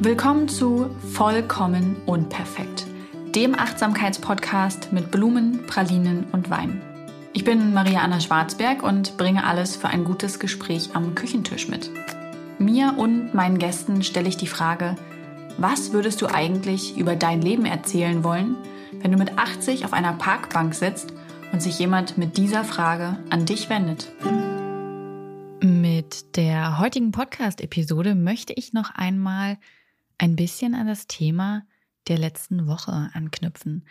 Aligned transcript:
Willkommen 0.00 0.48
zu 0.48 0.90
Vollkommen 1.12 1.96
Unperfekt, 2.06 2.86
dem 3.34 3.58
Achtsamkeitspodcast 3.58 4.92
mit 4.92 5.10
Blumen, 5.10 5.66
Pralinen 5.66 6.24
und 6.30 6.50
Wein. 6.50 6.80
Ich 7.32 7.42
bin 7.42 7.74
Maria 7.74 8.02
Anna 8.02 8.20
Schwarzberg 8.20 8.84
und 8.84 9.16
bringe 9.16 9.42
alles 9.42 9.74
für 9.74 9.88
ein 9.88 10.04
gutes 10.04 10.38
Gespräch 10.38 10.90
am 10.94 11.16
Küchentisch 11.16 11.66
mit. 11.66 11.90
Mir 12.60 12.94
und 12.96 13.34
meinen 13.34 13.58
Gästen 13.58 14.04
stelle 14.04 14.28
ich 14.28 14.36
die 14.36 14.46
Frage, 14.46 14.94
was 15.56 15.92
würdest 15.92 16.22
du 16.22 16.28
eigentlich 16.28 16.96
über 16.96 17.16
dein 17.16 17.42
Leben 17.42 17.66
erzählen 17.66 18.22
wollen, 18.22 18.54
wenn 19.00 19.10
du 19.10 19.18
mit 19.18 19.36
80 19.36 19.84
auf 19.84 19.92
einer 19.92 20.12
Parkbank 20.12 20.76
sitzt 20.76 21.12
und 21.52 21.60
sich 21.60 21.76
jemand 21.80 22.16
mit 22.16 22.36
dieser 22.36 22.62
Frage 22.62 23.18
an 23.30 23.46
dich 23.46 23.68
wendet? 23.68 24.12
Mit 25.60 26.36
der 26.36 26.78
heutigen 26.78 27.10
Podcast-Episode 27.10 28.14
möchte 28.14 28.52
ich 28.52 28.72
noch 28.72 28.94
einmal 28.94 29.58
ein 30.18 30.36
bisschen 30.36 30.74
an 30.74 30.86
das 30.86 31.06
Thema 31.06 31.64
der 32.08 32.18
letzten 32.18 32.66
Woche 32.66 33.10
anknüpfen. 33.12 33.86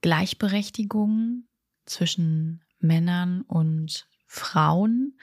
Gleichberechtigung 0.00 1.44
zwischen 1.84 2.62
Männern 2.78 3.42
und 3.42 4.08
Frauen. 4.26 5.18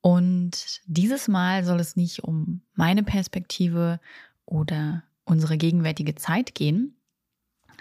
Und 0.00 0.80
dieses 0.86 1.28
Mal 1.28 1.64
soll 1.64 1.80
es 1.80 1.96
nicht 1.96 2.24
um 2.24 2.62
meine 2.74 3.02
Perspektive 3.02 4.00
oder 4.44 5.04
unsere 5.24 5.56
gegenwärtige 5.56 6.14
Zeit 6.14 6.54
gehen, 6.54 6.96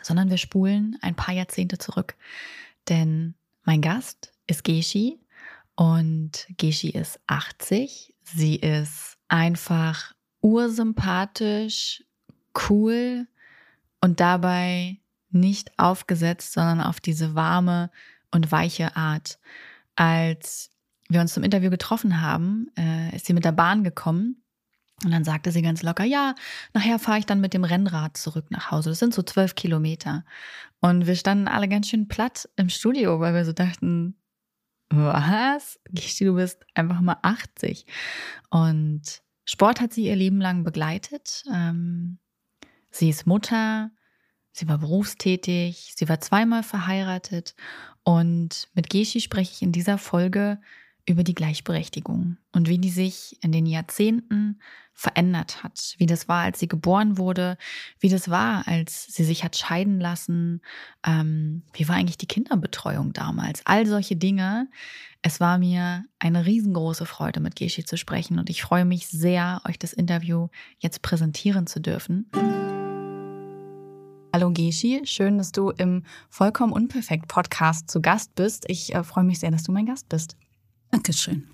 sondern 0.01 0.29
wir 0.29 0.37
spulen 0.37 0.97
ein 1.01 1.15
paar 1.15 1.33
Jahrzehnte 1.33 1.77
zurück. 1.77 2.15
Denn 2.89 3.35
mein 3.63 3.81
Gast 3.81 4.33
ist 4.47 4.63
Geschi 4.63 5.19
und 5.75 6.47
Geschi 6.57 6.89
ist 6.89 7.19
80. 7.27 8.13
Sie 8.23 8.55
ist 8.55 9.17
einfach 9.27 10.13
ursympathisch, 10.41 12.03
cool 12.69 13.27
und 14.01 14.19
dabei 14.19 14.99
nicht 15.29 15.77
aufgesetzt, 15.77 16.53
sondern 16.53 16.81
auf 16.81 16.99
diese 16.99 17.35
warme 17.35 17.91
und 18.31 18.51
weiche 18.51 18.95
Art. 18.95 19.39
Als 19.95 20.71
wir 21.09 21.21
uns 21.21 21.33
zum 21.33 21.43
Interview 21.43 21.69
getroffen 21.69 22.21
haben, 22.21 22.67
äh, 22.77 23.15
ist 23.15 23.25
sie 23.25 23.33
mit 23.33 23.45
der 23.45 23.51
Bahn 23.51 23.83
gekommen 23.83 24.41
und 25.03 25.11
dann 25.11 25.23
sagte 25.23 25.51
sie 25.51 25.61
ganz 25.61 25.83
locker, 25.83 26.05
ja, 26.05 26.35
nachher 26.73 26.99
fahre 26.99 27.19
ich 27.19 27.25
dann 27.25 27.41
mit 27.41 27.53
dem 27.53 27.65
Rennrad 27.65 28.15
zurück 28.15 28.49
nach 28.49 28.71
Hause. 28.71 28.89
Das 28.89 28.99
sind 28.99 29.13
so 29.13 29.23
zwölf 29.23 29.55
Kilometer. 29.55 30.23
Und 30.79 31.05
wir 31.05 31.15
standen 31.15 31.47
alle 31.47 31.67
ganz 31.67 31.89
schön 31.89 32.07
platt 32.07 32.49
im 32.55 32.69
Studio, 32.69 33.19
weil 33.19 33.33
wir 33.33 33.43
so 33.43 33.51
dachten, 33.51 34.15
was? 34.89 35.79
Du 36.19 36.35
bist 36.35 36.65
einfach 36.75 37.01
mal 37.01 37.17
80. 37.21 37.85
Und 38.49 39.21
Sport 39.43 39.81
hat 39.81 39.93
sie 39.93 40.05
ihr 40.05 40.15
Leben 40.15 40.39
lang 40.39 40.63
begleitet. 40.63 41.43
Ähm, 41.53 42.19
sie 42.95 43.09
ist 43.09 43.27
Mutter, 43.27 43.91
sie 44.51 44.67
war 44.67 44.77
berufstätig, 44.77 45.93
sie 45.95 46.07
war 46.07 46.21
zweimal 46.21 46.63
verheiratet 46.63 47.55
und 48.03 48.69
mit 48.73 48.89
Geschi 48.89 49.19
spreche 49.19 49.51
ich 49.51 49.61
in 49.61 49.71
dieser 49.71 49.97
Folge 49.97 50.59
über 51.07 51.23
die 51.23 51.35
Gleichberechtigung 51.35 52.37
und 52.51 52.67
wie 52.67 52.79
die 52.79 52.89
sich 52.89 53.37
in 53.43 53.51
den 53.51 53.65
Jahrzehnten 53.65 54.59
verändert 54.93 55.61
hat, 55.61 55.95
wie 55.97 56.05
das 56.05 56.27
war, 56.29 56.43
als 56.43 56.59
sie 56.59 56.69
geboren 56.69 57.17
wurde, 57.17 57.57
wie 57.99 58.09
das 58.09 58.29
war, 58.29 58.67
als 58.67 59.05
sie 59.07 59.25
sich 59.25 59.43
hat 59.43 59.57
scheiden 59.57 59.99
lassen, 59.99 60.61
ähm, 61.05 61.63
wie 61.73 61.87
war 61.89 61.95
eigentlich 61.95 62.17
die 62.17 62.27
Kinderbetreuung 62.27 63.11
damals, 63.11 63.61
all 63.65 63.85
solche 63.85 64.15
Dinge. 64.15 64.69
Es 65.21 65.39
war 65.39 65.57
mir 65.57 66.05
eine 66.17 66.45
riesengroße 66.45 67.05
Freude, 67.05 67.41
mit 67.41 67.55
Geschi 67.57 67.83
zu 67.83 67.97
sprechen 67.97 68.39
und 68.39 68.49
ich 68.49 68.61
freue 68.61 68.85
mich 68.85 69.07
sehr, 69.07 69.61
euch 69.67 69.77
das 69.77 69.91
Interview 69.91 70.47
jetzt 70.79 71.01
präsentieren 71.01 71.67
zu 71.67 71.81
dürfen. 71.81 72.31
Hallo 74.35 74.51
Geschi, 74.51 74.99
schön, 75.05 75.37
dass 75.37 75.53
du 75.53 75.69
im 75.69 76.03
Vollkommen 76.29 76.73
Unperfekt 76.73 77.29
Podcast 77.29 77.89
zu 77.89 78.01
Gast 78.01 78.35
bist. 78.35 78.65
Ich 78.67 78.93
äh, 78.93 79.01
freue 79.01 79.23
mich 79.23 79.39
sehr, 79.39 79.49
dass 79.49 79.63
du 79.63 79.71
mein 79.71 79.85
Gast 79.85 80.09
bist. 80.09 80.35
Dankeschön. 80.91 81.47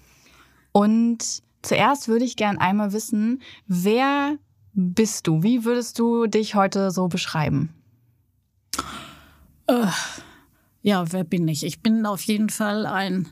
Und 0.72 1.44
zuerst 1.62 2.08
würde 2.08 2.25
ich 2.25 2.38
gern 2.38 2.58
einmal 2.58 2.91
wissen, 2.91 3.44
wer 3.68 4.40
bist 4.74 5.28
du? 5.28 5.44
Wie 5.44 5.64
würdest 5.64 6.00
du 6.00 6.25
dich 6.25 6.56
heute 6.56 6.90
so 6.90 7.08
beschreiben? 7.08 7.70
Äh, 9.68 9.86
ja, 10.81 11.12
wer 11.14 11.24
bin 11.24 11.47
ich? 11.47 11.64
Ich 11.64 11.84
bin 11.84 12.03
auf 12.08 12.24
jeden 12.24 12.50
Fall 12.50 12.88
ein 12.88 13.30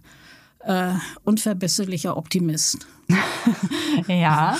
äh, 0.59 0.93
unverbesserlicher 1.23 2.17
Optimist. 2.17 2.85
ja. 4.07 4.59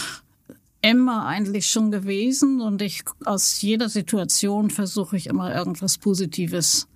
Immer 0.81 1.25
eigentlich 1.25 1.67
schon 1.67 1.91
gewesen 1.91 2.61
und 2.61 2.81
ich 2.81 3.03
aus 3.25 3.61
jeder 3.61 3.89
Situation 3.89 4.69
versuche 4.69 5.17
ich 5.17 5.27
immer 5.27 5.53
irgendwas 5.53 5.97
Positives 5.97 6.87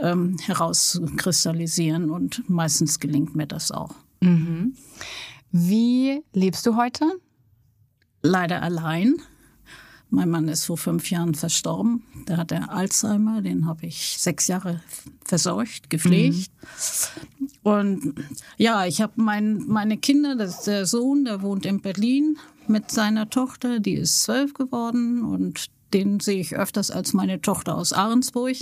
ähm, 0.00 0.36
herauszukristallisieren 0.38 2.10
und 2.10 2.48
meistens 2.48 3.00
gelingt 3.00 3.34
mir 3.34 3.46
das 3.46 3.70
auch. 3.70 3.94
Mhm. 4.20 4.74
Wie 5.50 6.22
lebst 6.32 6.66
du 6.66 6.76
heute? 6.76 7.04
Leider 8.22 8.62
allein. 8.62 9.16
Mein 10.14 10.28
Mann 10.28 10.48
ist 10.48 10.66
vor 10.66 10.76
fünf 10.76 11.10
Jahren 11.10 11.34
verstorben. 11.34 12.02
Der 12.28 12.36
hatte 12.36 12.68
Alzheimer, 12.68 13.40
den 13.40 13.66
habe 13.66 13.86
ich 13.86 14.18
sechs 14.18 14.46
Jahre 14.46 14.82
versorgt, 15.24 15.88
gepflegt. 15.88 16.50
Mhm. 17.38 17.48
Und 17.62 18.14
ja, 18.58 18.84
ich 18.84 19.00
habe 19.00 19.14
mein, 19.16 19.66
meine 19.66 19.96
Kinder, 19.96 20.36
das 20.36 20.58
ist 20.58 20.66
der 20.66 20.84
Sohn, 20.84 21.24
der 21.24 21.40
wohnt 21.40 21.64
in 21.64 21.80
Berlin 21.80 22.36
mit 22.68 22.90
seiner 22.90 23.28
Tochter, 23.30 23.80
die 23.80 23.94
ist 23.94 24.22
zwölf 24.22 24.54
geworden 24.54 25.24
und 25.24 25.66
den 25.92 26.20
sehe 26.20 26.40
ich 26.40 26.56
öfters 26.56 26.90
als 26.90 27.12
meine 27.12 27.40
Tochter 27.40 27.76
aus 27.76 27.92
Ahrensburg. 27.92 28.56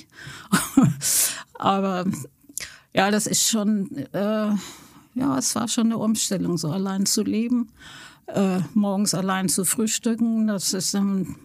Aber 1.54 2.04
ja, 2.92 3.10
das 3.10 3.26
ist 3.26 3.48
schon, 3.48 3.96
äh, 4.12 4.52
ja, 5.14 5.38
es 5.38 5.54
war 5.54 5.68
schon 5.68 5.86
eine 5.86 5.98
Umstellung, 5.98 6.58
so 6.58 6.70
allein 6.70 7.06
zu 7.06 7.22
leben, 7.22 7.70
äh, 8.26 8.60
morgens 8.74 9.14
allein 9.14 9.48
zu 9.48 9.64
frühstücken, 9.64 10.46
das 10.46 10.72
ist 10.72 10.94
dann, 10.94 11.36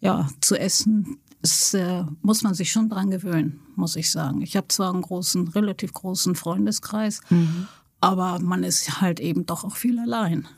ja, 0.00 0.28
zu 0.40 0.56
essen, 0.56 1.18
ist, 1.42 1.74
äh, 1.74 2.04
muss 2.22 2.42
man 2.42 2.54
sich 2.54 2.72
schon 2.72 2.88
dran 2.88 3.10
gewöhnen, 3.10 3.60
muss 3.76 3.96
ich 3.96 4.10
sagen. 4.10 4.40
Ich 4.40 4.56
habe 4.56 4.68
zwar 4.68 4.92
einen 4.92 5.02
großen, 5.02 5.48
relativ 5.48 5.92
großen 5.92 6.34
Freundeskreis, 6.34 7.20
mhm. 7.28 7.68
aber 8.00 8.38
man 8.38 8.64
ist 8.64 9.00
halt 9.00 9.20
eben 9.20 9.44
doch 9.44 9.64
auch 9.64 9.76
viel 9.76 9.98
allein. 9.98 10.48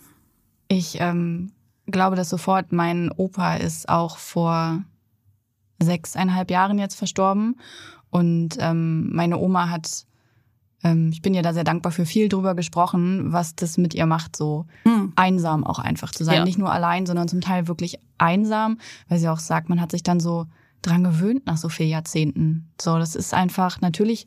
Ich 0.68 1.00
ähm, 1.00 1.52
glaube 1.86 2.16
das 2.16 2.28
sofort. 2.28 2.72
Mein 2.72 3.10
Opa 3.10 3.56
ist 3.56 3.88
auch 3.88 4.18
vor 4.18 4.82
sechseinhalb 5.78 6.50
Jahren 6.50 6.78
jetzt 6.78 6.96
verstorben. 6.96 7.56
Und 8.10 8.56
ähm, 8.60 9.14
meine 9.14 9.38
Oma 9.38 9.68
hat, 9.68 10.06
ähm, 10.82 11.10
ich 11.12 11.22
bin 11.22 11.34
ihr 11.34 11.42
da 11.42 11.52
sehr 11.52 11.64
dankbar 11.64 11.92
für 11.92 12.06
viel 12.06 12.28
drüber 12.28 12.54
gesprochen, 12.54 13.32
was 13.32 13.54
das 13.54 13.78
mit 13.78 13.94
ihr 13.94 14.06
macht, 14.06 14.36
so 14.36 14.66
mhm. 14.84 15.12
einsam 15.16 15.64
auch 15.64 15.78
einfach 15.78 16.12
zu 16.12 16.24
sein. 16.24 16.36
Ja. 16.36 16.44
Nicht 16.44 16.58
nur 16.58 16.72
allein, 16.72 17.06
sondern 17.06 17.28
zum 17.28 17.40
Teil 17.40 17.68
wirklich 17.68 17.98
einsam, 18.18 18.78
weil 19.08 19.18
sie 19.18 19.28
auch 19.28 19.38
sagt, 19.38 19.68
man 19.68 19.80
hat 19.80 19.90
sich 19.90 20.02
dann 20.02 20.20
so 20.20 20.46
dran 20.82 21.04
gewöhnt 21.04 21.46
nach 21.46 21.56
so 21.56 21.68
vielen 21.68 21.90
Jahrzehnten. 21.90 22.68
So, 22.80 22.98
das 22.98 23.14
ist 23.16 23.34
einfach, 23.34 23.80
natürlich 23.80 24.26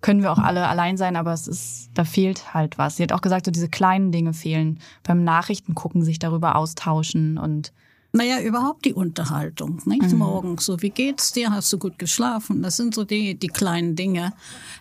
können 0.00 0.22
wir 0.22 0.30
auch 0.30 0.38
alle 0.38 0.68
allein 0.68 0.96
sein, 0.96 1.16
aber 1.16 1.32
es 1.32 1.48
ist, 1.48 1.90
da 1.94 2.04
fehlt 2.04 2.54
halt 2.54 2.78
was. 2.78 2.96
Sie 2.96 3.02
hat 3.02 3.12
auch 3.12 3.22
gesagt, 3.22 3.46
so 3.46 3.50
diese 3.50 3.68
kleinen 3.68 4.12
Dinge 4.12 4.34
fehlen. 4.34 4.78
Beim 5.02 5.24
Nachrichten 5.24 5.74
gucken, 5.74 6.02
sich 6.02 6.18
darüber 6.18 6.56
austauschen 6.56 7.38
und 7.38 7.72
naja, 8.12 8.40
überhaupt 8.40 8.86
die 8.86 8.94
Unterhaltung, 8.94 9.82
nicht? 9.84 10.10
Mhm. 10.10 10.18
Morgens 10.18 10.64
so, 10.64 10.80
wie 10.80 10.88
geht's 10.88 11.32
dir? 11.32 11.50
Hast 11.50 11.70
du 11.72 11.78
gut 11.78 11.98
geschlafen? 11.98 12.62
Das 12.62 12.78
sind 12.78 12.94
so 12.94 13.04
die, 13.04 13.34
die 13.34 13.48
kleinen 13.48 13.94
Dinge, 13.94 14.32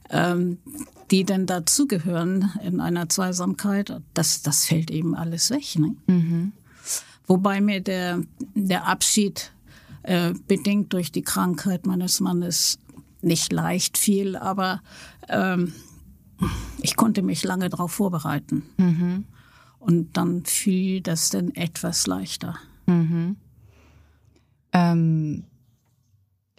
ähm, 0.10 0.58
die 1.12 1.26
denn 1.26 1.46
dazugehören 1.46 2.54
in 2.64 2.80
einer 2.80 3.10
Zweisamkeit. 3.10 4.02
Das, 4.14 4.42
das 4.42 4.66
fällt 4.66 4.90
eben 4.90 5.16
alles 5.16 5.50
weg, 5.50 5.78
ne? 5.78 5.96
Mhm. 6.08 6.54
Wobei 7.28 7.60
mir 7.60 7.82
der, 7.82 8.22
der 8.54 8.88
Abschied 8.88 9.52
äh, 10.04 10.34
bedingt 10.48 10.94
durch 10.94 11.12
die 11.12 11.24
Krankheit 11.24 11.86
meines 11.86 12.22
Mannes 12.22 12.80
nicht 13.26 13.52
leicht 13.52 13.98
fiel, 13.98 14.36
aber 14.36 14.82
ähm, 15.28 15.74
ich 16.82 16.96
konnte 16.96 17.22
mich 17.22 17.44
lange 17.44 17.70
darauf 17.70 17.92
vorbereiten. 17.92 18.64
Mhm. 18.78 19.26
Und 19.80 20.18
dann 20.18 20.46
fiel 20.46 21.02
das 21.02 21.30
dann 21.30 21.54
etwas 21.56 22.08
leichter. 22.08 22.58
Mhm. 22.86 23.36
Ähm, 24.74 25.44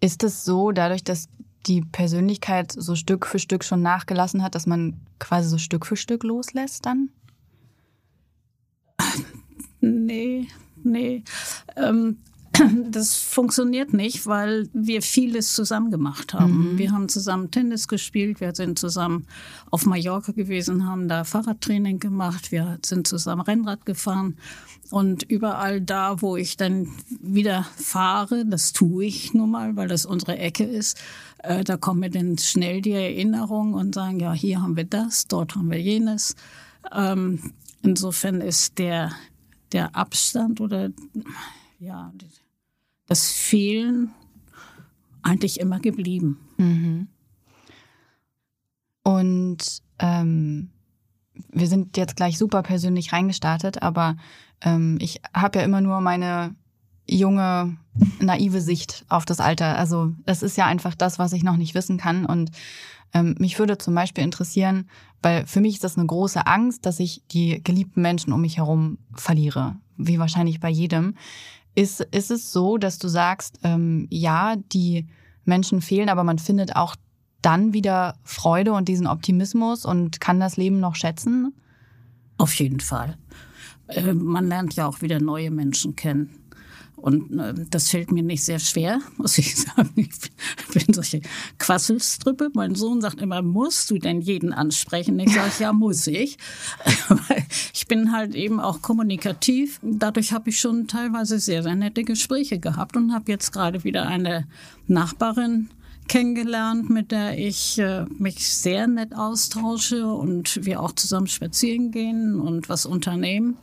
ist 0.00 0.22
es 0.22 0.44
so, 0.44 0.72
dadurch, 0.72 1.04
dass 1.04 1.28
die 1.66 1.80
Persönlichkeit 1.80 2.72
so 2.72 2.94
Stück 2.94 3.26
für 3.26 3.38
Stück 3.38 3.64
schon 3.64 3.82
nachgelassen 3.82 4.42
hat, 4.42 4.54
dass 4.54 4.66
man 4.66 5.00
quasi 5.18 5.48
so 5.48 5.58
Stück 5.58 5.86
für 5.86 5.96
Stück 5.96 6.22
loslässt 6.22 6.86
dann? 6.86 7.10
Nee, 9.80 10.48
nee. 10.82 11.22
Ähm, 11.76 12.18
das 12.90 13.14
funktioniert 13.14 13.92
nicht, 13.92 14.26
weil 14.26 14.68
wir 14.72 15.02
vieles 15.02 15.54
zusammen 15.54 15.90
gemacht 15.90 16.34
haben. 16.34 16.72
Mhm. 16.72 16.78
Wir 16.78 16.92
haben 16.92 17.08
zusammen 17.08 17.50
Tennis 17.50 17.88
gespielt, 17.88 18.40
wir 18.40 18.54
sind 18.54 18.78
zusammen 18.78 19.26
auf 19.70 19.86
Mallorca 19.86 20.32
gewesen, 20.32 20.86
haben 20.86 21.08
da 21.08 21.24
Fahrradtraining 21.24 21.98
gemacht, 21.98 22.52
wir 22.52 22.78
sind 22.84 23.06
zusammen 23.06 23.42
Rennrad 23.42 23.86
gefahren. 23.86 24.36
Und 24.90 25.24
überall 25.24 25.80
da, 25.80 26.22
wo 26.22 26.36
ich 26.36 26.56
dann 26.56 26.88
wieder 27.20 27.66
fahre, 27.76 28.44
das 28.46 28.72
tue 28.72 29.06
ich 29.06 29.34
nun 29.34 29.50
mal, 29.50 29.76
weil 29.76 29.88
das 29.88 30.06
unsere 30.06 30.38
Ecke 30.38 30.64
ist, 30.64 30.98
äh, 31.38 31.64
da 31.64 31.76
kommen 31.76 32.00
mir 32.00 32.10
dann 32.10 32.38
schnell 32.38 32.80
die 32.82 32.92
Erinnerungen 32.92 33.74
und 33.74 33.94
sagen, 33.94 34.20
ja, 34.20 34.32
hier 34.32 34.62
haben 34.62 34.76
wir 34.76 34.84
das, 34.84 35.26
dort 35.26 35.56
haben 35.56 35.70
wir 35.70 35.80
jenes. 35.80 36.36
Ähm, 36.94 37.52
insofern 37.82 38.40
ist 38.40 38.78
der, 38.78 39.12
der 39.72 39.96
Abstand 39.96 40.60
oder 40.60 40.90
ja, 41.78 42.12
das 43.06 43.30
Fehlen 43.30 44.10
eigentlich 45.22 45.60
immer 45.60 45.80
geblieben. 45.80 46.38
Mhm. 46.56 47.08
Und 49.02 49.82
ähm, 49.98 50.70
wir 51.50 51.68
sind 51.68 51.96
jetzt 51.96 52.16
gleich 52.16 52.38
super 52.38 52.62
persönlich 52.62 53.12
reingestartet, 53.12 53.82
aber 53.82 54.16
ähm, 54.62 54.98
ich 55.00 55.20
habe 55.34 55.58
ja 55.58 55.64
immer 55.64 55.80
nur 55.80 56.00
meine 56.00 56.54
junge, 57.08 57.76
naive 58.20 58.60
Sicht 58.60 59.04
auf 59.08 59.24
das 59.24 59.40
Alter. 59.40 59.78
Also 59.78 60.12
das 60.24 60.42
ist 60.42 60.56
ja 60.56 60.66
einfach 60.66 60.94
das, 60.94 61.18
was 61.18 61.32
ich 61.32 61.42
noch 61.42 61.56
nicht 61.56 61.74
wissen 61.74 61.98
kann. 61.98 62.26
Und 62.26 62.50
ähm, 63.14 63.36
mich 63.38 63.58
würde 63.58 63.78
zum 63.78 63.94
Beispiel 63.94 64.24
interessieren, 64.24 64.88
weil 65.22 65.46
für 65.46 65.60
mich 65.60 65.74
ist 65.74 65.84
das 65.84 65.96
eine 65.96 66.06
große 66.06 66.46
Angst, 66.46 66.86
dass 66.86 67.00
ich 67.00 67.22
die 67.30 67.62
geliebten 67.62 68.02
Menschen 68.02 68.32
um 68.32 68.40
mich 68.40 68.58
herum 68.58 68.98
verliere, 69.14 69.76
wie 69.96 70.18
wahrscheinlich 70.18 70.60
bei 70.60 70.68
jedem. 70.68 71.14
Ist, 71.76 72.00
ist 72.00 72.30
es 72.32 72.50
so, 72.52 72.78
dass 72.78 72.98
du 72.98 73.06
sagst, 73.06 73.60
ähm, 73.62 74.08
ja, 74.10 74.56
die 74.56 75.06
Menschen 75.44 75.80
fehlen, 75.80 76.08
aber 76.08 76.24
man 76.24 76.38
findet 76.38 76.74
auch 76.74 76.96
dann 77.42 77.72
wieder 77.72 78.16
Freude 78.24 78.72
und 78.72 78.88
diesen 78.88 79.06
Optimismus 79.06 79.84
und 79.84 80.20
kann 80.20 80.40
das 80.40 80.56
Leben 80.56 80.80
noch 80.80 80.96
schätzen? 80.96 81.54
Auf 82.38 82.54
jeden 82.54 82.80
Fall. 82.80 83.16
Äh, 83.88 84.14
man 84.14 84.48
lernt 84.48 84.74
ja 84.74 84.86
auch 84.86 85.00
wieder 85.02 85.20
neue 85.20 85.50
Menschen 85.50 85.94
kennen. 85.94 86.45
Und 87.06 87.38
äh, 87.38 87.54
das 87.70 87.90
fällt 87.90 88.10
mir 88.10 88.24
nicht 88.24 88.42
sehr 88.42 88.58
schwer, 88.58 88.98
muss 89.16 89.38
ich 89.38 89.54
sagen. 89.54 89.92
Ich 89.94 90.86
bin 90.86 90.92
solche 90.92 91.20
Quasselstrippe. 91.56 92.50
Mein 92.52 92.74
Sohn 92.74 93.00
sagt 93.00 93.20
immer, 93.22 93.42
musst 93.42 93.92
du 93.92 93.98
denn 93.98 94.20
jeden 94.20 94.52
ansprechen? 94.52 95.20
Ich 95.20 95.32
sage, 95.32 95.52
ja, 95.60 95.72
muss 95.72 96.08
ich. 96.08 96.36
ich 97.72 97.86
bin 97.86 98.10
halt 98.10 98.34
eben 98.34 98.58
auch 98.58 98.82
kommunikativ. 98.82 99.78
Dadurch 99.82 100.32
habe 100.32 100.50
ich 100.50 100.58
schon 100.58 100.88
teilweise 100.88 101.38
sehr, 101.38 101.62
sehr 101.62 101.76
nette 101.76 102.02
Gespräche 102.02 102.58
gehabt 102.58 102.96
und 102.96 103.14
habe 103.14 103.30
jetzt 103.30 103.52
gerade 103.52 103.84
wieder 103.84 104.08
eine 104.08 104.48
Nachbarin 104.88 105.70
kennengelernt, 106.08 106.90
mit 106.90 107.12
der 107.12 107.38
ich 107.38 107.78
äh, 107.78 108.04
mich 108.18 108.48
sehr 108.48 108.88
nett 108.88 109.14
austausche 109.14 110.08
und 110.08 110.64
wir 110.64 110.80
auch 110.80 110.92
zusammen 110.92 111.28
spazieren 111.28 111.92
gehen 111.92 112.40
und 112.40 112.68
was 112.68 112.84
unternehmen. 112.84 113.56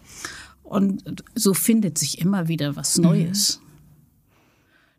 Und 0.74 1.24
so 1.36 1.54
findet 1.54 2.00
sich 2.00 2.20
immer 2.20 2.48
wieder 2.48 2.75
was 2.75 2.98
mhm. 2.98 3.04
Neues. 3.04 3.60
Mhm. 3.60 3.64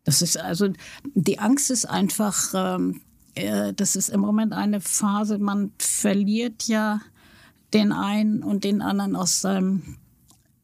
Das 0.05 0.23
ist 0.23 0.39
also, 0.39 0.69
die 1.15 1.41
Angst 1.41 1.73
ist 1.73 1.87
einfach, 1.87 2.53
ähm, 2.55 3.01
äh, 3.35 3.73
das 3.73 3.97
ist 3.97 4.09
im 4.09 4.21
Moment 4.21 4.53
eine 4.53 4.81
Phase, 4.81 5.39
man 5.39 5.73
verliert 5.79 6.69
ja 6.69 7.01
den 7.73 7.91
einen 7.91 8.45
und 8.45 8.63
den 8.63 8.83
anderen 8.83 9.17
aus 9.17 9.41
seinem 9.41 9.97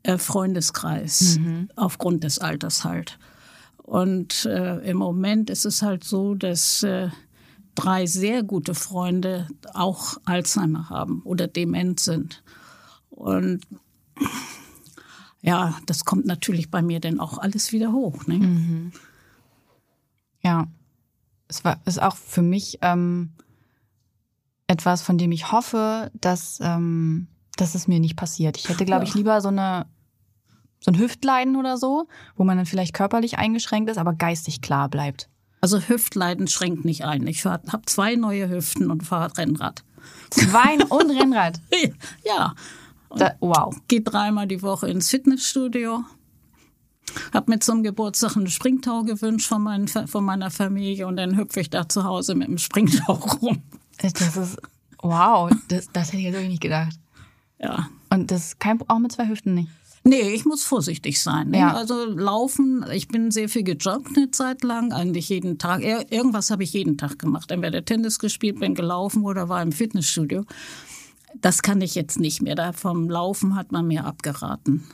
äh, 0.05 0.17
Freundeskreis 0.17 1.41
mhm. 1.41 1.71
aufgrund 1.75 2.23
des 2.23 2.39
Alters 2.39 2.85
halt. 2.85 3.19
Und 3.79 4.45
äh, 4.45 4.79
im 4.89 4.99
Moment 4.99 5.51
ist 5.51 5.65
es 5.65 5.83
halt 5.83 6.05
so, 6.05 6.37
dass 6.37 6.85
äh, 6.85 7.09
drei 7.75 8.07
sehr 8.07 8.45
gute 8.45 8.77
Freunde 8.77 9.49
auch 9.75 10.19
Alzheimer 10.25 10.89
haben 10.89 11.23
oder 11.25 11.49
dement 11.49 11.99
sind. 11.99 12.45
Und 13.11 13.67
ja, 15.43 15.79
das 15.87 16.05
kommt 16.05 16.27
natürlich 16.27 16.71
bei 16.71 16.83
mir 16.83 17.01
dann 17.01 17.21
auch 17.21 17.39
alles 17.39 17.73
wieder 17.73 17.93
hoch. 17.93 18.27
Ne? 18.27 18.35
Mhm. 18.35 18.93
Ja, 20.43 20.67
es 21.49 21.65
war 21.65 21.81
ist 21.85 22.01
auch 22.01 22.17
für 22.17 22.43
mich 22.43 22.79
ähm, 22.83 23.31
etwas, 24.67 25.03
von 25.03 25.19
dem 25.19 25.33
ich 25.33 25.51
hoffe, 25.51 26.11
dass, 26.15 26.59
ähm, 26.63 27.27
dass 27.57 27.75
es 27.75 27.89
mir 27.89 28.01
nicht 28.01 28.17
passiert. 28.17 28.57
Ich 28.57 28.69
hätte, 28.69 28.85
glaube 28.85 29.05
ich, 29.05 29.15
lieber 29.15 29.41
so 29.41 29.49
eine 29.49 29.87
so 30.83 30.91
ein 30.91 30.99
Hüftleiden 30.99 31.57
oder 31.57 31.77
so, 31.77 32.09
wo 32.37 32.45
man 32.45 32.57
dann 32.57 32.67
vielleicht 32.67 32.95
körperlich 32.95 33.39
eingeschränkt 33.39 33.91
ist, 33.91 33.99
aber 33.99 34.15
geistig 34.15 34.63
klar 34.63 34.89
bleibt. 34.89 35.29
Also 35.61 35.79
Hüftleiden 35.79 36.49
schränkt 36.49 36.87
nicht 36.87 37.05
ein. 37.05 37.27
Ich 37.27 37.45
habe 37.45 37.83
zwei 37.85 38.17
neue 38.17 38.49
Hüften 38.49 38.91
und 38.91 39.03
fahre 39.03 39.37
Rennrad. 39.37 39.85
Zwei 40.31 40.79
und 40.89 41.11
Rennrad? 41.11 41.61
ja. 42.25 42.55
Da, 43.17 43.35
wow. 43.41 43.75
Gehe 43.89 44.03
dreimal 44.03 44.47
die 44.47 44.63
Woche 44.63 44.89
ins 44.89 45.11
Fitnessstudio. 45.11 46.05
Hab 47.33 47.49
mir 47.49 47.59
zum 47.59 47.83
Geburtstag 47.83 48.37
einen 48.37 48.47
Springtau 48.47 49.03
gewünscht 49.03 49.49
von, 49.49 49.63
meinen, 49.63 49.89
von 49.89 50.25
meiner 50.25 50.51
Familie 50.51 51.07
und 51.07 51.17
dann 51.17 51.37
hüpfe 51.37 51.61
ich 51.61 51.71
da 51.71 51.89
zu 51.89 52.05
Hause 52.05 52.35
mit 52.35 52.49
dem 52.49 52.59
Springtau 52.59 53.13
rum. 53.43 53.63
Das 53.99 54.37
ist, 54.37 54.59
wow, 55.03 55.51
das, 55.69 55.89
das 55.93 56.09
hätte 56.09 56.19
ich 56.19 56.25
jetzt 56.25 56.35
wirklich 56.35 56.51
nicht 56.51 56.63
gedacht. 56.63 56.99
Ja. 57.59 57.89
Und 58.11 58.31
das 58.31 58.47
ist 58.47 58.61
kein, 58.61 58.81
auch 58.89 58.99
mit 58.99 59.13
zwei 59.13 59.29
Hüften 59.29 59.55
nicht? 59.55 59.71
Nee, 60.03 60.31
ich 60.31 60.47
muss 60.47 60.65
vorsichtig 60.65 61.21
sein. 61.21 61.51
Ne? 61.51 61.59
Ja. 61.59 61.75
Also 61.75 62.07
laufen, 62.07 62.87
ich 62.91 63.09
bin 63.09 63.31
sehr 63.31 63.51
viel 63.51 63.65
gejoggt 63.65 64.17
eine 64.17 64.31
Zeit 64.31 64.63
lang, 64.63 64.93
eigentlich 64.93 65.29
jeden 65.29 65.59
Tag. 65.59 65.83
Irgendwas 65.83 66.51
habe 66.51 66.63
ich 66.63 66.73
jeden 66.73 66.97
Tag 66.97 67.19
gemacht. 67.19 67.51
Entweder 67.51 67.85
Tennis 67.85 68.19
gespielt, 68.19 68.61
bin 68.61 68.75
gelaufen 68.75 69.25
oder 69.25 69.51
war 69.51 69.61
im 69.61 69.73
Fitnessstudio. 69.73 70.45
Das 71.35 71.63
kann 71.63 71.81
ich 71.81 71.95
jetzt 71.95 72.19
nicht 72.19 72.43
mehr. 72.43 72.55
Da 72.55 72.73
vom 72.73 73.09
Laufen 73.09 73.55
hat 73.57 73.73
man 73.73 73.87
mir 73.87 74.05
abgeraten, 74.05 74.85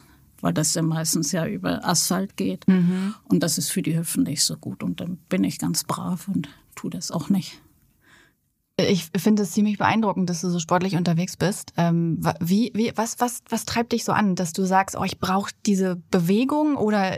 weil 0.41 0.53
das 0.53 0.75
ja 0.75 0.83
meistens 0.83 1.33
ja 1.33 1.47
über 1.47 1.85
Asphalt 1.85 2.37
geht. 2.37 2.67
Mhm. 2.69 3.15
Und 3.25 3.43
das 3.43 3.59
ist 3.59 3.71
für 3.71 3.83
die 3.83 3.97
Hüften 3.97 4.25
nicht 4.25 4.45
so 4.45 4.57
gut. 4.57 4.83
Und 4.83 5.01
dann 5.01 5.19
bin 5.29 5.45
ich 5.45 5.59
ganz 5.59 5.85
brav 5.85 6.29
und 6.29 6.49
tue 6.75 6.91
das 6.91 7.11
auch 7.11 7.29
nicht. 7.29 7.61
Ich 8.79 9.09
finde 9.17 9.43
es 9.43 9.53
ziemlich 9.53 9.79
beeindruckend, 9.79 10.29
dass 10.29 10.43
du 10.43 10.51
so 10.51 10.59
sportlich 10.59 10.97
unterwegs 10.97 11.39
bist. 11.39 11.73
Ähm, 11.79 12.21
wie, 12.41 12.71
wie, 12.75 12.93
was, 12.95 13.19
was, 13.21 13.43
was 13.49 13.65
treibt 13.65 13.93
dich 13.93 14.05
so 14.05 14.13
an, 14.13 14.35
dass 14.35 14.53
du 14.53 14.65
sagst, 14.65 14.97
oh, 14.99 15.05
ich 15.05 15.19
brauche 15.19 15.51
diese 15.65 15.97
Bewegung 16.11 16.77
oder? 16.77 17.17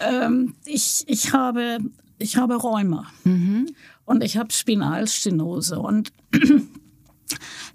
Ähm, 0.00 0.54
ich, 0.66 1.04
ich 1.06 1.32
habe, 1.32 1.78
ich 2.18 2.36
habe 2.36 2.56
Rheuma 2.56 3.06
mhm. 3.24 3.70
und 4.04 4.22
ich 4.22 4.36
habe 4.36 4.52
Spinalstenose 4.52 5.78
und 5.78 6.12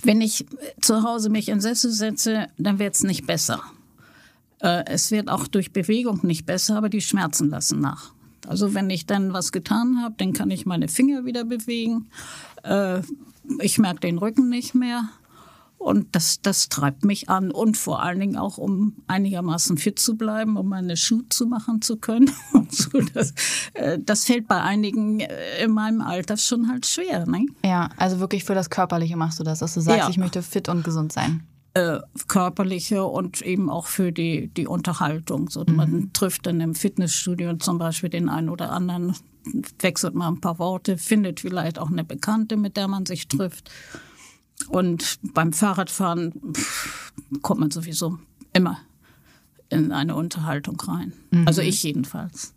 wenn 0.04 0.22
ich 0.22 0.46
zu 0.82 1.04
Hause 1.04 1.30
mich 1.30 1.50
in 1.50 1.62
Sessel 1.62 1.92
setze, 1.92 2.48
dann 2.58 2.80
wird 2.80 2.96
es 2.96 3.04
nicht 3.04 3.26
besser. 3.26 3.62
Äh, 4.60 4.84
es 4.88 5.12
wird 5.12 5.30
auch 5.30 5.48
durch 5.48 5.72
Bewegung 5.72 6.20
nicht 6.24 6.46
besser, 6.46 6.78
aber 6.78 6.90
die 6.90 7.02
Schmerzen 7.02 7.50
lassen 7.50 7.80
nach. 7.80 8.14
Also 8.48 8.74
wenn 8.74 8.90
ich 8.90 9.06
dann 9.06 9.34
was 9.34 9.52
getan 9.52 10.02
habe, 10.02 10.16
dann 10.18 10.34
kann 10.34 10.52
ich 10.52 10.66
meine 10.66 10.88
Finger 10.88 11.26
wieder 11.26 11.46
bewegen. 11.46 12.08
Äh, 12.64 13.02
ich 13.60 13.78
merke 13.78 14.02
den 14.02 14.18
Rücken 14.18 14.50
nicht 14.50 14.74
mehr. 14.74 15.10
Und 15.84 16.16
das, 16.16 16.42
das 16.42 16.70
treibt 16.70 17.04
mich 17.04 17.30
an. 17.30 17.52
Und 17.52 17.78
vor 17.78 18.02
allen 18.02 18.20
Dingen 18.20 18.38
auch, 18.38 18.58
um 18.58 18.96
einigermaßen 19.08 19.78
fit 19.78 20.00
zu 20.00 20.16
bleiben, 20.16 20.58
um 20.58 20.70
meine 20.70 20.96
Schuhe 20.98 21.24
zu 21.30 21.46
machen 21.46 21.82
zu 21.82 21.98
können. 21.98 22.32
so, 22.70 23.02
das, 23.14 23.34
äh, 23.74 24.00
das 24.00 24.26
fällt 24.26 24.48
bei 24.48 24.62
einigen 24.62 25.20
äh, 25.20 25.64
in 25.64 25.72
meinem 25.72 26.02
Alter 26.02 26.38
schon 26.38 26.70
halt 26.70 26.86
schwer. 26.86 27.26
Ne? 27.26 27.46
Ja, 27.66 27.90
also 27.98 28.20
wirklich 28.20 28.44
für 28.46 28.56
das 28.56 28.70
Körperliche 28.70 29.18
machst 29.18 29.40
du 29.40 29.44
das, 29.44 29.60
dass 29.60 29.74
du 29.74 29.82
sagst, 29.82 30.00
ja. 30.00 30.10
ich 30.10 30.18
möchte 30.18 30.42
fit 30.42 30.70
und 30.70 30.84
gesund 30.84 31.12
sein 31.12 31.46
äh, 31.74 32.00
körperliche 32.28 33.04
und 33.04 33.42
eben 33.42 33.70
auch 33.70 33.88
für 33.88 34.12
die, 34.12 34.48
die 34.48 34.68
Unterhaltung. 34.68 35.50
So, 35.50 35.64
mhm. 35.68 35.76
Man 35.76 36.14
trifft 36.14 36.46
dann 36.46 36.62
im 36.62 36.76
Fitnessstudio 36.76 37.56
zum 37.58 37.78
Beispiel 37.78 38.10
den 38.10 38.30
einen 38.30 38.50
oder 38.50 38.72
anderen, 38.72 39.16
wechselt 39.80 40.16
mal 40.16 40.28
ein 40.30 40.40
paar 40.40 40.60
Worte, 40.60 40.98
findet 40.98 41.40
vielleicht 41.40 41.80
auch 41.80 41.90
eine 41.90 42.04
Bekannte, 42.04 42.58
mit 42.58 42.78
der 42.78 42.88
man 42.88 43.06
sich 43.06 43.28
trifft. 43.28 43.70
Und 44.70 45.20
beim 45.34 45.54
Fahrradfahren 45.54 46.34
pff, 46.54 47.14
kommt 47.42 47.60
man 47.60 47.72
sowieso 47.72 48.18
immer 48.54 48.80
in 49.70 49.92
eine 49.92 50.16
Unterhaltung 50.16 50.80
rein. 50.80 51.14
Mhm. 51.32 51.48
Also 51.48 51.62
ich 51.62 51.82
jedenfalls. 51.84 52.54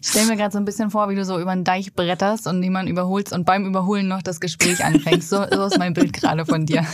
Ich 0.00 0.08
stelle 0.08 0.28
mir 0.28 0.36
gerade 0.36 0.52
so 0.52 0.58
ein 0.58 0.64
bisschen 0.64 0.90
vor, 0.90 1.08
wie 1.08 1.14
du 1.14 1.24
so 1.24 1.38
über 1.40 1.50
einen 1.50 1.64
Deich 1.64 1.94
bretterst 1.94 2.46
und 2.46 2.62
jemanden 2.62 2.90
überholst 2.90 3.32
und 3.32 3.44
beim 3.44 3.64
Überholen 3.64 4.08
noch 4.08 4.22
das 4.22 4.40
Gespräch 4.40 4.84
anfängst. 4.84 5.28
So, 5.28 5.44
so 5.50 5.66
ist 5.66 5.78
mein 5.78 5.94
Bild 5.94 6.12
gerade 6.12 6.44
von 6.44 6.66
dir. 6.66 6.84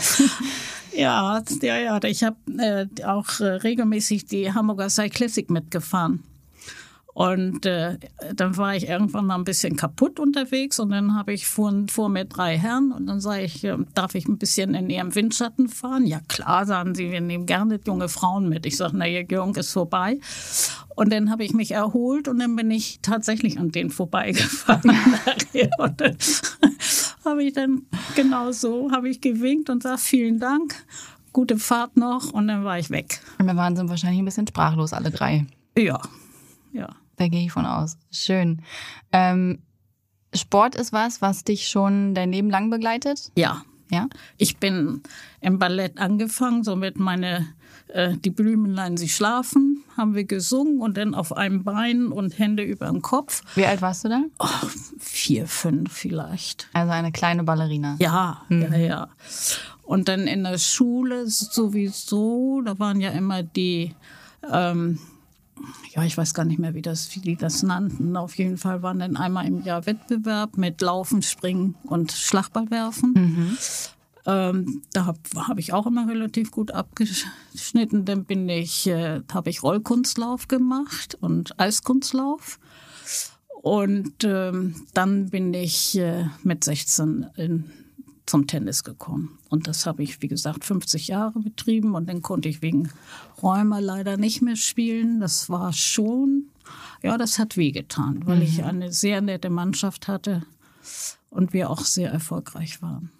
Ja, 0.93 1.41
ja, 1.61 1.77
ja. 1.77 2.03
Ich 2.03 2.23
habe 2.23 2.37
äh, 2.57 2.87
auch 3.03 3.39
äh, 3.39 3.45
regelmäßig 3.45 4.25
die 4.25 4.51
Hamburger 4.53 4.89
Cyclistic 4.89 5.49
mitgefahren. 5.49 6.23
Und 7.17 7.65
äh, 7.65 7.97
dann 8.35 8.57
war 8.57 8.75
ich 8.75 8.87
irgendwann 8.87 9.25
mal 9.25 9.33
ein 9.33 9.43
bisschen 9.43 9.75
kaputt 9.75 10.19
unterwegs 10.19 10.79
und 10.79 10.91
dann 10.91 11.15
habe 11.15 11.33
ich 11.33 11.47
vor, 11.47 11.73
vor 11.89 12.09
mir 12.09 12.25
drei 12.25 12.59
Herren 12.59 12.91
und 12.91 13.07
dann 13.07 13.19
sage 13.19 13.41
ich, 13.41 13.63
äh, 13.63 13.75
darf 13.95 14.13
ich 14.13 14.27
ein 14.27 14.37
bisschen 14.37 14.75
in 14.75 14.87
ihrem 14.91 15.15
Windschatten 15.15 15.67
fahren? 15.67 16.05
Ja 16.05 16.19
klar, 16.27 16.67
sagen 16.67 16.93
sie, 16.93 17.09
wir 17.09 17.19
nehmen 17.19 17.47
gerne 17.47 17.79
junge 17.87 18.07
Frauen 18.07 18.49
mit. 18.49 18.67
Ich 18.67 18.77
sage, 18.77 18.93
na, 18.95 19.07
ihr 19.07 19.25
Jung 19.27 19.55
ist 19.55 19.71
vorbei. 19.71 20.19
Und 20.95 21.11
dann 21.11 21.31
habe 21.31 21.43
ich 21.43 21.53
mich 21.53 21.71
erholt 21.71 22.27
und 22.27 22.37
dann 22.37 22.55
bin 22.55 22.69
ich 22.69 22.99
tatsächlich 23.01 23.57
an 23.57 23.71
denen 23.71 23.89
vorbeigefahren. 23.89 24.91
und 25.79 25.99
dann 25.99 26.17
habe 27.25 27.43
ich 27.43 27.53
dann 27.53 27.81
genau 28.15 28.51
so, 28.51 28.91
habe 28.91 29.09
ich 29.09 29.21
gewinkt 29.21 29.71
und 29.71 29.81
sage, 29.81 29.97
vielen 29.97 30.37
Dank, 30.37 30.75
gute 31.33 31.57
Fahrt 31.57 31.97
noch 31.97 32.31
und 32.31 32.47
dann 32.47 32.63
war 32.63 32.77
ich 32.77 32.91
weg. 32.91 33.21
Und 33.39 33.47
wir 33.47 33.55
waren 33.55 33.75
so 33.75 33.89
wahrscheinlich 33.89 34.19
ein 34.19 34.25
bisschen 34.25 34.45
sprachlos, 34.45 34.93
alle 34.93 35.09
drei. 35.09 35.47
Ja, 35.75 35.99
ja. 36.73 36.89
Da 37.17 37.27
gehe 37.27 37.45
ich 37.45 37.51
von 37.51 37.65
aus. 37.65 37.97
Schön. 38.11 38.61
Ähm, 39.11 39.59
Sport 40.33 40.75
ist 40.75 40.93
was, 40.93 41.21
was 41.21 41.43
dich 41.43 41.67
schon 41.67 42.13
dein 42.13 42.31
Leben 42.31 42.49
lang 42.49 42.69
begleitet? 42.69 43.31
Ja. 43.35 43.63
Ja? 43.89 44.07
Ich 44.37 44.57
bin 44.57 45.01
im 45.41 45.59
Ballett 45.59 45.97
angefangen, 45.97 46.63
somit 46.63 46.99
meine 46.99 47.47
äh, 47.87 48.15
Die 48.17 48.29
Blümelein, 48.29 48.97
sie 48.97 49.09
schlafen, 49.09 49.83
haben 49.95 50.13
wir 50.13 50.25
gesungen 50.25 50.81
und 50.81 50.97
dann 50.97 51.15
auf 51.15 51.35
einem 51.35 51.63
Bein 51.63 52.07
und 52.07 52.37
Hände 52.37 52.63
über 52.63 52.87
dem 52.87 53.01
Kopf. 53.01 53.43
Wie 53.55 53.65
alt 53.65 53.81
warst 53.81 54.03
du 54.03 54.09
da? 54.09 54.23
Oh, 54.39 54.67
vier, 54.99 55.47
fünf 55.47 55.93
vielleicht. 55.93 56.67
Also 56.73 56.91
eine 56.91 57.11
kleine 57.11 57.43
Ballerina. 57.43 57.95
Ja, 57.99 58.41
mhm. 58.49 58.61
ja, 58.61 58.77
ja. 58.77 59.09
Und 59.83 60.09
dann 60.09 60.27
in 60.27 60.43
der 60.43 60.57
Schule 60.57 61.27
sowieso, 61.27 62.61
da 62.61 62.77
waren 62.77 62.99
ja 62.99 63.11
immer 63.11 63.41
die 63.41 63.95
ähm, 64.51 64.99
ja, 65.93 66.03
ich 66.03 66.17
weiß 66.17 66.33
gar 66.33 66.45
nicht 66.45 66.59
mehr, 66.59 66.73
wie, 66.73 66.81
das, 66.81 67.15
wie 67.15 67.19
die 67.19 67.35
das 67.35 67.63
nannten. 67.63 68.15
Auf 68.17 68.35
jeden 68.37 68.57
Fall 68.57 68.81
waren 68.83 68.99
dann 68.99 69.17
einmal 69.17 69.45
im 69.45 69.63
Jahr 69.63 69.85
Wettbewerb 69.85 70.57
mit 70.57 70.81
Laufen, 70.81 71.21
Springen 71.21 71.75
und 71.83 72.11
Schlagballwerfen. 72.11 73.13
Mhm. 73.13 73.57
Ähm, 74.25 74.81
da 74.91 75.05
habe 75.05 75.19
hab 75.35 75.57
ich 75.57 75.73
auch 75.73 75.87
immer 75.87 76.07
relativ 76.07 76.51
gut 76.51 76.71
abgeschnitten. 76.71 78.05
Dann 78.05 78.25
bin 78.25 78.49
ich, 78.49 78.87
äh, 78.87 79.21
habe 79.31 79.49
ich 79.49 79.63
Rollkunstlauf 79.63 80.47
gemacht 80.47 81.17
und 81.21 81.59
Eiskunstlauf. 81.59 82.59
Und 83.61 84.23
ähm, 84.23 84.75
dann 84.93 85.29
bin 85.29 85.53
ich 85.53 85.97
äh, 85.97 86.25
mit 86.43 86.63
16 86.63 87.27
in 87.37 87.71
zum 88.27 88.45
Tennis 88.45 88.83
gekommen. 88.83 89.39
Und 89.49 89.67
das 89.67 89.85
habe 89.85 90.03
ich, 90.03 90.21
wie 90.21 90.27
gesagt, 90.27 90.65
50 90.65 91.07
Jahre 91.07 91.39
betrieben 91.39 91.95
und 91.95 92.07
dann 92.07 92.21
konnte 92.21 92.49
ich 92.49 92.61
wegen 92.61 92.91
Rheuma 93.41 93.79
leider 93.79 94.17
nicht 94.17 94.41
mehr 94.41 94.57
spielen. 94.57 95.19
Das 95.19 95.49
war 95.49 95.73
schon, 95.73 96.49
ja, 97.01 97.17
das 97.17 97.39
hat 97.39 97.57
wehgetan, 97.57 98.27
weil 98.27 98.37
mhm. 98.37 98.41
ich 98.43 98.63
eine 98.63 98.91
sehr 98.91 99.21
nette 99.21 99.49
Mannschaft 99.49 100.07
hatte 100.07 100.43
und 101.29 101.53
wir 101.53 101.69
auch 101.69 101.85
sehr 101.85 102.11
erfolgreich 102.11 102.81
waren. 102.81 103.11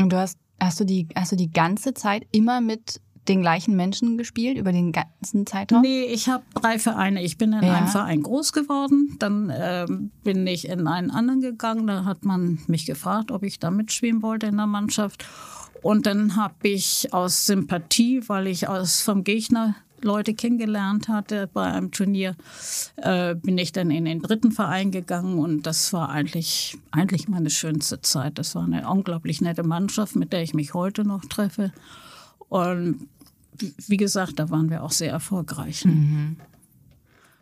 Und 0.00 0.12
du 0.12 0.18
hast, 0.18 0.38
hast 0.60 0.80
du 0.80 0.84
die, 0.84 1.08
hast 1.14 1.32
du 1.32 1.36
die 1.36 1.52
ganze 1.52 1.94
Zeit 1.94 2.26
immer 2.32 2.60
mit 2.60 3.00
den 3.28 3.42
gleichen 3.42 3.76
Menschen 3.76 4.18
gespielt 4.18 4.58
über 4.58 4.72
den 4.72 4.92
ganzen 4.92 5.46
Zeitraum? 5.46 5.82
Nee, 5.82 6.04
ich 6.04 6.28
habe 6.28 6.44
drei 6.54 6.78
Vereine. 6.78 7.22
Ich 7.22 7.38
bin 7.38 7.52
in 7.52 7.62
ja. 7.62 7.74
einem 7.74 7.88
Verein 7.88 8.22
groß 8.22 8.52
geworden, 8.52 9.16
dann 9.18 9.52
ähm, 9.54 10.10
bin 10.24 10.46
ich 10.46 10.68
in 10.68 10.86
einen 10.86 11.10
anderen 11.10 11.40
gegangen. 11.40 11.86
Da 11.86 12.04
hat 12.04 12.24
man 12.24 12.58
mich 12.66 12.86
gefragt, 12.86 13.30
ob 13.30 13.42
ich 13.42 13.58
da 13.58 13.70
mitspielen 13.70 14.22
wollte 14.22 14.46
in 14.46 14.56
der 14.56 14.66
Mannschaft. 14.66 15.24
Und 15.82 16.06
dann 16.06 16.36
habe 16.36 16.54
ich 16.68 17.12
aus 17.12 17.46
Sympathie, 17.46 18.22
weil 18.28 18.46
ich 18.46 18.68
aus 18.68 19.02
vom 19.02 19.24
Gegner 19.24 19.76
Leute 20.02 20.34
kennengelernt 20.34 21.08
hatte 21.08 21.48
bei 21.52 21.64
einem 21.64 21.90
Turnier, 21.90 22.36
äh, 22.96 23.34
bin 23.34 23.58
ich 23.58 23.72
dann 23.72 23.90
in 23.90 24.04
den 24.04 24.20
dritten 24.20 24.52
Verein 24.52 24.90
gegangen 24.90 25.38
und 25.38 25.62
das 25.66 25.92
war 25.92 26.10
eigentlich, 26.10 26.78
eigentlich 26.90 27.28
meine 27.28 27.50
schönste 27.50 28.00
Zeit. 28.00 28.38
Das 28.38 28.54
war 28.54 28.64
eine 28.64 28.88
unglaublich 28.88 29.40
nette 29.40 29.62
Mannschaft, 29.62 30.16
mit 30.16 30.32
der 30.32 30.42
ich 30.42 30.54
mich 30.54 30.74
heute 30.74 31.04
noch 31.04 31.24
treffe. 31.24 31.72
Und 32.48 33.08
wie 33.58 33.96
gesagt, 33.96 34.38
da 34.38 34.50
waren 34.50 34.70
wir 34.70 34.82
auch 34.82 34.92
sehr 34.92 35.10
erfolgreich. 35.10 35.84
Mhm. 35.84 36.36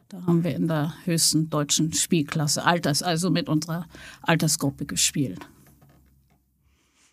Da 0.08 0.26
haben 0.26 0.44
wir 0.44 0.54
in 0.54 0.68
der 0.68 0.94
höchsten 1.04 1.50
deutschen 1.50 1.92
Spielklasse, 1.92 2.64
Alters, 2.64 3.02
also 3.02 3.30
mit 3.30 3.48
unserer 3.48 3.86
Altersgruppe 4.22 4.86
gespielt. 4.86 5.40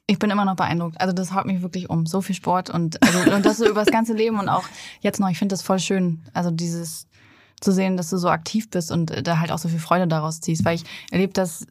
Ich 0.08 0.20
bin 0.20 0.29
immer 0.29 0.46
noch 0.46 0.55
beeindruckt. 0.55 1.00
Also 1.00 1.13
das 1.13 1.34
haut 1.34 1.46
mich 1.46 1.62
wirklich 1.62 1.89
um. 1.89 2.05
So 2.05 2.22
viel 2.22 2.36
Sport 2.36 2.70
und, 2.70 3.01
also, 3.01 3.34
und 3.34 3.46
das 3.46 3.58
so 3.58 3.67
über 3.67 3.84
das 3.84 3.91
ganze 3.91 4.13
Leben 4.13 4.39
und 4.39 4.50
auch 4.50 4.65
jetzt 5.00 5.20
noch. 5.20 5.29
Ich 5.29 5.39
finde 5.39 5.53
das 5.53 5.62
voll 5.62 5.79
schön. 5.79 6.20
Also 6.34 6.51
dieses 6.51 7.08
zu 7.62 7.72
sehen, 7.72 7.96
dass 7.96 8.10
du 8.10 8.17
so 8.17 8.27
aktiv 8.29 8.70
bist 8.70 8.91
und 8.91 9.25
da 9.25 9.39
halt 9.39 9.51
auch 9.51 9.60
so 9.60 9.70
viel 9.70 9.79
Freude 9.79 10.08
daraus 10.08 10.41
ziehst. 10.41 10.65
Weil 10.65 10.75
ich 10.75 10.84
erlebe 11.12 11.31
das 11.31 11.65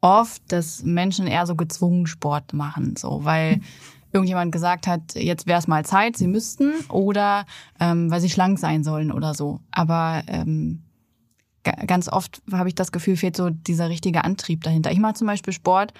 oft, 0.00 0.42
dass 0.48 0.82
Menschen 0.82 1.26
eher 1.26 1.46
so 1.46 1.56
gezwungen 1.56 2.06
Sport 2.06 2.52
machen. 2.52 2.96
So, 2.96 3.24
weil 3.24 3.60
irgendjemand 4.18 4.52
gesagt 4.52 4.86
hat, 4.86 5.14
jetzt 5.14 5.46
wäre 5.46 5.58
es 5.58 5.68
mal 5.68 5.84
Zeit, 5.84 6.16
sie 6.16 6.26
müssten 6.26 6.72
oder 6.88 7.46
ähm, 7.80 8.10
weil 8.10 8.20
sie 8.20 8.30
schlank 8.30 8.58
sein 8.58 8.84
sollen 8.84 9.12
oder 9.12 9.34
so. 9.34 9.60
Aber 9.70 10.22
ähm, 10.26 10.82
ganz 11.86 12.08
oft 12.08 12.42
habe 12.52 12.68
ich 12.68 12.74
das 12.74 12.92
Gefühl, 12.92 13.16
fehlt 13.16 13.36
so 13.36 13.50
dieser 13.50 13.88
richtige 13.88 14.24
Antrieb 14.24 14.64
dahinter. 14.64 14.90
Ich 14.92 14.98
mache 14.98 15.14
zum 15.14 15.26
Beispiel 15.26 15.52
Sport, 15.52 15.92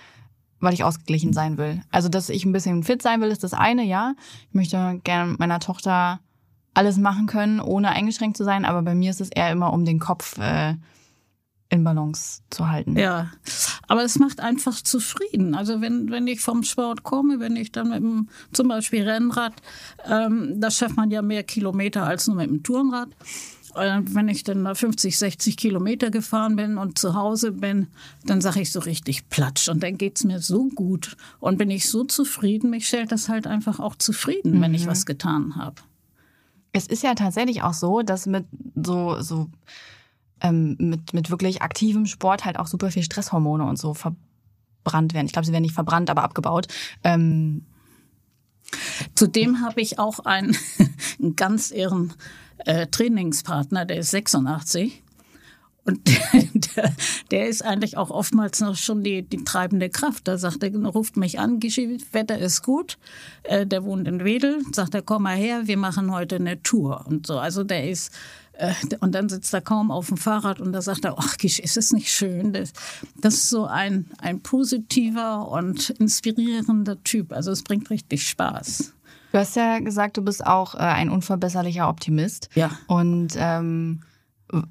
weil 0.60 0.74
ich 0.74 0.84
ausgeglichen 0.84 1.32
sein 1.32 1.56
will. 1.58 1.82
Also, 1.90 2.08
dass 2.08 2.28
ich 2.28 2.44
ein 2.44 2.52
bisschen 2.52 2.82
fit 2.82 3.02
sein 3.02 3.20
will, 3.20 3.28
ist 3.28 3.44
das 3.44 3.54
eine, 3.54 3.84
ja. 3.84 4.14
Ich 4.48 4.54
möchte 4.54 5.00
gerne 5.04 5.36
meiner 5.38 5.60
Tochter 5.60 6.20
alles 6.74 6.96
machen 6.96 7.26
können, 7.26 7.60
ohne 7.60 7.90
eingeschränkt 7.90 8.36
zu 8.36 8.44
sein, 8.44 8.64
aber 8.64 8.82
bei 8.82 8.94
mir 8.94 9.10
ist 9.10 9.20
es 9.20 9.30
eher 9.30 9.50
immer 9.50 9.72
um 9.72 9.84
den 9.84 9.98
Kopf 9.98 10.38
äh, 10.38 10.74
in 11.70 11.84
Balance 11.84 12.40
zu 12.50 12.68
halten. 12.68 12.96
Ja, 12.96 13.30
aber 13.88 14.02
es 14.02 14.18
macht 14.18 14.40
einfach 14.40 14.80
zufrieden. 14.80 15.54
Also 15.54 15.80
wenn, 15.80 16.10
wenn 16.10 16.26
ich 16.26 16.40
vom 16.40 16.62
Sport 16.62 17.02
komme, 17.02 17.40
wenn 17.40 17.56
ich 17.56 17.72
dann 17.72 17.90
mit 17.90 17.98
dem 17.98 18.28
zum 18.52 18.68
Beispiel 18.68 19.08
Rennrad, 19.08 19.54
ähm, 20.08 20.60
da 20.60 20.70
schafft 20.70 20.96
man 20.96 21.10
ja 21.10 21.20
mehr 21.20 21.42
Kilometer 21.42 22.06
als 22.06 22.26
nur 22.26 22.36
mit 22.36 22.48
dem 22.48 22.62
Tourenrad. 22.62 23.08
Äh, 23.74 24.00
wenn 24.04 24.28
ich 24.28 24.44
dann 24.44 24.74
50, 24.74 25.18
60 25.18 25.56
Kilometer 25.58 26.10
gefahren 26.10 26.56
bin 26.56 26.78
und 26.78 26.98
zu 26.98 27.14
Hause 27.14 27.52
bin, 27.52 27.88
dann 28.24 28.40
sage 28.40 28.62
ich 28.62 28.72
so 28.72 28.80
richtig 28.80 29.28
platsch. 29.28 29.68
Und 29.68 29.82
dann 29.82 29.98
geht's 29.98 30.24
mir 30.24 30.40
so 30.40 30.68
gut. 30.68 31.16
Und 31.38 31.58
bin 31.58 31.70
ich 31.70 31.88
so 31.88 32.04
zufrieden, 32.04 32.70
mich 32.70 32.88
stellt 32.88 33.12
das 33.12 33.28
halt 33.28 33.46
einfach 33.46 33.78
auch 33.78 33.94
zufrieden, 33.96 34.56
mhm. 34.56 34.62
wenn 34.62 34.74
ich 34.74 34.86
mhm. 34.86 34.90
was 34.90 35.04
getan 35.04 35.56
habe. 35.56 35.76
Es 36.72 36.86
ist 36.86 37.02
ja 37.02 37.14
tatsächlich 37.14 37.62
auch 37.62 37.74
so, 37.74 38.02
dass 38.02 38.26
mit 38.26 38.46
so, 38.74 39.20
so 39.20 39.48
ähm, 40.40 40.76
mit, 40.78 41.14
mit 41.14 41.30
wirklich 41.30 41.62
aktivem 41.62 42.06
Sport 42.06 42.44
halt 42.44 42.58
auch 42.58 42.66
super 42.66 42.90
viel 42.90 43.02
Stresshormone 43.02 43.64
und 43.64 43.78
so 43.78 43.94
verbrannt 43.94 45.14
werden. 45.14 45.26
Ich 45.26 45.32
glaube, 45.32 45.46
sie 45.46 45.52
werden 45.52 45.62
nicht 45.62 45.74
verbrannt, 45.74 46.10
aber 46.10 46.22
abgebaut. 46.22 46.68
Ähm 47.04 47.66
Zudem 49.14 49.62
habe 49.62 49.80
ich 49.80 49.98
auch 49.98 50.20
einen, 50.20 50.56
einen 51.18 51.36
ganz 51.36 51.70
irren 51.70 52.12
äh, 52.58 52.86
Trainingspartner, 52.86 53.84
der 53.84 53.98
ist 53.98 54.10
86. 54.10 55.02
Und 55.84 56.06
der, 56.76 56.94
der, 57.30 57.48
ist 57.48 57.64
eigentlich 57.64 57.96
auch 57.96 58.10
oftmals 58.10 58.60
noch 58.60 58.76
schon 58.76 59.02
die, 59.02 59.22
die 59.22 59.42
treibende 59.44 59.88
Kraft. 59.88 60.28
Da 60.28 60.36
sagt 60.36 60.62
er, 60.62 60.70
ruft 60.84 61.16
mich 61.16 61.38
an, 61.38 61.62
Wetter 61.62 62.38
ist 62.38 62.62
gut. 62.62 62.98
Äh, 63.44 63.66
der 63.66 63.84
wohnt 63.84 64.06
in 64.06 64.22
Wedel. 64.22 64.60
Sagt 64.72 64.94
er, 64.94 65.00
komm 65.00 65.22
mal 65.22 65.36
her, 65.36 65.62
wir 65.64 65.78
machen 65.78 66.12
heute 66.12 66.36
eine 66.36 66.62
Tour 66.62 67.06
und 67.06 67.26
so. 67.26 67.38
Also 67.38 67.64
der 67.64 67.88
ist 67.88 68.12
und 69.00 69.14
dann 69.14 69.28
sitzt 69.28 69.54
er 69.54 69.60
kaum 69.60 69.90
auf 69.90 70.08
dem 70.08 70.16
Fahrrad 70.16 70.60
und 70.60 70.72
da 70.72 70.82
sagt 70.82 71.04
er, 71.04 71.18
ach, 71.18 71.36
ist 71.42 71.76
es 71.76 71.92
nicht 71.92 72.10
schön? 72.10 72.52
Das, 72.52 72.72
das 73.16 73.34
ist 73.34 73.50
so 73.50 73.66
ein, 73.66 74.06
ein 74.18 74.40
positiver 74.40 75.48
und 75.48 75.90
inspirierender 75.90 77.02
Typ. 77.04 77.32
Also 77.32 77.50
es 77.52 77.62
bringt 77.62 77.90
richtig 77.90 78.26
Spaß. 78.26 78.94
Du 79.32 79.38
hast 79.38 79.56
ja 79.56 79.78
gesagt, 79.78 80.16
du 80.16 80.22
bist 80.22 80.44
auch 80.44 80.74
äh, 80.74 80.78
ein 80.78 81.10
unverbesserlicher 81.10 81.88
Optimist. 81.88 82.48
Ja. 82.54 82.70
Und 82.86 83.34
ähm, 83.36 84.00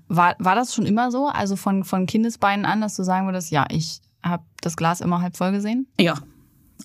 war, 0.07 0.35
war 0.39 0.55
das 0.55 0.73
schon 0.73 0.85
immer 0.85 1.11
so? 1.11 1.27
Also 1.27 1.55
von, 1.55 1.83
von 1.83 2.07
Kindesbeinen 2.07 2.65
an, 2.65 2.81
dass 2.81 2.95
du 2.95 3.03
sagen 3.03 3.27
würdest, 3.27 3.51
ja, 3.51 3.65
ich 3.69 4.01
habe 4.23 4.43
das 4.61 4.75
Glas 4.75 5.01
immer 5.01 5.21
halb 5.21 5.37
voll 5.37 5.51
gesehen? 5.51 5.87
Ja, 5.99 6.15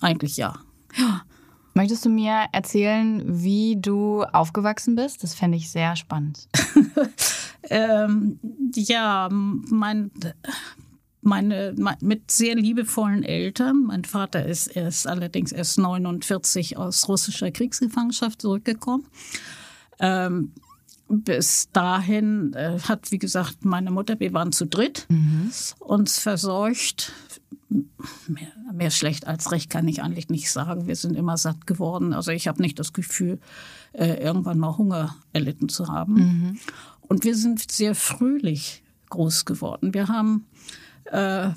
eigentlich 0.01 0.37
ja. 0.37 0.53
Ja. 0.95 1.21
Möchtest 1.73 2.05
du 2.05 2.09
mir 2.09 2.45
erzählen, 2.51 3.23
wie 3.25 3.75
du 3.79 4.23
aufgewachsen 4.23 4.95
bist? 4.95 5.23
Das 5.23 5.33
fände 5.33 5.57
ich 5.57 5.71
sehr 5.71 5.95
spannend. 5.95 6.47
ähm, 7.69 8.39
ja, 8.75 9.29
mein, 9.31 10.11
meine, 11.21 11.73
mit 12.01 12.31
sehr 12.31 12.55
liebevollen 12.55 13.23
Eltern. 13.23 13.83
Mein 13.87 14.03
Vater 14.03 14.45
ist, 14.45 14.67
er 14.67 14.87
ist 14.87 15.07
allerdings 15.07 15.51
erst 15.51 15.79
49 15.79 16.77
aus 16.77 17.07
russischer 17.07 17.51
Kriegsgefangenschaft 17.51 18.41
zurückgekommen. 18.41 19.05
Ähm, 19.99 20.51
bis 21.21 21.69
dahin 21.71 22.53
äh, 22.53 22.79
hat, 22.79 23.11
wie 23.11 23.19
gesagt, 23.19 23.65
meine 23.65 23.91
Mutter, 23.91 24.19
wir 24.19 24.33
waren 24.33 24.51
zu 24.51 24.65
dritt, 24.65 25.05
mhm. 25.09 25.51
uns 25.79 26.19
versorgt 26.19 27.13
mehr, 28.27 28.51
mehr, 28.71 28.91
schlecht 28.91 29.27
als 29.27 29.51
recht 29.51 29.69
kann 29.69 29.87
ich 29.87 30.01
eigentlich 30.01 30.29
nicht 30.29 30.51
sagen. 30.51 30.87
Wir 30.87 30.95
sind 30.95 31.15
immer 31.15 31.37
satt 31.37 31.65
geworden. 31.67 32.13
Also 32.13 32.31
ich 32.31 32.47
habe 32.47 32.61
nicht 32.61 32.79
das 32.79 32.93
Gefühl, 32.93 33.39
äh, 33.93 34.23
irgendwann 34.23 34.59
mal 34.59 34.77
Hunger 34.77 35.15
erlitten 35.33 35.69
zu 35.69 35.87
haben. 35.87 36.13
Mhm. 36.13 36.59
Und 37.01 37.23
wir 37.23 37.35
sind 37.35 37.71
sehr 37.71 37.95
fröhlich 37.95 38.83
groß 39.09 39.45
geworden. 39.45 39.93
Wir 39.93 40.07
haben 40.07 40.45
äh, 41.05 41.49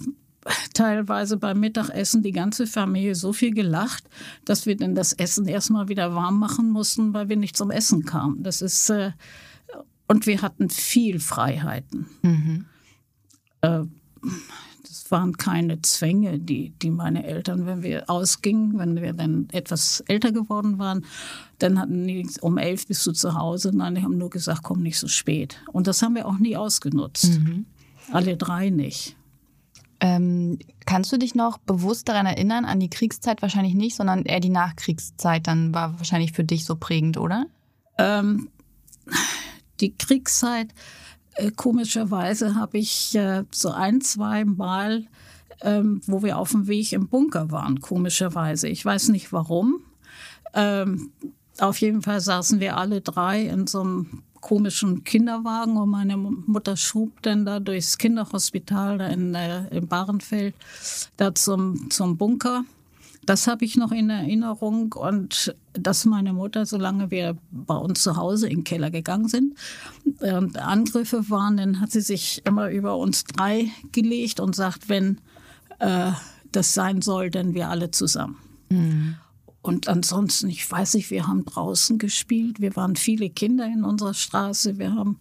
teilweise 0.75 1.36
beim 1.36 1.60
Mittagessen 1.60 2.22
die 2.22 2.32
ganze 2.32 2.66
Familie 2.66 3.14
so 3.14 3.32
viel 3.32 3.52
gelacht, 3.52 4.04
dass 4.44 4.66
wir 4.66 4.76
dann 4.76 4.94
das 4.94 5.12
Essen 5.12 5.46
erstmal 5.46 5.88
wieder 5.88 6.14
warm 6.14 6.38
machen 6.38 6.70
mussten, 6.70 7.14
weil 7.14 7.28
wir 7.28 7.36
nicht 7.36 7.56
zum 7.56 7.70
Essen 7.70 8.04
kamen. 8.04 8.42
Das 8.42 8.62
ist 8.62 8.90
äh, 8.90 9.12
und 10.08 10.26
wir 10.26 10.42
hatten 10.42 10.70
viel 10.70 11.20
Freiheiten. 11.20 12.06
Mhm. 12.22 12.66
Äh, 13.60 13.82
das 14.82 15.10
waren 15.10 15.36
keine 15.36 15.82
Zwänge, 15.82 16.38
die, 16.38 16.70
die 16.70 16.90
meine 16.90 17.25
Eltern, 17.25 17.66
wenn 17.66 17.82
wir 17.82 18.08
ausgingen, 18.10 18.78
wenn 18.78 18.96
wir 18.96 19.12
dann 19.12 19.48
etwas 19.52 20.00
älter 20.08 20.32
geworden 20.32 20.78
waren, 20.78 21.04
dann 21.58 21.78
hatten 21.78 22.06
die 22.06 22.28
um 22.40 22.58
elf 22.58 22.86
bist 22.86 23.06
du 23.06 23.12
zu 23.12 23.34
Hause. 23.34 23.70
Nein, 23.75 23.94
die 23.94 24.02
haben 24.02 24.18
nur 24.18 24.30
gesagt, 24.30 24.62
komm 24.62 24.82
nicht 24.82 24.98
so 24.98 25.08
spät. 25.08 25.58
Und 25.72 25.86
das 25.86 26.02
haben 26.02 26.14
wir 26.14 26.26
auch 26.26 26.38
nie 26.38 26.56
ausgenutzt. 26.56 27.40
Mhm. 27.40 27.66
Alle 28.12 28.36
drei 28.36 28.70
nicht. 28.70 29.16
Ähm, 29.98 30.58
kannst 30.84 31.10
du 31.12 31.16
dich 31.16 31.34
noch 31.34 31.58
bewusst 31.58 32.08
daran 32.08 32.26
erinnern, 32.26 32.64
an 32.64 32.80
die 32.80 32.90
Kriegszeit 32.90 33.42
wahrscheinlich 33.42 33.75
nicht, 33.75 33.96
sondern 33.96 34.25
eher 34.25 34.40
die 34.40 34.50
Nachkriegszeit 34.50 35.46
dann 35.46 35.75
war 35.75 35.98
wahrscheinlich 35.98 36.32
für 36.32 36.44
dich 36.44 36.64
so 36.64 36.76
prägend, 36.76 37.16
oder? 37.16 37.46
Ähm, 37.98 38.48
die 39.80 39.95
Kriegszeit, 39.97 40.68
äh, 41.35 41.50
komischerweise 41.50 42.54
habe 42.54 42.78
ich 42.78 43.14
äh, 43.14 43.45
so 43.50 43.71
ein, 43.71 44.00
zwei 44.00 44.45
Mal, 44.45 45.06
ähm, 45.62 46.00
wo 46.06 46.23
wir 46.23 46.38
auf 46.38 46.52
dem 46.52 46.66
Weg 46.66 46.92
im 46.92 47.09
Bunker 47.09 47.50
waren, 47.50 47.80
komischerweise. 47.80 48.68
Ich 48.68 48.85
weiß 48.85 49.09
nicht 49.09 49.33
warum. 49.33 49.80
Ähm, 50.54 51.11
auf 51.59 51.80
jeden 51.80 52.02
Fall 52.02 52.21
saßen 52.21 52.61
wir 52.61 52.76
alle 52.76 53.00
drei 53.00 53.42
in 53.42 53.66
so 53.66 53.80
einem 53.80 54.23
komischen 54.40 55.04
Kinderwagen 55.04 55.76
und 55.76 55.90
meine 55.90 56.16
Mutter 56.16 56.76
schob 56.76 57.23
dann 57.23 57.45
da 57.45 57.59
durchs 57.59 57.99
Kinderhospital 57.99 59.00
in, 59.00 59.35
äh, 59.35 59.66
in 59.68 59.88
Bahrenfeld 59.88 60.54
da 61.16 61.35
zum, 61.35 61.90
zum 61.90 62.16
Bunker. 62.16 62.64
Das 63.26 63.47
habe 63.47 63.64
ich 63.64 63.76
noch 63.76 63.92
in 63.92 64.09
Erinnerung 64.09 64.92
und 64.92 65.54
dass 65.73 66.04
meine 66.04 66.33
Mutter, 66.33 66.64
solange 66.64 67.11
wir 67.11 67.37
bei 67.50 67.76
uns 67.76 68.02
zu 68.02 68.16
Hause 68.16 68.49
in 68.49 68.59
den 68.59 68.64
Keller 68.64 68.90
gegangen 68.90 69.28
sind 69.28 69.54
und 70.21 70.56
Angriffe 70.56 71.28
waren, 71.28 71.56
dann 71.56 71.80
hat 71.80 71.90
sie 71.90 72.00
sich 72.00 72.42
immer 72.45 72.71
über 72.71 72.97
uns 72.97 73.25
drei 73.25 73.68
gelegt 73.92 74.38
und 74.38 74.54
sagt, 74.54 74.88
wenn 74.88 75.21
äh, 75.80 76.12
das 76.52 76.75
sein 76.75 77.02
soll, 77.02 77.30
dann 77.30 77.54
wir 77.54 77.68
alle 77.68 77.90
zusammen. 77.90 78.37
Mhm. 78.71 79.16
Und 79.61 79.88
ansonsten, 79.88 80.49
ich 80.49 80.71
weiß 80.71 80.95
nicht, 80.95 81.11
wir 81.11 81.26
haben 81.26 81.45
draußen 81.45 81.99
gespielt. 81.99 82.61
Wir 82.61 82.76
waren 82.76 82.95
viele 82.95 83.28
Kinder 83.28 83.66
in 83.66 83.83
unserer 83.83 84.14
Straße. 84.14 84.78
Wir 84.78 84.95
haben 84.95 85.18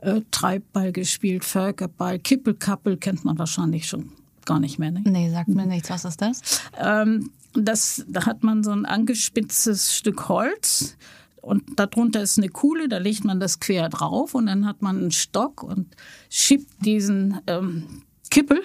äh, 0.00 0.22
Treibball 0.30 0.92
gespielt, 0.92 1.44
Völkerball, 1.44 2.18
Kippelkappel 2.18 2.96
kennt 2.96 3.24
man 3.24 3.38
wahrscheinlich 3.38 3.88
schon 3.88 4.10
gar 4.46 4.60
nicht 4.60 4.78
mehr. 4.78 4.90
Ne? 4.90 5.02
Nee, 5.04 5.30
sagt 5.30 5.48
mir 5.48 5.66
nichts. 5.66 5.90
Was 5.90 6.04
ist 6.04 6.20
das? 6.20 6.40
Ähm, 6.78 7.30
das, 7.54 8.04
da 8.08 8.26
hat 8.26 8.42
man 8.42 8.64
so 8.64 8.70
ein 8.70 8.86
angespitztes 8.86 9.94
Stück 9.94 10.28
Holz 10.28 10.96
und 11.42 11.78
darunter 11.78 12.22
ist 12.22 12.38
eine 12.38 12.48
Kuhle, 12.48 12.88
da 12.88 12.98
legt 12.98 13.24
man 13.24 13.40
das 13.40 13.60
quer 13.60 13.88
drauf 13.88 14.34
und 14.34 14.46
dann 14.46 14.64
hat 14.64 14.80
man 14.80 14.98
einen 14.98 15.10
Stock 15.10 15.62
und 15.62 15.94
schiebt 16.30 16.68
diesen 16.84 17.40
ähm, 17.46 18.02
Kippel 18.30 18.62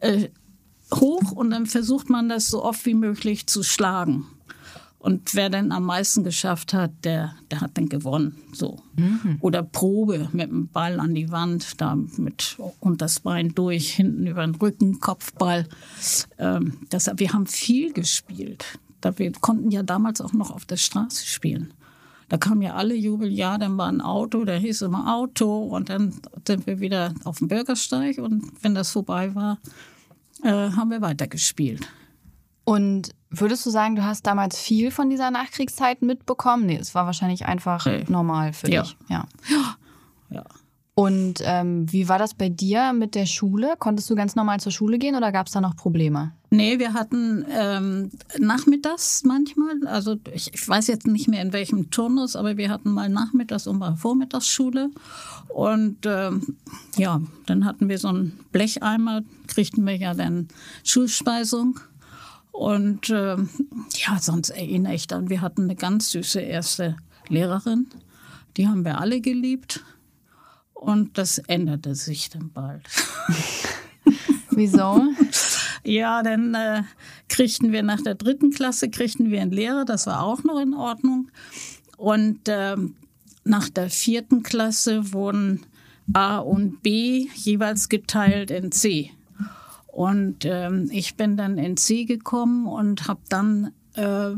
äh, 0.00 0.28
hoch 0.94 1.32
und 1.32 1.50
dann 1.50 1.66
versucht 1.66 2.08
man 2.08 2.28
das 2.28 2.48
so 2.48 2.64
oft 2.64 2.84
wie 2.86 2.94
möglich 2.94 3.46
zu 3.46 3.62
schlagen. 3.62 4.26
Und 5.00 5.34
wer 5.34 5.48
denn 5.48 5.72
am 5.72 5.84
meisten 5.84 6.24
geschafft 6.24 6.74
hat, 6.74 6.90
der, 7.04 7.34
der 7.50 7.62
hat 7.62 7.70
dann 7.74 7.88
gewonnen. 7.88 8.36
So. 8.52 8.82
Mhm. 8.96 9.38
Oder 9.40 9.62
Probe 9.62 10.28
mit 10.32 10.50
dem 10.50 10.68
Ball 10.68 11.00
an 11.00 11.14
die 11.14 11.30
Wand, 11.30 11.80
da 11.80 11.96
mit 11.96 12.58
und 12.80 13.00
das 13.00 13.20
Bein 13.20 13.54
durch, 13.54 13.94
hinten 13.94 14.26
über 14.26 14.46
den 14.46 14.54
Rücken, 14.56 15.00
Kopfball. 15.00 15.66
Ähm, 16.36 16.76
das, 16.90 17.10
wir 17.16 17.32
haben 17.32 17.46
viel 17.46 17.94
gespielt. 17.94 18.78
Da 19.00 19.18
wir 19.18 19.32
konnten 19.32 19.70
ja 19.70 19.82
damals 19.82 20.20
auch 20.20 20.34
noch 20.34 20.50
auf 20.50 20.66
der 20.66 20.76
Straße 20.76 21.24
spielen. 21.24 21.72
Da 22.28 22.36
kamen 22.36 22.60
ja 22.60 22.74
alle 22.74 22.94
Jubeljahr, 22.94 23.58
dann 23.58 23.78
war 23.78 23.88
ein 23.88 24.02
Auto, 24.02 24.44
da 24.44 24.52
hieß 24.52 24.82
immer 24.82 25.14
Auto 25.16 25.64
und 25.64 25.88
dann 25.88 26.12
sind 26.46 26.66
wir 26.66 26.78
wieder 26.78 27.14
auf 27.24 27.38
dem 27.38 27.48
Bürgersteig 27.48 28.18
und 28.18 28.52
wenn 28.60 28.74
das 28.74 28.90
vorbei 28.90 29.34
war, 29.34 29.58
äh, 30.42 30.50
haben 30.50 30.90
wir 30.90 31.00
weitergespielt. 31.00 31.88
Und 32.64 33.12
würdest 33.30 33.64
du 33.64 33.70
sagen, 33.70 33.96
du 33.96 34.04
hast 34.04 34.26
damals 34.26 34.58
viel 34.58 34.90
von 34.90 35.08
dieser 35.08 35.30
Nachkriegszeit 35.30 36.02
mitbekommen? 36.02 36.66
Nee, 36.66 36.76
es 36.76 36.94
war 36.94 37.06
wahrscheinlich 37.06 37.46
einfach 37.46 37.86
hey. 37.86 38.04
normal 38.08 38.52
für 38.52 38.70
ja. 38.70 38.82
dich. 38.82 38.96
Ja. 39.08 39.26
ja. 39.48 39.76
ja. 40.30 40.44
Und 41.00 41.40
ähm, 41.44 41.90
wie 41.90 42.10
war 42.10 42.18
das 42.18 42.34
bei 42.34 42.50
dir 42.50 42.92
mit 42.92 43.14
der 43.14 43.24
Schule? 43.24 43.74
Konntest 43.78 44.10
du 44.10 44.14
ganz 44.14 44.36
normal 44.36 44.60
zur 44.60 44.70
Schule 44.70 44.98
gehen 44.98 45.14
oder 45.14 45.32
gab 45.32 45.46
es 45.46 45.52
da 45.54 45.60
noch 45.62 45.74
Probleme? 45.74 46.32
Nee, 46.50 46.78
wir 46.78 46.92
hatten 46.92 47.46
ähm, 47.48 48.10
nachmittags 48.38 49.22
manchmal, 49.24 49.86
also 49.86 50.16
ich, 50.34 50.52
ich, 50.52 50.68
weiß 50.68 50.88
jetzt 50.88 51.06
nicht 51.06 51.26
mehr 51.26 51.40
in 51.40 51.54
welchem 51.54 51.90
Turnus, 51.90 52.36
aber 52.36 52.58
wir 52.58 52.68
hatten 52.68 52.90
mal 52.90 53.08
nachmittags 53.08 53.66
und 53.66 53.78
mal 53.78 53.96
Vormittagsschule. 53.96 54.90
Und 55.48 56.04
ähm, 56.04 56.58
ja, 56.96 57.22
dann 57.46 57.64
hatten 57.64 57.88
wir 57.88 57.98
so 57.98 58.08
einen 58.08 58.38
Blecheimer, 58.52 59.22
kriegten 59.46 59.86
wir 59.86 59.96
ja 59.96 60.12
dann 60.12 60.48
Schulspeisung. 60.84 61.80
Und 62.52 63.10
äh, 63.10 63.36
ja, 63.36 64.18
sonst 64.20 64.50
erinnere 64.50 64.94
ich 64.94 65.06
dann, 65.06 65.30
wir 65.30 65.40
hatten 65.40 65.64
eine 65.64 65.76
ganz 65.76 66.10
süße 66.10 66.40
erste 66.40 66.96
Lehrerin. 67.28 67.86
Die 68.56 68.66
haben 68.66 68.84
wir 68.84 69.00
alle 69.00 69.20
geliebt. 69.20 69.84
Und 70.74 71.18
das 71.18 71.38
änderte 71.38 71.94
sich 71.94 72.30
dann 72.30 72.50
bald. 72.52 72.88
Wieso? 74.50 75.02
ja, 75.84 76.22
dann 76.22 76.54
äh, 76.54 76.82
kriegten 77.28 77.72
wir 77.72 77.82
nach 77.82 78.00
der 78.00 78.14
dritten 78.14 78.50
Klasse 78.50 78.88
kriegten 78.88 79.30
wir 79.30 79.40
einen 79.40 79.52
Lehrer, 79.52 79.84
das 79.84 80.06
war 80.06 80.22
auch 80.22 80.42
noch 80.42 80.60
in 80.60 80.74
Ordnung. 80.74 81.30
Und 81.96 82.48
äh, 82.48 82.76
nach 83.44 83.68
der 83.68 83.90
vierten 83.90 84.42
Klasse 84.42 85.12
wurden 85.12 85.66
A 86.12 86.38
und 86.38 86.82
B 86.82 87.28
jeweils 87.34 87.88
geteilt 87.88 88.50
in 88.50 88.72
C. 88.72 89.12
Und 89.92 90.44
ähm, 90.44 90.88
ich 90.92 91.16
bin 91.16 91.36
dann 91.36 91.58
ins 91.58 91.86
See 91.86 92.04
gekommen 92.04 92.66
und 92.66 93.08
habe 93.08 93.20
dann 93.28 93.72
äh, 93.94 94.30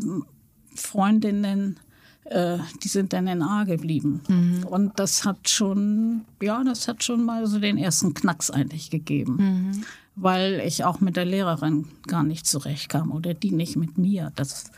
Freundinnen, 0.74 1.78
äh, 2.24 2.58
die 2.82 2.88
sind 2.88 3.12
dann 3.12 3.26
in 3.26 3.42
A 3.42 3.64
geblieben. 3.64 4.22
Mhm. 4.28 4.64
Und 4.64 4.98
das 4.98 5.24
hat 5.24 5.48
schon, 5.48 6.22
ja, 6.40 6.62
das 6.64 6.88
hat 6.88 7.04
schon 7.04 7.24
mal 7.24 7.46
so 7.46 7.58
den 7.58 7.76
ersten 7.76 8.14
Knacks 8.14 8.50
eigentlich 8.50 8.90
gegeben. 8.90 9.36
Mhm. 9.36 9.84
Weil 10.14 10.62
ich 10.66 10.84
auch 10.84 11.00
mit 11.00 11.16
der 11.16 11.24
Lehrerin 11.24 11.86
gar 12.06 12.22
nicht 12.22 12.46
zurechtkam 12.46 13.10
oder 13.12 13.34
die 13.34 13.50
nicht 13.50 13.76
mit 13.76 13.98
mir. 13.98 14.32
Das, 14.36 14.70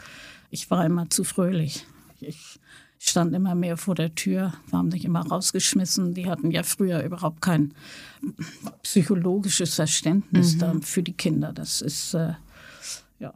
ich 0.51 0.71
war 0.71 0.85
immer 0.85 1.11
zu 1.11 1.25
fröhlich. 1.25 1.87
Ich, 2.21 2.54
stand 3.09 3.35
immer 3.35 3.55
mehr 3.55 3.77
vor 3.77 3.95
der 3.95 4.15
Tür, 4.15 4.55
haben 4.73 4.91
sich 4.91 5.05
immer 5.05 5.27
rausgeschmissen. 5.27 6.15
Die 6.15 6.29
hatten 6.29 6.51
ja 6.51 6.63
früher 6.63 7.03
überhaupt 7.03 7.41
kein 7.41 7.75
psychologisches 8.83 9.75
Verständnis 9.75 10.57
mhm. 10.57 10.83
für 10.83 11.03
die 11.03 11.13
Kinder. 11.13 11.53
Das 11.53 11.81
ist, 11.81 12.15
äh, 12.15 12.35
ja. 13.19 13.33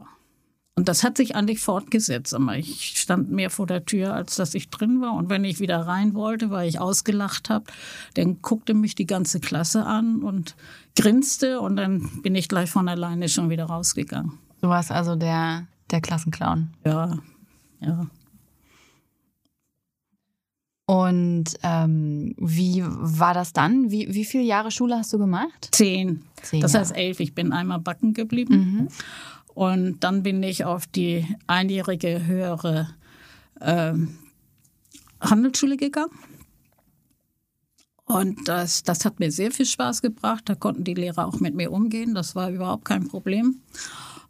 Und 0.75 0.87
das 0.87 1.03
hat 1.03 1.17
sich 1.17 1.35
eigentlich 1.35 1.59
fortgesetzt. 1.59 2.33
Aber 2.33 2.55
ich 2.55 2.97
stand 2.97 3.31
mehr 3.31 3.49
vor 3.49 3.67
der 3.67 3.85
Tür, 3.85 4.13
als 4.13 4.37
dass 4.37 4.53
ich 4.53 4.69
drin 4.69 5.01
war. 5.01 5.13
Und 5.13 5.29
wenn 5.29 5.43
ich 5.43 5.59
wieder 5.59 5.79
rein 5.81 6.13
wollte, 6.13 6.49
weil 6.51 6.69
ich 6.69 6.79
ausgelacht 6.79 7.49
habe, 7.49 7.65
dann 8.13 8.41
guckte 8.41 8.73
mich 8.73 8.95
die 8.95 9.05
ganze 9.05 9.39
Klasse 9.39 9.85
an 9.85 10.23
und 10.23 10.55
grinste. 10.97 11.59
Und 11.59 11.75
dann 11.75 12.21
bin 12.21 12.33
ich 12.33 12.47
gleich 12.47 12.71
von 12.71 12.87
alleine 12.87 13.29
schon 13.29 13.49
wieder 13.49 13.65
rausgegangen. 13.65 14.39
Du 14.61 14.69
warst 14.69 14.91
also 14.91 15.15
der, 15.15 15.67
der 15.91 16.01
Klassenclown. 16.01 16.69
Ja, 16.85 17.17
ja. 17.81 18.07
Und 20.89 21.43
ähm, 21.61 22.33
wie 22.39 22.83
war 22.83 23.35
das 23.35 23.53
dann? 23.53 23.91
Wie, 23.91 24.11
wie 24.11 24.25
viele 24.25 24.43
Jahre 24.43 24.71
Schule 24.71 24.97
hast 24.97 25.13
du 25.13 25.19
gemacht? 25.19 25.69
Zehn. 25.71 26.23
Zehn 26.41 26.61
das 26.61 26.73
heißt 26.73 26.97
elf. 26.97 27.19
Ich 27.19 27.35
bin 27.35 27.53
einmal 27.53 27.77
backen 27.77 28.15
geblieben. 28.15 28.55
Mhm. 28.55 28.87
Und 29.53 30.03
dann 30.03 30.23
bin 30.23 30.41
ich 30.41 30.65
auf 30.65 30.87
die 30.87 31.27
einjährige 31.45 32.25
höhere 32.25 32.89
äh, 33.59 33.93
Handelsschule 35.21 35.77
gegangen. 35.77 36.09
Und 38.05 38.47
das, 38.47 38.81
das 38.81 39.05
hat 39.05 39.19
mir 39.19 39.31
sehr 39.31 39.51
viel 39.51 39.67
Spaß 39.67 40.01
gebracht. 40.01 40.45
Da 40.45 40.55
konnten 40.55 40.85
die 40.85 40.95
Lehrer 40.95 41.27
auch 41.27 41.39
mit 41.39 41.53
mir 41.53 41.71
umgehen. 41.71 42.15
Das 42.15 42.35
war 42.35 42.49
überhaupt 42.49 42.85
kein 42.85 43.07
Problem. 43.07 43.61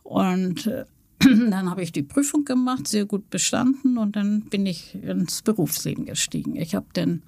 Und 0.04 0.68
äh, 0.68 0.84
Dann 1.50 1.70
habe 1.70 1.84
ich 1.84 1.92
die 1.92 2.04
Prüfung 2.04 2.46
gemacht, 2.46 2.88
sehr 2.88 3.06
gut 3.06 3.30
bestanden 3.30 3.98
und 3.98 4.16
dann 4.16 4.42
bin 4.44 4.66
ich 4.66 4.96
ins 4.96 5.42
Berufsleben 5.42 6.06
gestiegen. 6.06 6.56
Ich 6.56 6.76
habe 6.76 6.86
dann 6.94 7.24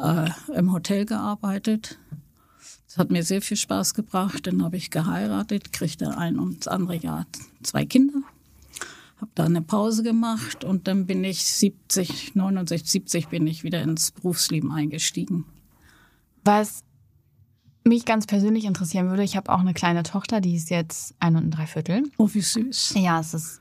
äh, 0.00 0.30
im 0.54 0.72
Hotel 0.72 1.04
gearbeitet. 1.04 1.98
Das 2.86 2.96
hat 2.96 3.10
mir 3.10 3.24
sehr 3.24 3.42
viel 3.42 3.56
Spaß 3.56 3.94
gebracht. 3.94 4.46
Dann 4.46 4.62
habe 4.62 4.76
ich 4.76 4.90
geheiratet, 4.90 5.72
kriegte 5.72 6.16
ein 6.16 6.38
und 6.38 6.60
das 6.60 6.68
andere 6.68 6.96
Jahr 6.96 7.26
zwei 7.64 7.84
Kinder. 7.84 8.22
Habe 9.16 9.32
da 9.34 9.44
eine 9.44 9.62
Pause 9.62 10.04
gemacht 10.04 10.62
und 10.62 10.86
dann 10.86 11.06
bin 11.06 11.24
ich 11.24 11.42
70, 11.42 12.36
69, 12.36 12.88
70 12.88 13.28
bin 13.28 13.48
ich 13.48 13.64
wieder 13.64 13.82
ins 13.82 14.12
Berufsleben 14.12 14.70
eingestiegen. 14.70 15.44
Was 16.44 16.84
mich 17.84 18.04
ganz 18.04 18.26
persönlich 18.26 18.64
interessieren 18.64 19.08
würde, 19.10 19.22
ich 19.22 19.36
habe 19.36 19.52
auch 19.52 19.60
eine 19.60 19.74
kleine 19.74 20.02
Tochter, 20.02 20.40
die 20.40 20.56
ist 20.56 20.70
jetzt 20.70 21.14
ein 21.20 21.36
und 21.36 21.44
ein 21.44 21.50
Dreiviertel. 21.50 22.04
Oh, 22.16 22.28
wie 22.32 22.40
süß. 22.40 22.94
Ja, 22.96 23.20
es 23.20 23.34
ist 23.34 23.60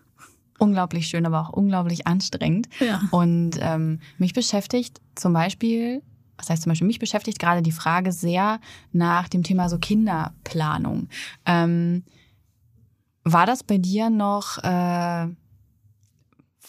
unglaublich 0.60 1.08
schön, 1.08 1.26
aber 1.26 1.42
auch 1.42 1.50
unglaublich 1.50 2.08
anstrengend. 2.08 2.70
Ja. 2.80 3.02
Und 3.12 3.52
ähm, 3.60 4.00
mich 4.18 4.34
beschäftigt 4.34 5.02
zum 5.16 5.34
Beispiel, 5.34 6.02
was 6.38 6.50
heißt 6.50 6.64
zum 6.64 6.72
Beispiel, 6.72 6.88
mich 6.88 7.00
beschäftigt 7.00 7.38
gerade 7.38 7.62
die 7.62 7.72
Frage 7.72 8.12
sehr 8.12 8.60
nach 8.92 9.28
dem 9.28 9.44
Thema 9.44 9.68
so 9.70 9.78
Kinderplanung. 9.78 11.10
Ähm, 11.46 12.04
war 13.26 13.46
das 13.46 13.64
bei 13.64 13.78
dir 13.78 14.10
noch 14.10 14.58
äh, 14.64 15.28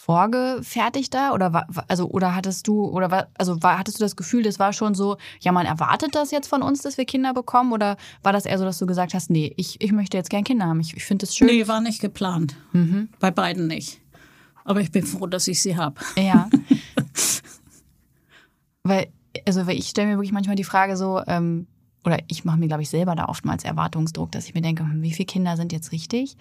vorgefertigter 0.05 1.33
oder 1.33 1.51
war, 1.51 1.65
also 1.87 2.07
oder 2.07 2.35
hattest 2.35 2.67
du 2.67 2.85
oder 2.85 3.09
war, 3.09 3.27
also 3.39 3.63
war, 3.63 3.79
hattest 3.79 3.99
du 3.99 4.03
das 4.03 4.15
Gefühl, 4.15 4.43
das 4.43 4.59
war 4.59 4.71
schon 4.71 4.93
so, 4.93 5.17
ja, 5.39 5.51
man 5.51 5.65
erwartet 5.65 6.13
das 6.13 6.29
jetzt 6.29 6.47
von 6.47 6.61
uns, 6.61 6.83
dass 6.83 6.99
wir 6.99 7.05
Kinder 7.05 7.33
bekommen 7.33 7.73
oder 7.73 7.97
war 8.21 8.31
das 8.31 8.45
eher 8.45 8.59
so, 8.59 8.65
dass 8.65 8.77
du 8.77 8.85
gesagt 8.85 9.15
hast, 9.15 9.31
nee, 9.31 9.51
ich, 9.57 9.81
ich 9.81 9.91
möchte 9.91 10.15
jetzt 10.15 10.29
gern 10.29 10.43
Kinder 10.43 10.67
haben, 10.67 10.79
ich, 10.79 10.95
ich 10.95 11.03
finde 11.03 11.25
das 11.25 11.35
schön. 11.35 11.47
Nee, 11.47 11.67
war 11.67 11.81
nicht 11.81 12.01
geplant. 12.01 12.55
Mhm. 12.71 13.09
Bei 13.19 13.31
beiden 13.31 13.65
nicht. 13.65 13.99
Aber 14.63 14.79
ich 14.79 14.91
bin 14.91 15.07
froh, 15.07 15.25
dass 15.25 15.47
ich 15.47 15.59
sie 15.59 15.75
habe. 15.75 15.99
Ja. 16.15 16.51
weil 18.83 19.07
also 19.47 19.65
weil 19.65 19.77
ich 19.77 19.87
stelle 19.87 20.09
mir 20.09 20.17
wirklich 20.17 20.31
manchmal 20.31 20.55
die 20.55 20.63
Frage 20.63 20.97
so, 20.97 21.19
ähm, 21.25 21.65
oder 22.05 22.19
ich 22.27 22.45
mache 22.45 22.57
mir, 22.57 22.67
glaube 22.67 22.83
ich, 22.83 22.89
selber 22.89 23.15
da 23.15 23.25
oftmals 23.25 23.63
Erwartungsdruck, 23.63 24.31
dass 24.31 24.45
ich 24.45 24.53
mir 24.53 24.61
denke, 24.61 24.83
hm, 24.83 25.01
wie 25.01 25.11
viele 25.11 25.25
Kinder 25.25 25.57
sind 25.57 25.73
jetzt 25.73 25.91
richtig 25.91 26.37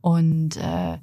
und 0.00 0.56
äh, 0.56 0.98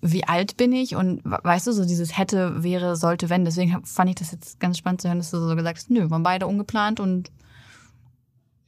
wie 0.00 0.24
alt 0.24 0.56
bin 0.56 0.72
ich 0.72 0.96
und 0.96 1.20
weißt 1.24 1.66
du, 1.66 1.72
so 1.72 1.84
dieses 1.84 2.16
hätte, 2.16 2.62
wäre, 2.62 2.96
sollte, 2.96 3.28
wenn. 3.28 3.44
Deswegen 3.44 3.84
fand 3.84 4.10
ich 4.10 4.16
das 4.16 4.32
jetzt 4.32 4.60
ganz 4.60 4.78
spannend 4.78 5.02
zu 5.02 5.08
hören, 5.08 5.18
dass 5.18 5.30
du 5.30 5.38
so 5.38 5.54
gesagt 5.56 5.78
hast, 5.78 5.90
nö, 5.90 6.08
waren 6.10 6.22
beide 6.22 6.46
ungeplant 6.46 7.00
und 7.00 7.30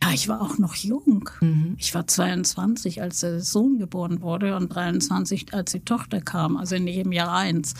ja, 0.03 0.13
ich 0.13 0.29
war 0.29 0.41
auch 0.41 0.59
noch 0.59 0.75
jung. 0.75 1.29
Mhm. 1.41 1.77
Ich 1.79 1.95
war 1.95 2.07
22, 2.07 3.03
als 3.03 3.21
der 3.21 3.41
Sohn 3.41 3.79
geboren 3.79 4.23
wurde 4.23 4.57
und 4.57 4.75
23, 4.75 5.53
als 5.53 5.73
die 5.73 5.81
Tochter 5.81 6.21
kam, 6.21 6.57
also 6.57 6.75
in 6.75 6.87
jedem 6.87 7.13
Jahr 7.13 7.33
eins. 7.33 7.75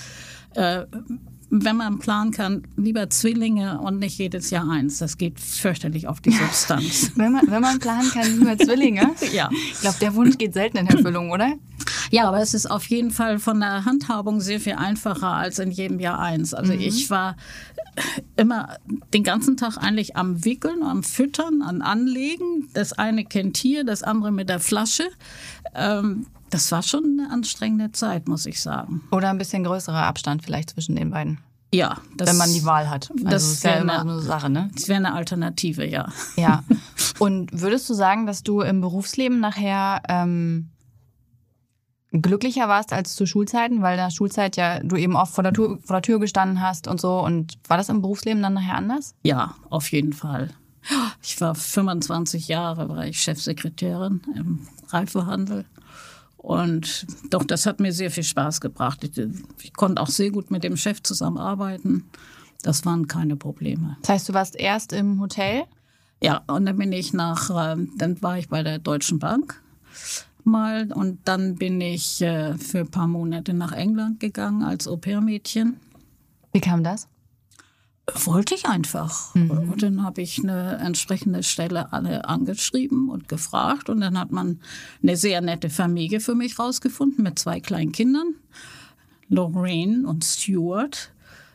Äh, 0.55 0.85
wenn 1.51 1.77
man 1.77 1.99
planen 1.99 2.31
kann, 2.31 2.63
lieber 2.77 3.11
Zwillinge 3.11 3.81
und 3.81 3.99
nicht 3.99 4.19
jedes 4.19 4.51
Jahr 4.51 4.71
eins. 4.71 4.99
Das 4.99 5.19
geht 5.19 5.41
fürchterlich 5.41 6.07
auf 6.07 6.21
die 6.21 6.31
Substanz. 6.31 7.11
wenn, 7.17 7.33
man, 7.33 7.51
wenn 7.51 7.61
man 7.61 7.81
planen 7.81 8.09
kann, 8.11 8.39
lieber 8.39 8.57
Zwillinge. 8.57 9.11
ja. 9.33 9.51
Ich 9.53 9.81
glaube, 9.81 9.97
der 10.01 10.15
Wunsch 10.15 10.39
geht 10.39 10.55
selten 10.55 10.79
in 10.79 10.87
Erfüllung, 10.87 11.31
oder? 11.31 11.55
Ja, 12.11 12.29
aber 12.29 12.41
es 12.41 12.55
ist 12.55 12.71
auf 12.71 12.87
jeden 12.87 13.11
Fall 13.11 13.41
von 13.41 13.59
der 13.59 13.85
Handhabung 13.85 14.41
sehr 14.41 14.61
viel 14.61 14.75
einfacher 14.75 15.33
als 15.33 15.59
in 15.59 15.73
jedem 15.73 15.99
Jahr 15.99 16.21
eins. 16.21 16.55
Also 16.55 16.73
mhm. 16.73 16.81
ich 16.81 17.11
war 17.11 17.37
immer 18.37 18.77
den 19.13 19.25
ganzen 19.25 19.57
Tag 19.57 19.77
eigentlich 19.77 20.17
am 20.17 20.45
Wickeln, 20.45 20.85
am 20.85 21.03
Füttern, 21.03 21.63
am 21.63 21.83
Anlegen. 21.83 22.69
Das 22.75 22.93
eine 22.93 23.25
kennt 23.25 23.57
hier, 23.57 23.83
das 23.85 24.05
andere 24.05 24.31
mit 24.31 24.49
der 24.49 24.61
Flasche. 24.61 25.09
Ähm, 25.75 26.27
das 26.51 26.71
war 26.73 26.83
schon 26.83 27.19
eine 27.19 27.31
anstrengende 27.31 27.93
Zeit, 27.93 28.29
muss 28.29 28.47
ich 28.47 28.61
sagen. 28.61 29.03
Oder 29.11 29.31
ein 29.31 29.39
bisschen 29.39 29.65
größerer 29.65 30.03
Abstand 30.03 30.45
vielleicht 30.45 30.71
zwischen 30.71 30.97
den 30.97 31.11
beiden. 31.11 31.39
Ja, 31.73 31.99
das, 32.17 32.29
wenn 32.29 32.37
man 32.37 32.53
die 32.53 32.65
Wahl 32.65 32.91
hat. 32.91 33.11
Also 33.13 33.25
das 33.25 33.45
ist 33.45 33.65
ja 33.65 33.75
immer 33.75 34.03
so 34.03 34.09
eine 34.09 34.21
Sache, 34.21 34.51
ne? 34.51 34.71
Das 34.75 34.89
wäre 34.89 34.97
eine 34.97 35.15
Alternative, 35.15 35.87
ja. 35.87 36.09
Ja. 36.37 36.65
Und 37.21 37.49
würdest 37.53 37.89
du 37.89 37.95
sagen, 37.95 38.27
dass 38.27 38.43
du 38.43 38.61
im 38.61 38.81
Berufsleben 38.81 39.39
nachher 39.39 40.03
ähm, 40.09 40.71
glücklicher 42.11 42.69
warst 42.69 42.93
als 42.93 43.15
zu 43.15 43.25
Schulzeiten, 43.25 43.83
weil 43.83 43.99
in 43.99 44.05
der 44.05 44.11
Schulzeit 44.11 44.57
ja 44.57 44.81
du 44.81 44.97
eben 44.97 45.15
oft 45.15 45.33
vor 45.33 45.45
der, 45.45 45.53
Tür, 45.53 45.79
vor 45.85 45.97
der 45.97 46.03
Tür 46.03 46.19
gestanden 46.19 46.61
hast 46.61 46.89
und 46.89 47.01
so. 47.01 47.21
Und 47.21 47.55
war 47.69 47.77
das 47.77 47.89
im 47.89 48.03
Berufsleben 48.03 48.43
dann 48.43 48.55
nachher 48.55 48.75
anders? 48.75 49.15
Ja, 49.23 49.55
auf 49.69 49.93
jeden 49.93 50.13
Fall. 50.13 50.51
Ich 51.23 51.41
war 51.41 51.55
25 51.55 52.49
Jahre, 52.49 52.89
war 52.89 53.07
ich 53.07 53.21
Chefsekretärin 53.21 54.23
im 54.35 54.67
Reifehandel. 54.89 55.67
Und 56.43 57.07
doch, 57.29 57.45
das 57.45 57.67
hat 57.67 57.81
mir 57.81 57.93
sehr 57.93 58.11
viel 58.11 58.25
Spaß 58.25 58.63
gebracht. 58.63 59.05
Ich, 59.05 59.23
ich, 59.63 59.75
konnte 59.75 60.01
auch 60.01 60.09
sehr 60.09 60.31
gut 60.31 60.51
mit 60.51 60.65
dem 60.65 60.77
Chef 60.77 61.03
zusammenarbeiten. 61.03 62.09
Das 62.63 62.87
waren 62.87 63.07
keine 63.09 63.37
Probleme. 63.37 63.99
Das 64.01 64.09
heißt, 64.09 64.29
du 64.31 64.33
warst 64.33 64.57
erst 64.57 64.95
im 64.95 65.21
Hotel? 65.21 65.65
Ja, 66.23 66.43
und 66.47 66.65
dann 66.65 66.79
bin 66.79 66.93
ich 66.93 67.13
nach, 67.13 67.51
ähm, 67.55 67.93
dann 67.99 68.21
war 68.23 68.39
ich 68.39 68.49
bei 68.49 68.63
der 68.63 68.79
Deutschen 68.79 69.19
Bank 69.19 69.63
mal 70.45 70.91
und 70.93 71.19
dann 71.27 71.57
bin 71.57 71.79
ich 71.81 72.23
äh, 72.23 72.57
für 72.57 72.81
ein 72.81 72.91
paar 72.91 73.07
Monate 73.07 73.53
nach 73.53 73.73
England 73.73 74.21
gegangen 74.21 74.63
als 74.63 74.89
Au-pair-Mädchen. 74.89 75.79
Wie 76.53 76.61
kam 76.61 76.83
das? 76.83 77.07
Wollte 78.25 78.55
ich 78.55 78.67
einfach. 78.67 79.35
Mhm. 79.35 79.51
Und 79.51 79.83
dann 79.83 80.03
habe 80.03 80.23
ich 80.23 80.39
eine 80.39 80.79
entsprechende 80.79 81.43
Stelle 81.43 81.93
alle 81.93 82.27
angeschrieben 82.27 83.09
und 83.09 83.29
gefragt. 83.29 83.89
Und 83.89 84.01
dann 84.01 84.19
hat 84.19 84.33
man 84.33 84.61
eine 85.03 85.17
sehr 85.17 85.41
nette 85.41 85.71
Familie 85.71 86.21
für 86.21 86.35
mich 86.35 86.59
rausgefunden 86.59 87.23
mit 87.23 87.39
zwei 87.39 87.61
kleinen 87.61 87.93
Kindern, 87.93 88.35
Lorraine 89.29 90.07
und 90.07 90.25
Stuart. 90.25 91.13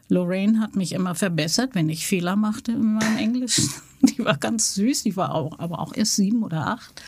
Lorraine 0.09 0.59
hat 0.59 0.75
mich 0.75 0.91
immer 0.91 1.15
verbessert, 1.15 1.73
wenn 1.73 1.89
ich 1.89 2.05
Fehler 2.05 2.35
machte 2.35 2.73
in 2.73 2.95
meinem 2.95 3.17
Englisch. 3.17 3.61
Die 4.01 4.23
war 4.23 4.37
ganz 4.37 4.75
süß, 4.75 5.01
die 5.03 5.15
war 5.15 5.33
auch, 5.33 5.57
aber 5.57 5.79
auch 5.79 5.95
erst 5.95 6.17
sieben 6.17 6.43
oder 6.43 6.67
acht. 6.67 7.01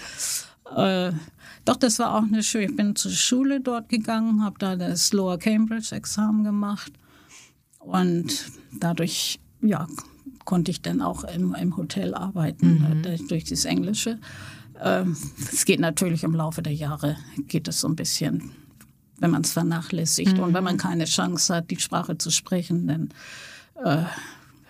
Äh, 0.75 1.11
doch, 1.63 1.75
das 1.75 1.99
war 1.99 2.15
auch 2.15 2.23
eine 2.23 2.41
schöne. 2.41 2.65
Ich 2.65 2.75
bin 2.75 2.95
zur 2.95 3.11
Schule 3.11 3.61
dort 3.61 3.89
gegangen, 3.89 4.43
habe 4.43 4.55
da 4.57 4.75
das 4.75 5.13
Lower 5.13 5.37
Cambridge 5.37 5.93
Examen 5.93 6.43
gemacht 6.43 6.91
und 7.87 8.51
dadurch, 8.73 9.39
ja, 9.61 9.87
konnte 10.43 10.71
ich 10.71 10.81
dann 10.81 11.01
auch 11.01 11.23
im, 11.23 11.55
im 11.55 11.77
Hotel 11.77 12.13
arbeiten, 12.13 12.99
mhm. 12.99 13.03
äh, 13.05 13.17
durch 13.27 13.45
das 13.45 13.65
Englische. 13.65 14.19
Ähm, 14.81 15.15
es 15.51 15.65
geht 15.65 15.79
natürlich 15.79 16.23
im 16.23 16.35
Laufe 16.35 16.61
der 16.61 16.73
Jahre, 16.73 17.17
geht 17.47 17.67
es 17.67 17.81
so 17.81 17.87
ein 17.87 17.95
bisschen, 17.95 18.51
wenn 19.19 19.31
man 19.31 19.41
es 19.41 19.53
vernachlässigt 19.53 20.37
mhm. 20.37 20.43
und 20.43 20.53
wenn 20.53 20.63
man 20.63 20.75
mhm. 20.75 20.79
keine 20.79 21.05
Chance 21.05 21.55
hat, 21.55 21.71
die 21.71 21.79
Sprache 21.79 22.17
zu 22.17 22.29
sprechen, 22.29 22.87
dann 22.87 23.09
äh, 23.83 24.05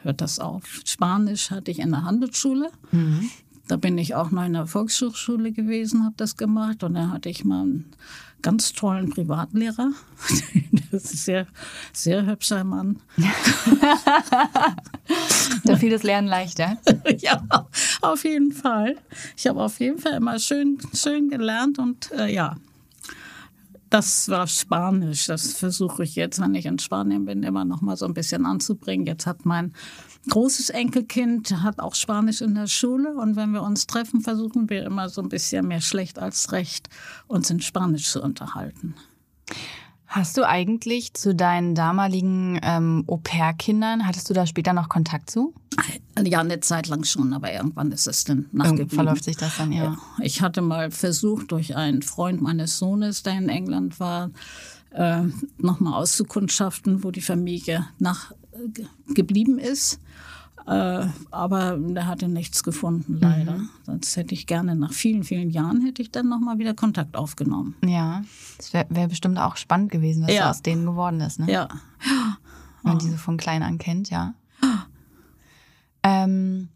hört 0.03 0.21
das 0.21 0.39
auf. 0.39 0.81
Spanisch 0.85 1.51
hatte 1.51 1.71
ich 1.71 1.79
in 1.79 1.91
der 1.91 2.03
Handelsschule. 2.03 2.69
Mhm. 2.91 3.29
Da 3.67 3.75
bin 3.75 3.97
ich 3.97 4.15
auch 4.15 4.31
noch 4.31 4.45
in 4.45 4.53
der 4.53 4.67
Volkshochschule 4.67 5.51
gewesen, 5.51 6.05
habe 6.05 6.15
das 6.17 6.37
gemacht 6.37 6.83
und 6.83 6.93
da 6.93 7.09
hatte 7.09 7.29
ich 7.29 7.43
mal 7.43 7.63
einen 7.63 7.85
ganz 8.41 8.73
tollen 8.73 9.09
Privatlehrer. 9.09 9.91
das 10.91 11.03
ist 11.05 11.13
ein 11.13 11.17
sehr, 11.17 11.47
sehr 11.93 12.25
hübscher 12.25 12.63
Mann. 12.63 12.99
da 15.65 15.75
fiel 15.75 15.89
das 15.89 16.03
Lernen 16.03 16.27
leichter. 16.27 16.77
ja, 17.17 17.43
auf 18.01 18.23
jeden 18.23 18.51
Fall. 18.51 18.97
Ich 19.35 19.47
habe 19.47 19.61
auf 19.61 19.79
jeden 19.79 19.99
Fall 19.99 20.13
immer 20.13 20.39
schön, 20.39 20.77
schön 20.93 21.29
gelernt 21.29 21.79
und 21.79 22.11
äh, 22.11 22.31
ja, 22.33 22.55
das 23.97 24.29
war 24.29 24.45
Spanisch. 24.45 25.25
Das 25.25 25.53
versuche 25.53 26.03
ich 26.03 26.15
jetzt, 26.15 26.39
wenn 26.39 26.53
ich 26.53 26.67
in 26.67 26.77
Spanien 26.77 27.25
bin, 27.25 27.41
immer 27.41 27.65
noch 27.65 27.81
mal 27.81 27.97
so 27.97 28.05
ein 28.05 28.13
bisschen 28.13 28.45
anzubringen. 28.45 29.07
Jetzt 29.07 29.25
hat 29.25 29.43
mein 29.43 29.73
großes 30.29 30.69
Enkelkind 30.69 31.63
hat 31.63 31.79
auch 31.79 31.95
Spanisch 31.95 32.41
in 32.41 32.53
der 32.53 32.67
Schule 32.67 33.15
und 33.15 33.35
wenn 33.35 33.53
wir 33.53 33.63
uns 33.63 33.87
treffen, 33.87 34.21
versuchen 34.21 34.69
wir 34.69 34.85
immer 34.85 35.09
so 35.09 35.19
ein 35.21 35.29
bisschen 35.29 35.67
mehr 35.67 35.81
schlecht 35.81 36.19
als 36.19 36.51
recht, 36.51 36.89
uns 37.25 37.49
in 37.49 37.59
Spanisch 37.59 38.07
zu 38.07 38.21
unterhalten. 38.21 38.93
Hast 40.07 40.37
du 40.37 40.47
eigentlich 40.47 41.13
zu 41.13 41.35
deinen 41.35 41.75
damaligen 41.75 42.59
ähm, 42.63 43.03
Au-pair-Kindern, 43.07 44.07
hattest 44.07 44.29
du 44.29 44.33
da 44.33 44.47
später 44.47 44.71
noch 44.71 44.87
Kontakt 44.87 45.29
zu? 45.29 45.53
Ja, 46.23 46.39
eine 46.39 46.61
Zeit 46.61 46.87
lang 46.87 47.03
schon, 47.03 47.33
aber 47.33 47.51
irgendwann 47.51 47.91
ist 47.91 48.07
es 48.07 48.23
dann 48.23 48.47
nachgeblieben. 48.51 48.89
verläuft 48.89 49.25
sich 49.25 49.35
das 49.37 49.57
dann, 49.57 49.71
ja. 49.71 49.97
Ich 50.21 50.41
hatte 50.41 50.61
mal 50.61 50.91
versucht, 50.91 51.51
durch 51.51 51.75
einen 51.75 52.01
Freund 52.01 52.41
meines 52.41 52.79
Sohnes, 52.79 53.21
der 53.21 53.33
in 53.33 53.49
England 53.49 53.99
war, 53.99 54.31
äh, 54.91 55.23
nochmal 55.57 56.01
auszukundschaften, 56.01 57.03
wo 57.03 57.11
die 57.11 57.21
Familie 57.21 57.85
nach 57.99 58.31
geblieben 59.13 59.59
ist. 59.59 59.99
Äh, 60.67 61.07
aber 61.31 61.79
er 61.95 62.07
hatte 62.07 62.27
nichts 62.27 62.61
gefunden, 62.61 63.19
leider. 63.21 63.57
Mhm. 63.57 63.69
Sonst 63.85 64.17
hätte 64.17 64.33
ich 64.33 64.47
gerne 64.47 64.75
nach 64.75 64.91
vielen, 64.91 65.23
vielen 65.23 65.49
Jahren 65.49 65.81
hätte 65.81 66.01
ich 66.01 66.11
dann 66.11 66.27
nochmal 66.27 66.59
wieder 66.59 66.73
Kontakt 66.73 67.15
aufgenommen. 67.15 67.75
Ja, 67.85 68.23
das 68.57 68.73
wäre 68.73 68.85
wär 68.89 69.07
bestimmt 69.07 69.37
auch 69.37 69.55
spannend 69.55 69.91
gewesen, 69.91 70.23
was 70.23 70.33
ja. 70.33 70.49
aus 70.49 70.61
denen 70.61 70.85
geworden 70.85 71.21
ist. 71.21 71.39
Ne? 71.39 71.49
Ja. 71.49 71.69
Wenn 72.83 72.93
man 72.93 72.99
diese 72.99 73.17
von 73.17 73.37
klein 73.37 73.63
an 73.63 73.77
kennt, 73.77 74.09
ja. 74.09 74.33
Ähm, 76.03 76.67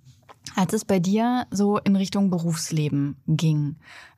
als 0.55 0.71
es 0.71 0.85
bei 0.85 0.99
dir 0.99 1.45
so 1.51 1.77
in 1.77 1.97
Richtung 1.97 2.29
Berufsleben 2.29 3.17
ging, 3.27 3.75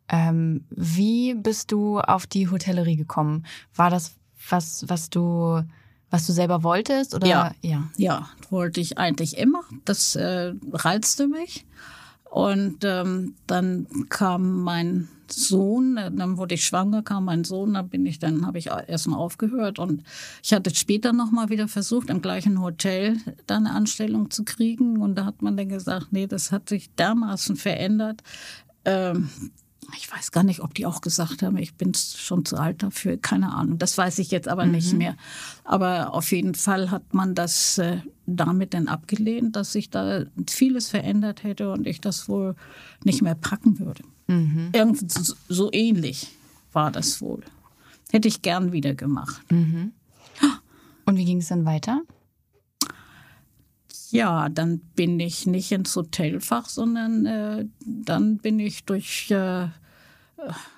ähm, 0.08 0.66
wie 0.70 1.34
bist 1.34 1.72
du 1.72 2.00
auf 2.00 2.28
die 2.28 2.50
Hotellerie 2.50 2.96
gekommen? 2.96 3.46
War 3.76 3.90
das 3.90 4.16
was, 4.50 4.86
was 4.88 5.10
du 5.10 5.64
was 6.14 6.28
du 6.28 6.32
selber 6.32 6.62
wolltest? 6.62 7.16
Oder? 7.16 7.26
Ja, 7.26 7.52
ja. 7.62 7.90
ja 7.98 8.30
wollte 8.52 8.80
ich 8.80 9.00
eigentlich 9.00 9.36
immer. 9.36 9.62
Das 9.84 10.16
äh, 10.16 10.54
reizte 10.72 11.28
mich. 11.28 11.66
Und 12.30 12.84
ähm, 12.84 13.34
dann 13.48 13.88
kam 14.10 14.62
mein 14.62 15.08
Sohn, 15.28 15.98
äh, 15.98 16.12
dann 16.12 16.38
wurde 16.38 16.54
ich 16.54 16.66
schwanger, 16.66 17.02
kam 17.02 17.26
mein 17.26 17.44
Sohn, 17.44 17.74
dann 17.74 17.90
bin 17.90 18.06
ich 18.06 18.20
dann 18.20 18.46
habe 18.46 18.60
ich 18.60 18.68
erstmal 18.68 19.18
aufgehört 19.18 19.80
und 19.80 20.04
ich 20.44 20.54
hatte 20.54 20.74
später 20.76 21.14
noch 21.14 21.32
mal 21.32 21.50
wieder 21.50 21.68
versucht 21.68 22.12
im 22.12 22.22
gleichen 22.22 22.62
Hotel 22.62 23.18
da 23.48 23.58
eine 23.58 23.72
Anstellung 23.72 24.30
zu 24.30 24.44
kriegen 24.44 24.98
und 24.98 25.16
da 25.16 25.26
hat 25.26 25.42
man 25.42 25.58
dann 25.58 25.70
gesagt, 25.70 26.08
nee, 26.12 26.28
das 26.28 26.52
hat 26.52 26.70
sich 26.70 26.94
dermaßen 26.94 27.56
verändert. 27.56 28.22
Ähm, 28.86 29.30
ich 29.98 30.12
weiß 30.12 30.32
gar 30.32 30.44
nicht, 30.44 30.62
ob 30.62 30.74
die 30.74 30.86
auch 30.86 31.02
gesagt 31.02 31.42
haben, 31.42 31.58
ich 31.58 31.76
bin 31.76 31.94
schon 31.94 32.46
zu 32.46 32.58
alt 32.58 32.84
dafür, 32.84 33.18
keine 33.18 33.54
Ahnung. 33.54 33.78
Das 33.78 33.98
weiß 33.98 34.20
ich 34.20 34.32
jetzt 34.32 34.48
aber 34.48 34.66
mhm. 34.66 34.72
nicht 34.72 34.94
mehr. 34.94 35.16
Aber 35.64 36.14
auf 36.14 36.32
jeden 36.32 36.56
Fall 36.56 36.92
hat 36.92 37.14
man 37.14 37.36
das 37.36 37.78
äh, 37.78 37.98
damit 38.26 38.74
dann 38.74 38.88
abgelehnt, 38.88 39.56
dass 39.56 39.74
sich 39.74 39.90
da 39.90 40.26
vieles 40.50 40.90
verändert 40.90 41.44
hätte 41.44 41.72
und 41.72 41.88
ich 41.88 42.02
das 42.02 42.30
wohl 42.30 42.56
nicht 43.04 43.22
mehr 43.22 43.36
packen 43.36 43.80
würde. 43.80 44.04
Mhm. 44.28 44.70
Irgendwie 44.74 45.08
so, 45.10 45.36
so, 45.50 45.70
ähnlich 45.72 46.30
war 46.72 46.92
das 46.92 47.22
wohl. 47.22 47.44
Hätte 48.12 48.28
ich 48.28 48.42
gern 48.42 48.72
wieder 48.72 48.96
gemacht. 48.96 49.42
Mhm. 49.52 49.92
Und 51.06 51.18
wie 51.18 51.26
ging 51.26 51.40
es 51.40 51.50
dann 51.50 51.66
weiter? 51.66 52.02
Ja, 54.10 54.48
dann 54.50 54.80
bin 54.96 55.20
ich 55.20 55.48
nicht 55.48 55.72
ins 55.72 55.96
Hotelfach, 55.96 56.70
sondern 56.70 57.26
äh, 57.26 57.66
dann 57.84 58.38
bin 58.38 58.60
ich 58.60 58.86
durch, 58.86 59.32
äh, 59.32 59.68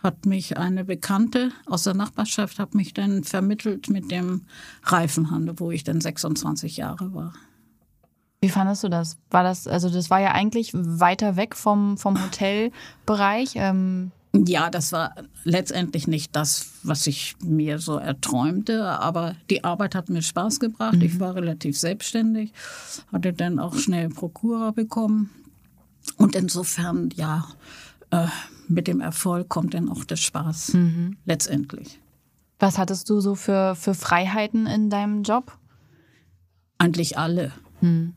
hat 0.04 0.25
mich 0.25 0.58
eine 0.58 0.86
Bekannte 0.86 1.51
aus 1.65 1.84
der 1.84 1.93
Nachbarschaft, 1.93 2.60
hat 2.60 2.75
mich 2.75 2.93
dann 2.93 3.23
vermittelt 3.23 3.89
mit 3.89 4.12
dem 4.12 4.45
Reifenhandel, 4.84 5.60
wo 5.60 5.71
ich 5.71 5.84
dann 5.84 6.01
26 6.01 6.78
Jahre 6.78 7.13
war. 7.13 7.34
Wie 8.41 8.49
fandest 8.49 8.84
du 8.84 8.89
das? 8.89 9.17
War 9.32 9.43
das, 9.43 9.67
also 9.67 9.89
das 9.89 10.10
war 10.10 10.19
ja 10.19 10.32
eigentlich 10.32 10.71
weiter 10.73 11.36
weg 11.36 11.56
vom, 11.56 11.97
vom 11.97 12.21
Hotelbereich. 12.23 13.54
Ähm 13.56 14.12
ja, 14.34 14.69
das 14.69 14.91
war 14.91 15.15
letztendlich 15.43 16.08
nicht 16.08 16.36
das, 16.36 16.67
was 16.84 17.08
ich 17.08 17.36
mir 17.41 17.80
so 17.80 17.97
erträumte, 17.97 18.86
aber 18.86 19.36
die 19.49 19.63
Arbeit 19.63 19.95
hat 19.95 20.10
mir 20.10 20.21
Spaß 20.21 20.60
gebracht. 20.60 20.97
Mhm. 20.97 21.01
Ich 21.01 21.19
war 21.19 21.36
relativ 21.36 21.78
selbstständig, 21.78 22.51
hatte 23.12 23.34
dann 23.34 23.60
auch 23.60 23.75
schnell 23.75 24.10
Prokura 24.10 24.71
bekommen. 24.71 25.30
Und 26.17 26.36
insofern, 26.36 27.10
ja, 27.15 27.47
äh, 28.12 28.28
mit 28.67 28.88
dem 28.88 29.01
Erfolg 29.01 29.49
kommt 29.49 29.73
dann 29.73 29.89
auch 29.89 30.04
der 30.04 30.15
Spaß 30.15 30.73
mhm. 30.73 31.17
letztendlich. 31.25 31.99
Was 32.60 32.78
hattest 32.78 33.10
du 33.10 33.19
so 33.19 33.36
für, 33.36 33.75
für 33.75 33.93
Freiheiten 33.93 34.65
in 34.65 34.89
deinem 34.89 35.23
Job? 35.23 35.58
Eigentlich 36.78 37.17
alle. 37.17 37.51
Mhm 37.82 38.15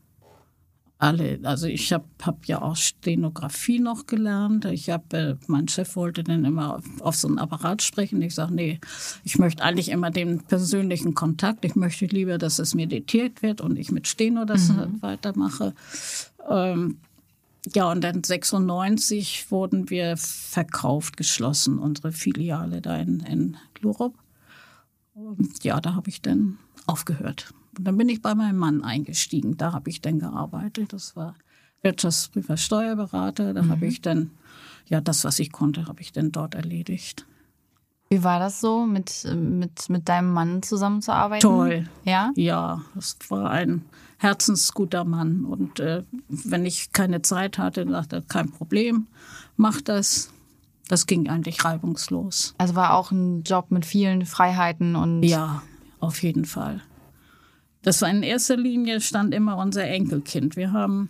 alle. 0.99 1.39
Also 1.43 1.65
ich 1.67 1.91
habe 1.93 2.05
hab 2.21 2.45
ja 2.45 2.61
auch 2.61 2.75
Stenografie 2.75 3.79
noch 3.79 4.05
gelernt. 4.05 4.65
Ich 4.65 4.89
habe, 4.89 5.17
äh, 5.17 5.35
mein 5.47 5.67
Chef 5.69 5.95
wollte 5.95 6.23
dann 6.23 6.43
immer 6.43 6.75
auf, 6.75 7.01
auf 7.01 7.15
so 7.15 7.27
einen 7.29 7.39
Apparat 7.39 7.81
sprechen. 7.81 8.21
Ich 8.21 8.35
sage, 8.35 8.53
nee, 8.53 8.79
ich 9.23 9.39
möchte 9.39 9.63
eigentlich 9.63 9.89
immer 9.89 10.11
den 10.11 10.39
persönlichen 10.43 11.15
Kontakt. 11.15 11.63
Ich 11.63 11.75
möchte 11.75 12.05
lieber, 12.05 12.37
dass 12.37 12.59
es 12.59 12.75
meditiert 12.75 13.41
wird 13.41 13.61
und 13.61 13.79
ich 13.79 13.91
mit 13.91 14.07
Steno 14.07 14.43
das 14.43 14.69
mhm. 14.69 15.01
weitermache. 15.01 15.73
Ähm, 16.49 16.97
ja, 17.73 17.91
und 17.91 18.01
dann 18.01 18.23
96 18.23 19.51
wurden 19.51 19.89
wir 19.89 20.15
verkauft, 20.17 21.17
geschlossen, 21.17 21.77
unsere 21.77 22.11
Filiale 22.11 22.81
da 22.81 22.97
in, 22.97 23.19
in 23.21 23.57
Lurup. 23.81 24.15
Und 25.13 25.63
ja, 25.63 25.79
da 25.81 25.95
habe 25.95 26.09
ich 26.09 26.21
dann 26.21 26.57
aufgehört. 26.85 27.53
Und 27.77 27.85
dann 27.85 27.97
bin 27.97 28.09
ich 28.09 28.21
bei 28.21 28.33
meinem 28.33 28.57
Mann 28.57 28.83
eingestiegen. 28.83 29.57
Da 29.57 29.73
habe 29.73 29.89
ich 29.89 30.01
dann 30.01 30.19
gearbeitet. 30.19 30.93
Das 30.93 31.15
war 31.15 31.35
Wirtschaftsprüfer, 31.81 32.57
Steuerberater. 32.57 33.53
Da 33.53 33.63
mhm. 33.63 33.71
habe 33.71 33.85
ich 33.85 34.01
dann, 34.01 34.31
ja, 34.87 35.01
das, 35.01 35.23
was 35.25 35.39
ich 35.39 35.51
konnte, 35.51 35.87
habe 35.87 36.01
ich 36.01 36.13
dann 36.13 36.31
dort 36.31 36.55
erledigt. 36.55 37.25
Wie 38.09 38.23
war 38.23 38.39
das 38.39 38.59
so, 38.59 38.85
mit, 38.85 39.27
mit, 39.35 39.89
mit 39.89 40.09
deinem 40.09 40.31
Mann 40.33 40.63
zusammenzuarbeiten? 40.63 41.47
Toll. 41.47 41.87
Ja? 42.05 42.31
Ja, 42.35 42.81
das 42.95 43.17
war 43.29 43.51
ein 43.51 43.85
herzensguter 44.19 45.05
Mann. 45.05 45.45
Und 45.45 45.79
äh, 45.79 46.03
wenn 46.27 46.65
ich 46.65 46.91
keine 46.91 47.21
Zeit 47.21 47.57
hatte, 47.57 47.85
dachte 47.85 48.17
er, 48.17 48.21
kein 48.21 48.51
Problem, 48.51 49.07
mach 49.57 49.81
das. 49.81 50.31
Das 50.87 51.05
ging 51.05 51.29
eigentlich 51.29 51.63
reibungslos. 51.63 52.55
Also 52.57 52.75
war 52.75 52.95
auch 52.95 53.11
ein 53.11 53.43
Job 53.43 53.69
mit 53.69 53.85
vielen 53.85 54.25
Freiheiten 54.25 54.95
und. 54.95 55.23
Ja, 55.23 55.61
auf 55.99 56.23
jeden 56.23 56.45
Fall. 56.45 56.81
Das 57.81 58.01
war 58.01 58.09
in 58.09 58.23
erster 58.23 58.57
Linie 58.57 58.99
stand 58.99 59.33
immer 59.33 59.57
unser 59.57 59.85
Enkelkind. 59.85 60.55
Wir 60.55 60.73
haben 60.73 61.09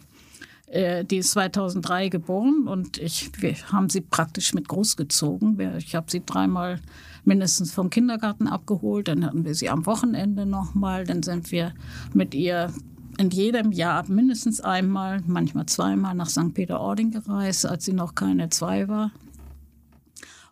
äh, 0.69 1.03
die 1.03 1.17
ist 1.17 1.31
2003 1.31 2.09
geboren 2.09 2.67
und 2.67 2.99
ich, 2.99 3.31
wir 3.41 3.55
haben 3.71 3.89
sie 3.89 4.01
praktisch 4.01 4.53
mit 4.53 4.67
großgezogen. 4.67 5.59
Ich 5.77 5.95
habe 5.95 6.11
sie 6.11 6.21
dreimal 6.23 6.79
mindestens 7.25 7.71
vom 7.71 7.89
Kindergarten 7.89 8.47
abgeholt, 8.47 9.07
dann 9.07 9.25
hatten 9.25 9.45
wir 9.45 9.55
sie 9.55 9.69
am 9.69 9.85
Wochenende 9.85 10.45
nochmal, 10.45 11.05
dann 11.05 11.23
sind 11.23 11.51
wir 11.51 11.73
mit 12.13 12.35
ihr 12.35 12.71
in 13.19 13.29
jedem 13.31 13.73
Jahr 13.73 14.05
mindestens 14.07 14.61
einmal, 14.61 15.21
manchmal 15.27 15.65
zweimal 15.65 16.15
nach 16.15 16.29
St. 16.29 16.53
Peter-Ording 16.53 17.11
gereist, 17.11 17.65
als 17.65 17.83
sie 17.83 17.91
noch 17.91 18.15
keine 18.15 18.49
zwei 18.49 18.87
war. 18.87 19.11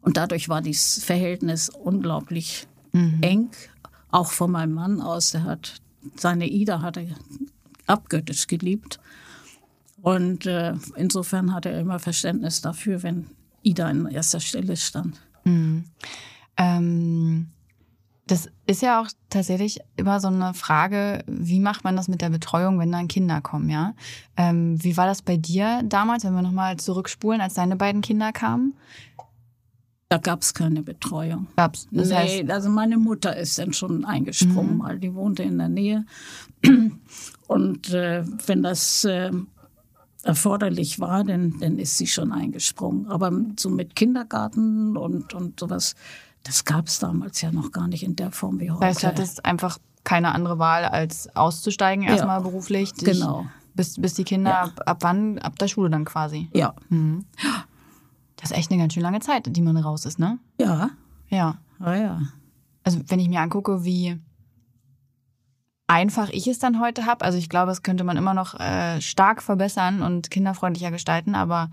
Und 0.01 0.17
dadurch 0.17 0.49
war 0.49 0.62
dieses 0.62 1.01
Verhältnis 1.01 1.69
unglaublich 1.69 2.67
mhm. 2.91 3.19
eng, 3.21 3.49
auch 4.12 4.32
von 4.32 4.51
meinem 4.51 4.73
Mann 4.73 4.99
aus. 4.99 5.32
Der 5.32 5.43
hat 5.43 5.82
seine 6.17 6.47
Ida 6.47 6.82
hat 6.82 6.97
er 6.97 7.08
abgöttisch 7.86 8.47
geliebt. 8.47 8.99
Und 10.01 10.45
äh, 10.45 10.73
insofern 10.97 11.53
hatte 11.53 11.69
er 11.69 11.80
immer 11.80 11.99
Verständnis 11.99 12.62
dafür, 12.62 13.01
wenn 13.01 13.27
Ida 13.63 13.88
an 13.88 14.08
erster 14.08 14.41
Stelle 14.41 14.75
stand. 14.75 15.21
Mhm. 15.45 15.86
Ähm, 16.58 17.47
das 18.27 18.49
ist 18.65 18.81
ja 18.81 19.01
auch 19.01 19.07
tatsächlich 19.29 19.79
immer 19.95 20.19
so 20.19 20.27
eine 20.27 20.53
Frage, 20.53 21.23
wie 21.27 21.59
macht 21.59 21.83
man 21.83 21.95
das 21.95 22.07
mit 22.07 22.21
der 22.21 22.29
Betreuung, 22.29 22.79
wenn 22.79 22.91
dann 22.91 23.07
Kinder 23.07 23.41
kommen, 23.41 23.69
ja? 23.69 23.93
Ähm, 24.35 24.81
wie 24.83 24.97
war 24.97 25.07
das 25.07 25.21
bei 25.21 25.37
dir 25.37 25.81
damals, 25.83 26.23
wenn 26.23 26.33
wir 26.33 26.41
nochmal 26.41 26.77
zurückspulen, 26.77 27.41
als 27.41 27.55
deine 27.55 27.75
beiden 27.75 28.01
Kinder 28.01 28.31
kamen? 28.31 28.73
Da 30.09 30.17
gab 30.17 30.41
es 30.41 30.53
keine 30.53 30.83
Betreuung. 30.83 31.47
Gab's. 31.57 31.87
Das 31.91 32.09
nee, 32.09 32.15
heißt, 32.15 32.51
also 32.51 32.69
meine 32.69 32.97
Mutter 32.97 33.35
ist 33.35 33.59
dann 33.59 33.73
schon 33.73 34.05
eingesprungen, 34.05 34.77
mhm. 34.77 34.83
weil 34.83 34.99
die 34.99 35.13
wohnte 35.13 35.43
in 35.43 35.57
der 35.57 35.69
Nähe. 35.69 36.05
Und 37.47 37.93
äh, 37.93 38.23
wenn 38.45 38.63
das 38.63 39.03
äh, 39.03 39.31
erforderlich 40.23 40.99
war, 40.99 41.23
dann, 41.23 41.59
dann 41.59 41.77
ist 41.77 41.97
sie 41.97 42.07
schon 42.07 42.31
eingesprungen. 42.31 43.07
Aber 43.07 43.31
so 43.57 43.69
mit 43.69 43.95
Kindergarten 43.95 44.97
und, 44.97 45.33
und 45.33 45.59
sowas, 45.59 45.95
das 46.47 46.63
gab 46.63 46.88
es 46.88 46.99
damals 46.99 47.41
ja 47.41 47.51
noch 47.51 47.71
gar 47.71 47.88
nicht 47.88 48.03
in 48.03 48.15
der 48.15 48.31
Form 48.31 48.60
wie 48.60 48.71
heute. 48.71 48.79
Das 48.79 48.88
heißt, 48.88 49.03
du 49.03 49.07
hattest 49.07 49.45
einfach 49.45 49.77
keine 50.05 50.33
andere 50.33 50.57
Wahl, 50.57 50.86
als 50.86 51.36
auszusteigen, 51.36 52.05
erstmal 52.05 52.38
ja, 52.38 52.43
beruflich. 52.43 52.93
Dich, 52.93 53.03
genau. 53.03 53.45
Bis, 53.75 53.99
bis 54.01 54.13
die 54.13 54.23
Kinder, 54.23 54.51
ja. 54.51 54.62
ab, 54.63 54.81
ab 54.86 54.97
wann? 55.01 55.38
Ab 55.39 55.60
der 55.60 55.67
Schule 55.67 55.89
dann 55.89 56.05
quasi. 56.05 56.49
Ja. 56.53 56.73
Mhm. 56.88 57.25
Das 58.38 58.51
ist 58.51 58.57
echt 58.57 58.71
eine 58.71 58.81
ganz 58.81 58.93
schön 58.93 59.03
lange 59.03 59.19
Zeit, 59.19 59.53
die 59.53 59.62
man 59.62 59.75
raus 59.75 60.05
ist, 60.05 60.19
ne? 60.19 60.39
Ja. 60.57 60.91
Ja. 61.27 61.57
Ah, 61.79 61.95
ja. 61.95 62.21
Also, 62.83 63.01
wenn 63.07 63.19
ich 63.19 63.27
mir 63.27 63.41
angucke, 63.41 63.83
wie 63.83 64.17
einfach 65.88 66.29
ich 66.29 66.47
es 66.47 66.60
dann 66.60 66.79
heute 66.79 67.05
habe, 67.05 67.25
also 67.25 67.38
ich 67.38 67.49
glaube, 67.49 67.71
es 67.71 67.83
könnte 67.83 68.05
man 68.05 68.15
immer 68.15 68.33
noch 68.33 68.57
äh, 68.60 69.01
stark 69.01 69.43
verbessern 69.43 70.01
und 70.01 70.31
kinderfreundlicher 70.31 70.91
gestalten, 70.91 71.36
aber 71.36 71.71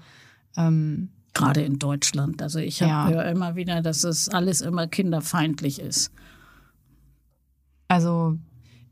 ähm, 0.56 1.10
gerade 1.34 1.62
in 1.62 1.78
Deutschland. 1.78 2.40
Also 2.40 2.58
ich 2.58 2.80
ja. 2.80 3.08
höre 3.08 3.24
immer 3.26 3.56
wieder, 3.56 3.82
dass 3.82 4.04
es 4.04 4.28
alles 4.28 4.60
immer 4.60 4.86
kinderfeindlich 4.86 5.80
ist. 5.80 6.10
Also 7.88 8.38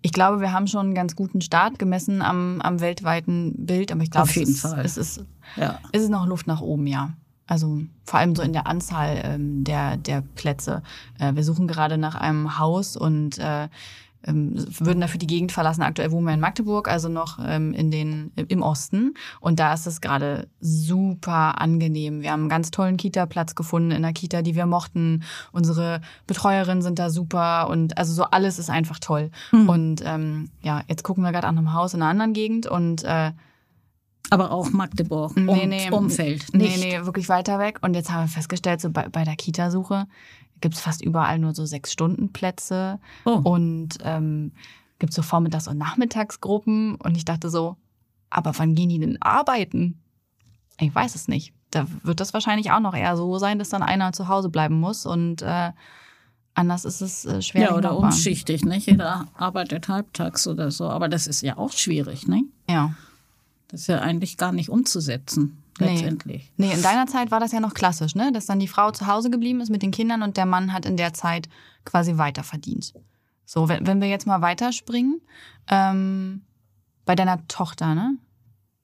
ich 0.03 0.13
glaube, 0.13 0.41
wir 0.41 0.53
haben 0.53 0.67
schon 0.67 0.87
einen 0.87 0.95
ganz 0.95 1.17
guten 1.17 1.41
Start 1.41 1.79
gemessen 1.79 2.23
am, 2.23 2.61
am 2.61 2.81
weltweiten 2.81 3.55
Bild, 3.67 3.93
aber 3.93 4.03
ich 4.03 4.11
glaube, 4.11 4.25
Auf 4.25 4.37
jeden 4.37 4.51
es, 4.51 4.61
Fall. 4.61 4.85
es 4.85 4.97
ist, 4.97 5.25
ja. 5.57 5.79
es 5.93 6.03
ist 6.03 6.11
noch 6.11 6.27
Luft 6.27 6.47
nach 6.47 6.61
oben, 6.61 6.87
ja. 6.87 7.15
Also 7.47 7.83
vor 8.05 8.19
allem 8.19 8.35
so 8.35 8.43
in 8.43 8.53
der 8.53 8.67
Anzahl 8.67 9.21
ähm, 9.25 9.65
der, 9.65 9.97
der 9.97 10.23
Plätze. 10.23 10.83
Äh, 11.19 11.35
wir 11.35 11.45
suchen 11.45 11.69
gerade 11.69 11.99
nach 11.99 12.15
einem 12.15 12.59
Haus 12.59 12.97
und 12.97 13.39
äh, 13.39 13.69
ähm, 14.27 14.53
würden 14.79 15.01
dafür 15.01 15.19
die 15.19 15.27
Gegend 15.27 15.53
verlassen. 15.53 15.83
Aktuell 15.83 16.11
wohnen 16.11 16.27
wir 16.27 16.35
in 16.35 16.41
Magdeburg, 16.41 16.89
also 16.89 17.09
noch 17.09 17.39
ähm, 17.45 17.73
in 17.73 17.91
den, 17.91 18.33
im 18.37 18.63
Osten. 18.63 19.15
Und 19.41 19.61
da 19.61 19.75
ist 19.75 19.87
es 19.87 20.01
gerade 20.01 20.49
super 20.61 21.61
angenehm. 21.61 22.23
Wir 22.23 22.33
haben 22.33 22.41
einen 22.41 22.49
ganz 22.49 22.71
tollen 22.71 22.97
Kita-Platz 22.97 23.55
gefunden 23.55 23.91
in 23.91 24.03
der 24.03 24.13
Kita, 24.13 24.43
die 24.43 24.55
wir 24.55 24.67
mochten. 24.67 25.23
Unsere 25.53 26.01
Betreuerinnen 26.27 26.83
sind 26.83 26.99
da 26.99 27.11
super 27.11 27.69
und 27.69 27.99
also 27.99 28.13
so 28.13 28.25
alles 28.25 28.59
ist 28.59 28.71
einfach 28.71 28.99
toll. 28.99 29.31
Mhm. 29.51 29.69
Und 29.69 30.03
ähm, 30.05 30.51
ja, 30.63 30.83
jetzt 30.89 31.03
gucken 31.03 31.25
wir 31.25 31.33
gerade 31.33 31.47
an 31.47 31.59
einem 31.59 31.73
Haus 31.73 31.95
in 31.95 32.03
einer 32.03 32.11
anderen 32.11 32.33
Gegend 32.33 32.67
und 32.67 33.05
äh, 33.05 33.33
aber 34.31 34.51
auch 34.51 34.71
Magdeburg, 34.71 35.37
um, 35.37 35.45
nee, 35.45 35.67
nee, 35.67 35.91
Umfeld. 35.91 36.55
Nicht. 36.55 36.79
Nee, 36.79 36.99
nee, 36.99 37.05
wirklich 37.05 37.29
weiter 37.29 37.59
weg. 37.59 37.81
Und 37.83 37.93
jetzt 37.93 38.11
haben 38.11 38.25
wir 38.25 38.29
festgestellt, 38.29 38.81
so 38.81 38.91
bei, 38.91 39.09
bei 39.11 39.25
der 39.25 39.37
Kita-Suche 39.37 40.07
gibt 40.63 40.77
es 40.77 40.81
fast 40.81 41.05
überall 41.05 41.39
nur 41.39 41.55
so 41.55 41.67
sechs 41.67 41.93
Stunden 41.93 42.33
Plätze. 42.33 42.99
Oh. 43.27 43.41
Und 43.45 43.99
ähm, 44.03 44.53
gibt 44.99 45.11
es 45.11 45.17
so 45.17 45.23
Vormittags- 45.23 45.69
und 45.69 45.77
Nachmittagsgruppen. 45.77 46.95
Und 46.95 47.17
ich 47.17 47.27
dachte 47.27 47.51
so, 47.51 47.77
aber 48.31 48.59
wann 48.59 48.75
gehen 48.75 48.89
die 48.89 48.99
denn 48.99 49.21
arbeiten? 49.21 50.01
Ich 50.81 50.95
weiß 50.95 51.15
es 51.15 51.29
nicht. 51.29 51.53
Da 51.71 51.87
wird 52.03 52.21
das 52.21 52.33
wahrscheinlich 52.33 52.71
auch 52.71 52.81
noch 52.81 52.95
eher 52.95 53.17
so 53.17 53.39
sein, 53.39 53.59
dass 53.59 53.69
dann 53.69 53.83
einer 53.83 54.13
zu 54.13 54.29
Hause 54.29 54.49
bleiben 54.49 54.79
muss 54.79 55.07
und 55.07 55.43
äh, 55.43 55.73
anders 56.55 56.85
ist 56.85 57.01
es 57.01 57.25
äh, 57.25 57.41
schwer. 57.41 57.71
Ja, 57.71 57.77
oder 57.77 57.97
umschichtig, 57.97 58.65
nicht? 58.65 58.87
Jeder 58.87 59.27
arbeitet 59.35 59.89
halbtags 59.89 60.47
oder 60.47 60.71
so, 60.71 60.89
aber 60.89 61.09
das 61.09 61.27
ist 61.27 61.41
ja 61.41 61.57
auch 61.57 61.73
schwierig, 61.73 62.29
ne? 62.29 62.43
Ja. 62.69 62.95
Das 63.69 63.83
ist 63.83 63.87
ja 63.87 64.01
eigentlich 64.01 64.37
gar 64.37 64.53
nicht 64.53 64.69
umzusetzen, 64.69 65.62
letztendlich. 65.87 66.53
Nee. 66.57 66.69
nee, 66.69 66.75
in 66.75 66.83
deiner 66.83 67.07
Zeit 67.07 67.31
war 67.31 67.41
das 67.41 67.53
ja 67.53 67.61
noch 67.61 67.75
klassisch, 67.75 68.15
ne? 68.15 68.33
Dass 68.33 68.47
dann 68.47 68.59
die 68.59 68.69
Frau 68.69 68.91
zu 68.91 69.07
Hause 69.07 69.31
geblieben 69.31 69.61
ist 69.61 69.71
mit 69.71 69.83
den 69.83 69.91
Kindern 69.91 70.23
und 70.23 70.37
der 70.37 70.47
Mann 70.47 70.73
hat 70.73 70.87
in 70.87 70.97
der 70.97 71.13
Zeit 71.13 71.49
quasi 71.85 72.19
weiter 72.19 72.43
verdient. 72.43 72.93
So, 73.45 73.69
wenn, 73.69 73.87
wenn 73.87 74.01
wir 74.01 74.09
jetzt 74.09 74.27
mal 74.27 74.41
weiterspringen, 74.41 75.21
ähm, 75.69 76.43
bei 77.05 77.15
deiner 77.15 77.47
Tochter, 77.49 77.95
ne? 77.95 78.17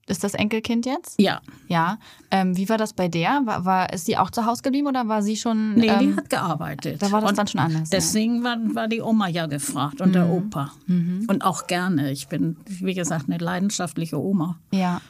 Ist 0.08 0.24
das 0.24 0.32
Enkelkind 0.32 0.86
jetzt? 0.86 1.20
Ja. 1.20 1.40
Ja. 1.68 1.98
Ähm, 2.30 2.56
wie 2.56 2.68
war 2.70 2.78
das 2.78 2.94
bei 2.94 3.08
der? 3.08 3.42
War, 3.44 3.64
war, 3.66 3.92
ist 3.92 4.06
sie 4.06 4.16
auch 4.16 4.30
zu 4.30 4.46
Hause 4.46 4.62
geblieben 4.62 4.86
oder 4.86 5.06
war 5.06 5.22
sie 5.22 5.36
schon. 5.36 5.74
Nee, 5.74 5.88
ähm, 5.88 5.98
die 5.98 6.16
hat 6.16 6.30
gearbeitet. 6.30 7.02
Da 7.02 7.12
war 7.12 7.20
das 7.20 7.30
und 7.30 7.38
dann 7.38 7.46
schon 7.46 7.60
anders. 7.60 7.90
Deswegen 7.90 8.42
war, 8.42 8.56
war 8.74 8.88
die 8.88 9.02
Oma 9.02 9.28
ja 9.28 9.46
gefragt 9.46 10.00
und 10.00 10.14
der 10.14 10.28
Opa. 10.30 10.72
Und 10.88 11.42
auch 11.42 11.66
gerne. 11.66 12.10
Ich 12.10 12.28
bin, 12.28 12.56
wie 12.66 12.94
gesagt, 12.94 13.26
eine 13.28 13.36
leidenschaftliche 13.36 14.18
Oma 14.18 14.58
ja. 14.70 15.02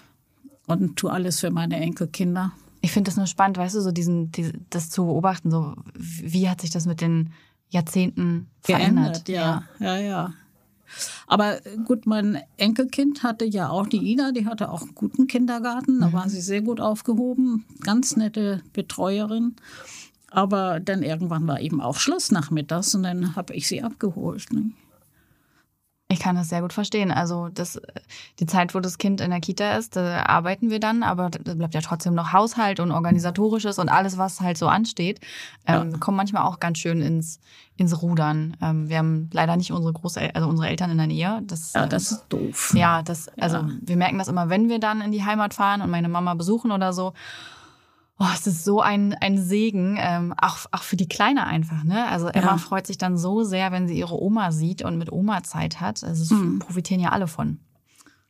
Ja. 0.68 0.74
und 0.74 0.96
tue 0.96 1.12
alles 1.12 1.40
für 1.40 1.50
meine 1.50 1.76
Enkelkinder. 1.76 2.52
Ich 2.80 2.92
finde 2.92 3.08
das 3.08 3.16
nur 3.16 3.26
spannend, 3.26 3.58
weißt 3.58 3.74
du, 3.74 3.80
so 3.80 3.90
diesen, 3.90 4.30
diese, 4.30 4.52
das 4.70 4.90
zu 4.90 5.06
beobachten, 5.06 5.50
so 5.50 5.74
wie 5.94 6.48
hat 6.48 6.60
sich 6.60 6.70
das 6.70 6.86
mit 6.86 7.00
den 7.00 7.32
Jahrzehnten 7.70 8.48
verändert? 8.60 9.24
Geändert, 9.24 9.28
ja. 9.28 9.62
ja, 9.80 9.98
ja. 9.98 10.34
Aber 11.26 11.58
gut, 11.84 12.06
mein 12.06 12.40
Enkelkind 12.56 13.22
hatte 13.22 13.44
ja 13.44 13.68
auch 13.68 13.86
die 13.86 13.98
Ida, 13.98 14.32
die 14.32 14.46
hatte 14.46 14.70
auch 14.70 14.82
einen 14.82 14.94
guten 14.94 15.26
Kindergarten, 15.26 16.00
da 16.00 16.12
war 16.12 16.28
sie 16.28 16.40
sehr 16.40 16.62
gut 16.62 16.80
aufgehoben, 16.80 17.64
ganz 17.82 18.16
nette 18.16 18.62
Betreuerin. 18.72 19.56
Aber 20.30 20.80
dann 20.80 21.02
irgendwann 21.02 21.46
war 21.46 21.60
eben 21.60 21.80
auch 21.80 21.96
Schluss 21.96 22.30
nachmittags 22.30 22.94
und 22.94 23.02
dann 23.02 23.34
habe 23.34 23.54
ich 23.54 23.66
sie 23.66 23.82
abgeholt. 23.82 24.52
Ne? 24.52 24.72
Ich 26.10 26.20
kann 26.20 26.36
das 26.36 26.48
sehr 26.48 26.62
gut 26.62 26.72
verstehen. 26.72 27.10
Also 27.10 27.50
das, 27.52 27.78
die 28.38 28.46
Zeit, 28.46 28.74
wo 28.74 28.80
das 28.80 28.96
Kind 28.96 29.20
in 29.20 29.28
der 29.28 29.40
Kita 29.40 29.76
ist, 29.76 29.94
da 29.94 30.22
arbeiten 30.24 30.70
wir 30.70 30.80
dann, 30.80 31.02
aber 31.02 31.28
da 31.28 31.52
bleibt 31.52 31.74
ja 31.74 31.82
trotzdem 31.82 32.14
noch 32.14 32.32
Haushalt 32.32 32.80
und 32.80 32.92
organisatorisches 32.92 33.78
und 33.78 33.90
alles, 33.90 34.16
was 34.16 34.40
halt 34.40 34.56
so 34.56 34.68
ansteht. 34.68 35.20
Ähm, 35.66 35.90
Ja. 35.90 35.98
Kommen 35.98 36.16
manchmal 36.16 36.44
auch 36.44 36.60
ganz 36.60 36.78
schön 36.78 37.02
ins, 37.02 37.40
ins 37.76 38.00
Rudern. 38.00 38.56
Ähm, 38.62 38.88
wir 38.88 38.96
haben 38.96 39.28
leider 39.34 39.54
nicht 39.58 39.70
unsere 39.70 39.92
Großel 39.92 40.30
also 40.32 40.48
unsere 40.48 40.68
Eltern 40.70 40.90
in 40.90 40.96
der 40.96 41.08
Nähe. 41.08 41.42
Das, 41.44 41.74
Ja, 41.74 41.84
äh, 41.84 41.88
das 41.90 42.10
ist 42.10 42.24
doof. 42.30 42.72
ja, 42.74 43.02
das, 43.02 43.28
also 43.38 43.64
wir 43.82 43.96
merken 43.98 44.16
das 44.16 44.28
immer, 44.28 44.48
wenn 44.48 44.70
wir 44.70 44.78
dann 44.78 45.02
in 45.02 45.12
die 45.12 45.26
Heimat 45.26 45.52
fahren 45.52 45.82
und 45.82 45.90
meine 45.90 46.08
Mama 46.08 46.32
besuchen 46.32 46.72
oder 46.72 46.94
so. 46.94 47.12
Oh, 48.20 48.26
es 48.34 48.46
ist 48.48 48.64
so 48.64 48.80
ein, 48.80 49.14
ein 49.14 49.38
Segen, 49.38 49.96
ähm, 50.00 50.34
auch, 50.36 50.66
auch 50.72 50.82
für 50.82 50.96
die 50.96 51.06
Kleine 51.08 51.46
einfach, 51.46 51.84
ne? 51.84 52.06
Also 52.08 52.26
Emma 52.26 52.52
Ja. 52.52 52.58
freut 52.58 52.86
sich 52.86 52.98
dann 52.98 53.16
so 53.16 53.44
sehr, 53.44 53.70
wenn 53.70 53.86
sie 53.86 53.96
ihre 53.96 54.20
Oma 54.20 54.50
sieht 54.50 54.82
und 54.82 54.98
mit 54.98 55.12
Oma 55.12 55.44
Zeit 55.44 55.80
hat. 55.80 56.02
Also 56.02 56.22
es 56.24 56.30
Mhm. 56.30 56.58
profitieren 56.58 57.00
ja 57.00 57.10
alle 57.10 57.28
von. 57.28 57.58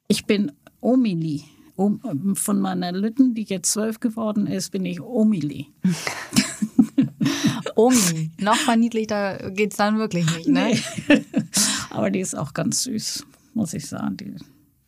Ich 0.06 0.26
bin 0.26 0.52
Omili. 0.80 1.44
Um, 1.76 2.34
von 2.34 2.58
meiner 2.60 2.90
Lütten, 2.90 3.34
die 3.34 3.44
jetzt 3.44 3.70
zwölf 3.72 4.00
geworden 4.00 4.46
ist, 4.48 4.72
bin 4.72 4.84
ich 4.84 5.00
Omili. 5.00 5.68
Omi, 7.76 8.30
noch 8.40 8.56
verniedlichter 8.56 9.50
geht's 9.52 9.76
dann 9.76 9.98
wirklich 9.98 10.26
nicht, 10.36 10.48
ne? 10.48 10.76
Aber 11.90 12.10
die 12.10 12.20
ist 12.20 12.36
auch 12.36 12.52
ganz 12.54 12.82
süß, 12.82 13.24
muss 13.54 13.74
ich 13.74 13.86
sagen. 13.86 14.16
Die 14.16 14.34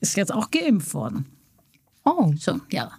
ist 0.00 0.16
jetzt 0.16 0.32
auch 0.32 0.50
geimpft 0.50 0.92
worden. 0.94 1.26
Oh, 2.04 2.32
So, 2.36 2.58
ja. 2.72 2.90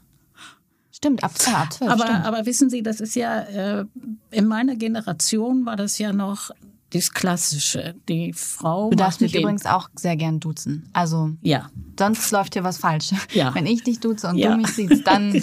Stimmt, 1.01 1.23
ab, 1.23 1.31
ja, 1.45 1.53
ab 1.63 1.73
12, 1.73 1.91
Aber, 1.91 2.03
stimmt. 2.05 2.25
aber 2.25 2.45
wissen 2.45 2.69
Sie, 2.69 2.83
das 2.83 3.01
ist 3.01 3.15
ja, 3.15 3.39
äh, 3.41 3.85
in 4.29 4.45
meiner 4.47 4.75
Generation 4.75 5.65
war 5.65 5.75
das 5.75 5.97
ja 5.97 6.13
noch 6.13 6.51
das 6.93 7.11
Klassische. 7.11 7.95
Die 8.09 8.33
Frau. 8.33 8.89
Du 8.89 8.97
darfst 8.97 9.21
mich 9.21 9.33
übrigens 9.33 9.65
auch 9.65 9.89
sehr 9.95 10.15
gern 10.17 10.39
duzen. 10.39 10.89
Also 10.93 11.31
Ja, 11.41 11.69
sonst 11.97 12.31
läuft 12.31 12.53
hier 12.53 12.63
was 12.63 12.77
falsch. 12.77 13.11
Ja. 13.33 13.55
Wenn 13.55 13.65
ich 13.65 13.83
dich 13.83 13.99
duze 13.99 14.27
und 14.27 14.37
Ja. 14.37 14.51
du 14.51 14.57
mich 14.57 14.67
siehst, 14.67 15.07
dann 15.07 15.41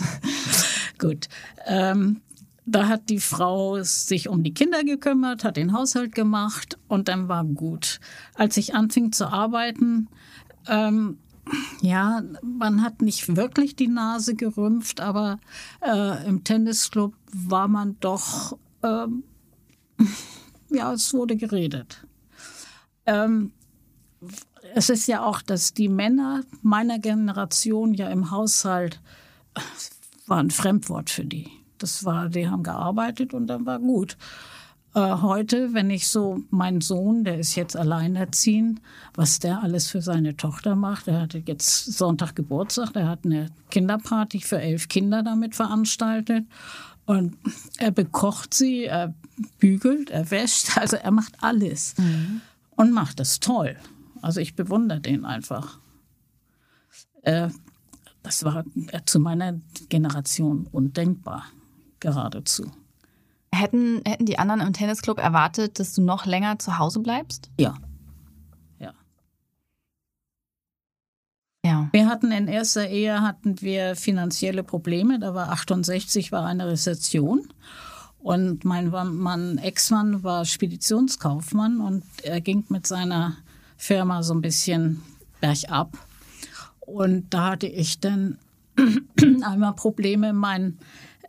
gut. 0.98 1.28
Ähm, 1.66 2.20
da 2.66 2.86
hat 2.88 3.08
die 3.08 3.18
Frau 3.20 3.82
sich 3.82 4.28
um 4.28 4.42
die 4.42 4.52
Kinder 4.52 4.84
gekümmert, 4.84 5.42
hat 5.42 5.56
den 5.56 5.72
Haushalt 5.72 6.14
gemacht 6.14 6.76
und 6.86 7.08
dann 7.08 7.28
war 7.28 7.44
gut. 7.44 7.98
Als 8.34 8.58
ich 8.58 8.74
anfing 8.74 9.10
zu 9.12 9.26
arbeiten, 9.28 10.08
ähm, 10.66 11.16
ja, 11.80 12.22
man 12.42 12.82
hat 12.82 13.02
nicht 13.02 13.36
wirklich 13.36 13.76
die 13.76 13.88
Nase 13.88 14.34
gerümpft, 14.34 15.00
aber 15.00 15.38
äh, 15.80 16.26
im 16.26 16.44
Tennisclub 16.44 17.14
war 17.32 17.68
man 17.68 17.96
doch, 18.00 18.58
ähm, 18.82 19.24
ja, 20.70 20.92
es 20.92 21.12
wurde 21.14 21.36
geredet. 21.36 22.06
Ähm, 23.06 23.52
es 24.74 24.90
ist 24.90 25.06
ja 25.06 25.24
auch, 25.24 25.42
dass 25.42 25.72
die 25.72 25.88
Männer 25.88 26.42
meiner 26.62 26.98
Generation 26.98 27.94
ja 27.94 28.08
im 28.08 28.30
Haushalt 28.30 29.00
äh, 29.54 29.60
war 30.26 30.38
ein 30.38 30.50
Fremdwort 30.50 31.10
für 31.10 31.24
die. 31.24 31.50
Das 31.78 32.04
war, 32.04 32.28
die 32.28 32.48
haben 32.48 32.62
gearbeitet 32.62 33.32
und 33.32 33.46
dann 33.46 33.64
war 33.64 33.78
gut. 33.78 34.16
Äh, 34.94 35.16
heute, 35.20 35.74
wenn 35.74 35.90
ich 35.90 36.08
so, 36.08 36.40
mein 36.50 36.80
Sohn, 36.80 37.24
der 37.24 37.38
ist 37.38 37.54
jetzt 37.56 37.76
alleinerziehend, 37.76 38.80
was 39.14 39.38
der 39.38 39.62
alles 39.62 39.88
für 39.88 40.00
seine 40.00 40.36
Tochter 40.36 40.76
macht. 40.76 41.08
Er 41.08 41.20
hatte 41.20 41.42
jetzt 41.44 41.92
Sonntag 41.92 42.34
Geburtstag, 42.34 42.94
er 42.94 43.08
hat 43.08 43.24
eine 43.24 43.50
Kinderparty 43.70 44.40
für 44.40 44.60
elf 44.60 44.88
Kinder 44.88 45.22
damit 45.22 45.54
veranstaltet. 45.54 46.46
Und 47.04 47.36
er 47.78 47.90
bekocht 47.90 48.52
sie, 48.54 48.84
er 48.84 49.14
bügelt, 49.58 50.10
er 50.10 50.30
wäscht, 50.30 50.76
also 50.78 50.96
er 50.96 51.10
macht 51.10 51.34
alles. 51.42 51.94
Und 52.76 52.92
macht 52.92 53.20
es 53.20 53.40
toll. 53.40 53.76
Also 54.22 54.40
ich 54.40 54.56
bewundere 54.56 55.00
den 55.00 55.24
einfach. 55.24 55.78
Äh, 57.22 57.48
das 58.22 58.44
war 58.44 58.64
äh, 58.88 59.00
zu 59.04 59.20
meiner 59.20 59.60
Generation 59.88 60.66
undenkbar, 60.70 61.44
geradezu. 62.00 62.70
Hätten, 63.58 64.02
hätten 64.04 64.26
die 64.26 64.38
anderen 64.38 64.60
im 64.60 64.72
Tennisclub 64.72 65.18
erwartet, 65.18 65.78
dass 65.78 65.94
du 65.94 66.02
noch 66.02 66.26
länger 66.26 66.58
zu 66.58 66.78
Hause 66.78 67.00
bleibst? 67.00 67.50
Ja. 67.58 67.74
Ja. 68.78 68.92
Ja. 71.64 71.88
Wir 71.92 72.08
hatten 72.08 72.32
in 72.32 72.48
erster 72.48 72.88
Ehe 72.88 73.22
hatten 73.22 73.60
wir 73.60 73.96
finanzielle 73.96 74.62
Probleme. 74.62 75.18
Da 75.18 75.34
war 75.34 75.50
68 75.50 76.32
war 76.32 76.46
eine 76.46 76.66
Rezession. 76.66 77.48
Und 78.18 78.64
mein 78.64 78.90
Mann, 78.90 79.58
Ex-Mann 79.58 80.22
war 80.24 80.44
Speditionskaufmann 80.44 81.80
und 81.80 82.02
er 82.22 82.40
ging 82.40 82.64
mit 82.68 82.86
seiner 82.86 83.36
Firma 83.76 84.22
so 84.22 84.34
ein 84.34 84.40
bisschen 84.40 85.02
bergab. 85.40 85.96
Und 86.80 87.32
da 87.32 87.50
hatte 87.50 87.68
ich 87.68 88.00
dann 88.00 88.38
einmal 89.42 89.74
Probleme, 89.74 90.32
meinen 90.32 90.78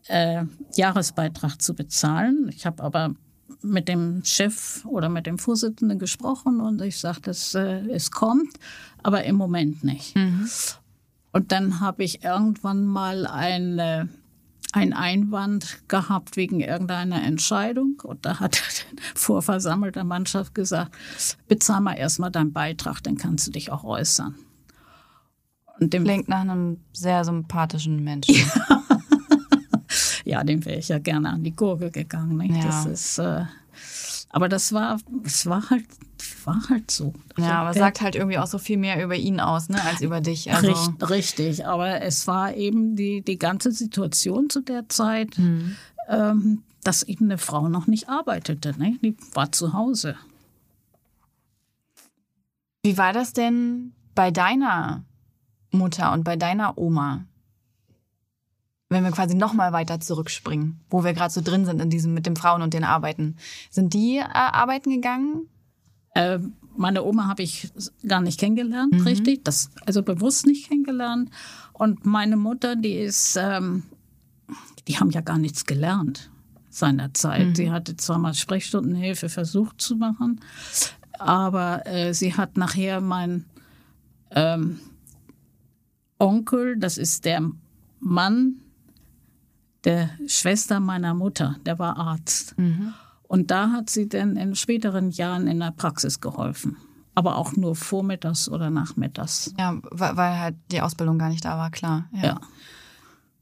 äh, 0.09 0.43
Jahresbeitrag 0.75 1.61
zu 1.61 1.73
bezahlen. 1.73 2.49
Ich 2.53 2.65
habe 2.65 2.83
aber 2.83 3.15
mit 3.61 3.87
dem 3.87 4.23
Chef 4.23 4.85
oder 4.85 5.09
mit 5.09 5.25
dem 5.25 5.37
Vorsitzenden 5.37 5.99
gesprochen 5.99 6.61
und 6.61 6.81
ich 6.81 6.97
sagte, 6.97 7.31
es, 7.31 7.55
äh, 7.55 7.81
es 7.89 8.11
kommt, 8.11 8.53
aber 9.03 9.23
im 9.23 9.35
Moment 9.35 9.83
nicht. 9.83 10.15
Und 11.31 11.51
dann 11.51 11.79
habe 11.79 12.03
ich 12.03 12.23
irgendwann 12.23 12.85
mal 12.85 13.27
eine, 13.27 14.09
einen 14.71 14.93
Einwand 14.93 15.87
gehabt 15.87 16.37
wegen 16.37 16.59
irgendeiner 16.59 17.21
Entscheidung. 17.23 18.01
Und 18.03 18.25
da 18.25 18.39
hat 18.39 18.61
vor 19.15 19.41
versammelter 19.41 20.03
Mannschaft 20.03 20.55
gesagt, 20.55 20.95
bezahl 21.47 21.81
mal 21.81 21.93
erstmal 21.93 22.31
deinen 22.31 22.53
Beitrag, 22.53 23.01
dann 23.03 23.17
kannst 23.17 23.47
du 23.47 23.51
dich 23.51 23.71
auch 23.71 23.83
äußern. 23.83 24.35
Und 25.79 25.93
dem, 25.93 26.03
Klingt 26.03 26.27
nach 26.27 26.41
einem 26.41 26.81
sehr 26.91 27.23
sympathischen 27.23 28.03
Menschen. 28.03 28.35
ja, 28.35 28.83
dem 30.43 30.65
wäre 30.65 30.77
ich 30.79 30.87
ja 30.89 30.99
gerne 30.99 31.29
an 31.29 31.43
die 31.43 31.55
Gurgel 31.55 31.91
gegangen. 31.91 32.37
Nicht? 32.37 32.55
Ja. 32.55 32.65
Das 32.65 32.85
ist, 32.85 33.17
äh, 33.19 33.45
aber 34.29 34.47
das 34.49 34.73
war, 34.73 34.99
es 35.23 35.45
war 35.47 35.69
halt, 35.69 35.85
war 36.45 36.61
halt 36.69 36.91
so. 36.91 37.13
Ja, 37.37 37.61
aber 37.61 37.73
sagt 37.73 38.01
halt 38.01 38.15
irgendwie 38.15 38.37
auch 38.37 38.47
so 38.47 38.57
viel 38.59 38.77
mehr 38.77 39.03
über 39.03 39.15
ihn 39.15 39.39
aus, 39.39 39.69
ne, 39.69 39.83
als 39.83 40.01
über 40.01 40.21
dich. 40.21 40.51
Also, 40.53 40.67
Richt, 40.71 41.09
richtig, 41.09 41.65
aber 41.65 42.01
es 42.01 42.27
war 42.27 42.53
eben 42.55 42.95
die, 42.95 43.21
die 43.21 43.37
ganze 43.39 43.71
Situation 43.71 44.49
zu 44.49 44.61
der 44.61 44.87
Zeit, 44.89 45.37
Mhm. 45.37 45.75
ähm, 46.07 46.63
dass 46.83 47.03
eben 47.03 47.25
eine 47.25 47.37
Frau 47.37 47.67
noch 47.69 47.87
nicht 47.87 48.07
arbeitete. 48.07 48.73
Ne? 48.79 48.97
Die 49.03 49.17
war 49.33 49.51
zu 49.51 49.73
Hause. 49.73 50.15
Wie 52.83 52.97
war 52.97 53.13
das 53.13 53.33
denn 53.33 53.91
bei 54.15 54.31
deiner 54.31 55.03
Mutter 55.71 56.13
und 56.13 56.23
bei 56.23 56.35
deiner 56.35 56.77
Oma? 56.77 57.25
Wenn 58.89 59.04
wir 59.04 59.12
quasi 59.12 59.36
noch 59.36 59.54
mal 59.54 59.71
weiter 59.71 59.99
zurückspringen, 59.99 60.80
wo 60.89 61.04
wir 61.04 61.13
gerade 61.13 61.32
so 61.32 61.41
drin 61.41 61.65
sind 61.65 61.80
in 61.80 61.91
diesem 61.91 62.13
mit 62.13 62.25
den 62.25 62.36
Frauen 62.36 62.63
und 62.63 62.73
den 62.73 62.84
Arbeiten. 62.84 63.38
Sind 63.69 63.93
die 63.93 64.17
äh, 64.17 64.23
arbeiten 64.23 64.90
gegangen? 64.90 65.48
Ähm, 66.15 66.54
meine 66.75 67.04
Oma 67.04 67.27
habe 67.27 67.44
ich 67.44 67.71
gar 68.08 68.21
nicht 68.21 68.40
kennengelernt, 68.40 68.94
mhm. 68.94 69.02
richtig, 69.02 69.44
das 69.44 69.69
also 69.85 70.02
bewusst 70.02 70.48
nicht 70.48 70.69
kennengelernt. 70.69 71.29
Und 71.73 72.06
meine 72.06 72.35
Mutter, 72.35 72.75
die 72.75 72.96
ist, 72.96 73.37
ähm, 73.40 73.83
die 74.87 74.98
haben 74.98 75.12
ja 75.12 75.21
gar 75.21 75.37
nichts 75.37 75.65
gelernt 75.65 76.31
seinerzeit. 76.69 77.48
Mhm. 77.48 77.56
Sie 77.56 77.71
hatte 77.71 77.96
zwar 77.98 78.17
mal 78.17 78.33
Sprechstundenhilfe 78.33 79.29
versucht 79.29 79.81
zu 79.81 79.96
machen, 79.96 80.40
aber 81.17 81.85
äh, 81.85 82.13
sie 82.13 82.35
hat 82.35 82.58
nachher 82.58 83.02
mein 83.02 83.46
ähm, 84.31 84.79
Onkel, 86.17 86.77
das 86.77 86.98
ist 86.98 87.25
der 87.25 87.52
Mann 88.00 88.62
der 89.84 90.10
Schwester 90.27 90.80
meiner 90.80 91.13
Mutter, 91.13 91.56
der 91.65 91.80
war 91.80 91.98
Arzt. 91.98 92.58
Mhm. 92.58 92.94
Und 93.23 93.52
da 93.52 93.71
hat 93.71 93.90
sie 93.90 94.10
dann 94.10 94.36
in 94.38 94.56
späteren 94.56 95.12
Jahren 95.12 95.48
in 95.48 95.60
der 95.60 95.71
Praxis 95.71 96.19
geholfen. 96.19 96.77
Aber 97.15 97.38
auch 97.38 97.54
nur 97.54 97.75
vormittags 97.75 98.50
oder 98.50 98.69
nachmittags. 98.69 99.54
Ja, 99.58 99.77
weil 99.92 100.40
halt 100.40 100.56
die 100.71 100.82
Ausbildung 100.82 101.19
gar 101.19 101.30
nicht 101.30 101.46
da 101.46 101.58
war, 101.58 101.69
klar. 101.69 102.10
Ja. 102.12 102.23
ja. 102.23 102.40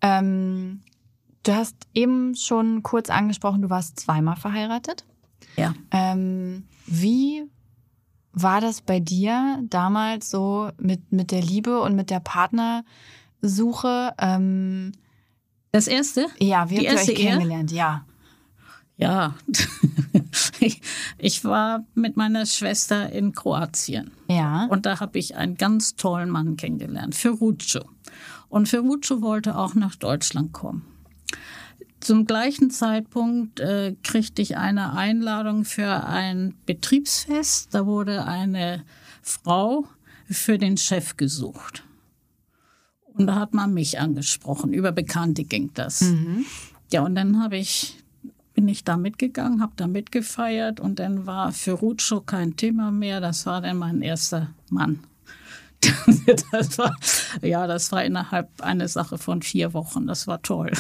Ähm, 0.02 0.82
du 1.44 1.56
hast 1.56 1.76
eben 1.94 2.36
schon 2.36 2.84
kurz 2.84 3.10
angesprochen, 3.10 3.62
du 3.62 3.70
warst 3.70 4.00
zweimal 4.00 4.36
verheiratet. 4.36 5.06
Ja. 5.56 5.74
Ähm, 5.92 6.66
wie 6.86 7.46
war 8.34 8.62
das 8.62 8.82
bei 8.82 9.00
dir 9.00 9.60
damals 9.64 10.30
so 10.30 10.70
mit, 10.78 11.12
mit 11.12 11.32
der 11.32 11.42
Liebe 11.42 11.82
und 11.82 11.96
mit 11.96 12.10
der 12.10 12.20
Partnersuche? 12.20 14.14
Ähm, 14.20 14.92
das 15.78 15.88
erste? 15.88 16.26
Ja, 16.40 16.70
wie 16.70 16.88
habt 16.90 17.08
ihr 17.08 17.12
euch 17.12 17.16
kennengelernt? 17.16 17.72
Ja. 17.72 18.04
Ja, 19.00 19.36
ich 21.20 21.44
war 21.46 21.86
mit 21.94 22.18
meiner 22.18 22.48
Schwester 22.48 23.12
in 23.12 23.32
Kroatien. 23.32 24.10
Ja. 24.28 24.66
Und 24.72 24.88
da 24.88 25.00
habe 25.00 25.20
ich 25.20 25.36
einen 25.36 25.56
ganz 25.56 25.96
tollen 25.96 26.32
Mann 26.32 26.58
kennengelernt, 26.58 27.14
Ferruccio. 27.14 27.86
Und 28.50 28.68
Ferruccio 28.68 29.22
wollte 29.22 29.56
auch 29.56 29.76
nach 29.76 29.96
Deutschland 29.96 30.52
kommen. 30.52 30.84
Zum 32.00 32.26
gleichen 32.26 32.72
Zeitpunkt 32.72 33.60
äh, 33.60 33.96
kriegte 34.02 34.42
ich 34.42 34.58
eine 34.58 34.94
Einladung 34.94 35.64
für 35.64 36.06
ein 36.08 36.56
Betriebsfest. 36.66 37.76
Da 37.76 37.86
wurde 37.86 38.26
eine 38.26 38.84
Frau 39.22 39.86
für 40.28 40.58
den 40.58 40.78
Chef 40.78 41.18
gesucht. 41.18 41.84
Und 43.18 43.28
da 43.28 43.36
hat 43.36 43.54
man 43.54 43.74
mich 43.74 44.00
angesprochen. 44.00 44.74
Über 44.74 44.92
Bekannte 44.92 45.44
ging 45.44 45.72
das. 45.74 46.02
Mhm. 46.02 46.46
Ja, 46.92 47.02
und 47.02 47.16
dann 47.16 47.42
habe 47.42 47.58
ich 47.58 47.98
bin 48.58 48.68
ich 48.70 48.84
da 48.84 48.98
mitgegangen, 48.98 49.62
habe 49.62 49.74
da 49.76 49.86
mitgefeiert 49.86 50.80
und 50.80 50.98
dann 50.98 51.28
war 51.28 51.52
für 51.52 51.74
Rutscho 51.74 52.22
kein 52.22 52.56
Thema 52.56 52.90
mehr. 52.90 53.22
Das 53.22 53.46
war 53.46 53.62
dann 53.62 53.78
mein 53.78 54.02
erster 54.02 54.48
Mann. 54.72 55.00
das 56.52 56.78
war, 56.80 56.96
ja, 57.44 57.68
das 57.68 57.92
war 57.92 58.04
innerhalb 58.04 58.50
einer 58.62 58.88
Sache 58.88 59.20
von 59.20 59.44
vier 59.44 59.76
Wochen. 59.76 60.08
Das 60.08 60.26
war 60.26 60.42
toll. 60.42 60.72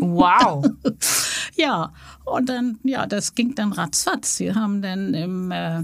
Wow. 0.00 0.64
ja, 1.56 1.92
und 2.24 2.48
dann, 2.48 2.78
ja, 2.84 3.06
das 3.06 3.34
ging 3.34 3.54
dann 3.54 3.72
ratzfatz. 3.72 4.40
Wir 4.40 4.54
haben 4.54 4.80
dann 4.80 5.12
im, 5.12 5.50
äh, 5.50 5.82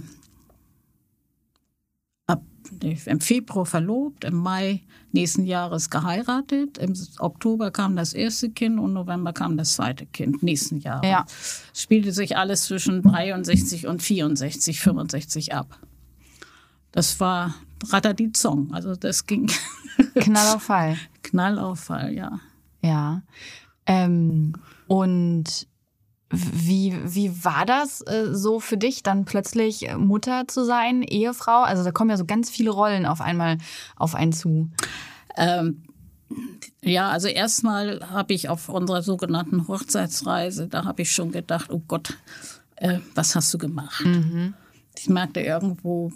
im 2.83 3.20
Februar 3.20 3.66
verlobt, 3.66 4.24
im 4.24 4.37
Mai 4.37 4.83
nächsten 5.12 5.45
Jahres 5.45 5.91
geheiratet. 5.91 6.78
Im 6.78 6.95
Oktober 7.18 7.70
kam 7.70 7.97
das 7.97 8.12
erste 8.12 8.51
Kind 8.51 8.78
und 8.78 8.93
November 8.93 9.33
kam 9.33 9.57
das 9.57 9.74
zweite 9.74 10.07
Kind 10.07 10.43
nächsten 10.43 10.78
Jahres. 10.78 11.09
Ja. 11.09 11.26
Spielte 11.74 12.12
sich 12.12 12.37
alles 12.37 12.64
zwischen 12.64 13.03
63 13.03 13.87
und 13.87 14.03
64, 14.03 14.80
65 14.80 15.55
ab. 15.55 15.78
Das 16.93 17.20
war 17.20 17.55
Ratadizong, 17.89 18.72
also 18.72 18.95
das 18.95 19.26
ging. 19.26 19.51
Knall 20.14 20.57
auf 20.57 20.62
Fall. 20.62 20.97
Knall 21.22 21.59
auf 21.59 21.80
Fall, 21.80 22.12
ja. 22.12 22.41
Ja. 22.83 23.22
Ähm, 23.87 24.55
und 24.87 25.66
wie, 26.33 26.99
wie 27.05 27.45
war 27.45 27.66
das 27.66 28.01
äh, 28.03 28.33
so 28.33 28.59
für 28.59 28.76
dich, 28.76 29.03
dann 29.03 29.24
plötzlich 29.24 29.87
Mutter 29.97 30.49
zu 30.49 30.64
sein, 30.64 31.03
Ehefrau? 31.03 31.62
Also 31.62 31.85
da 31.85 31.93
kommen 31.93 32.11
ja 32.11 32.16
so 32.16 32.24
ganz 32.24 32.51
viele 32.51 32.70
Rollen 32.70 33.07
auf 33.07 33.20
einmal 33.20 33.59
auf 33.97 34.14
einen 34.14 34.33
zu. 34.33 34.70
Ähm, 35.37 35.83
ja, 36.80 37.11
also 37.11 37.28
erstmal 37.28 38.01
habe 38.11 38.33
ich 38.33 38.49
auf 38.49 38.68
unserer 38.68 39.03
sogenannten 39.03 39.68
Hochzeitsreise, 39.68 40.68
da 40.68 40.85
habe 40.85 41.03
ich 41.03 41.12
schon 41.12 41.30
gedacht, 41.30 41.70
oh 41.70 41.83
Gott, 41.87 42.16
äh, 42.76 42.99
was 43.14 43.37
hast 43.37 43.53
du 43.53 43.59
gemacht? 43.59 44.05
Mhm. 44.05 44.55
Ich 44.99 45.09
merkte 45.09 45.41
irgendwo, 45.41 46.12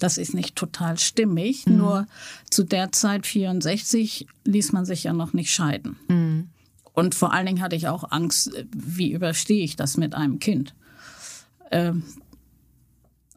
das 0.00 0.18
ist 0.18 0.34
nicht 0.34 0.56
total 0.56 0.98
stimmig. 0.98 1.66
Mhm. 1.66 1.76
Nur 1.76 2.06
zu 2.50 2.64
der 2.64 2.92
Zeit 2.92 3.26
64 3.26 4.26
ließ 4.44 4.72
man 4.72 4.84
sich 4.84 5.04
ja 5.04 5.12
noch 5.12 5.32
nicht 5.32 5.50
scheiden. 5.50 5.96
Mhm. 6.08 6.48
Und 6.96 7.14
vor 7.14 7.32
allen 7.34 7.44
Dingen 7.44 7.60
hatte 7.60 7.76
ich 7.76 7.88
auch 7.88 8.10
Angst, 8.10 8.50
wie 8.74 9.12
überstehe 9.12 9.62
ich 9.62 9.76
das 9.76 9.98
mit 9.98 10.14
einem 10.14 10.38
Kind. 10.38 10.74
Ähm, 11.70 12.02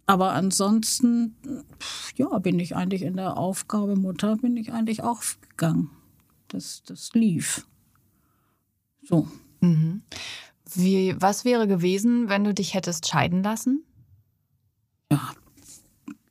aber 0.06 0.32
ansonsten, 0.32 1.36
ja, 2.16 2.40
bin 2.40 2.58
ich 2.58 2.78
eigentlich 2.78 3.02
in 3.02 3.18
der 3.18 3.38
Aufgabe 3.38 3.98
Mutter, 3.98 4.38
bin 4.38 4.56
ich 4.56 4.72
eigentlich 4.72 5.04
auch 5.04 5.22
gegangen. 5.50 5.92
Das, 6.48 6.84
das 6.84 7.14
lief. 7.14 7.68
So. 9.04 9.28
Mhm. 9.60 10.04
Wie, 10.74 11.16
was 11.20 11.44
wäre 11.44 11.68
gewesen, 11.68 12.30
wenn 12.30 12.46
du 12.46 12.54
dich 12.54 12.74
hättest 12.76 13.10
scheiden 13.10 13.44
lassen? 13.44 13.84
Ja, 15.12 15.34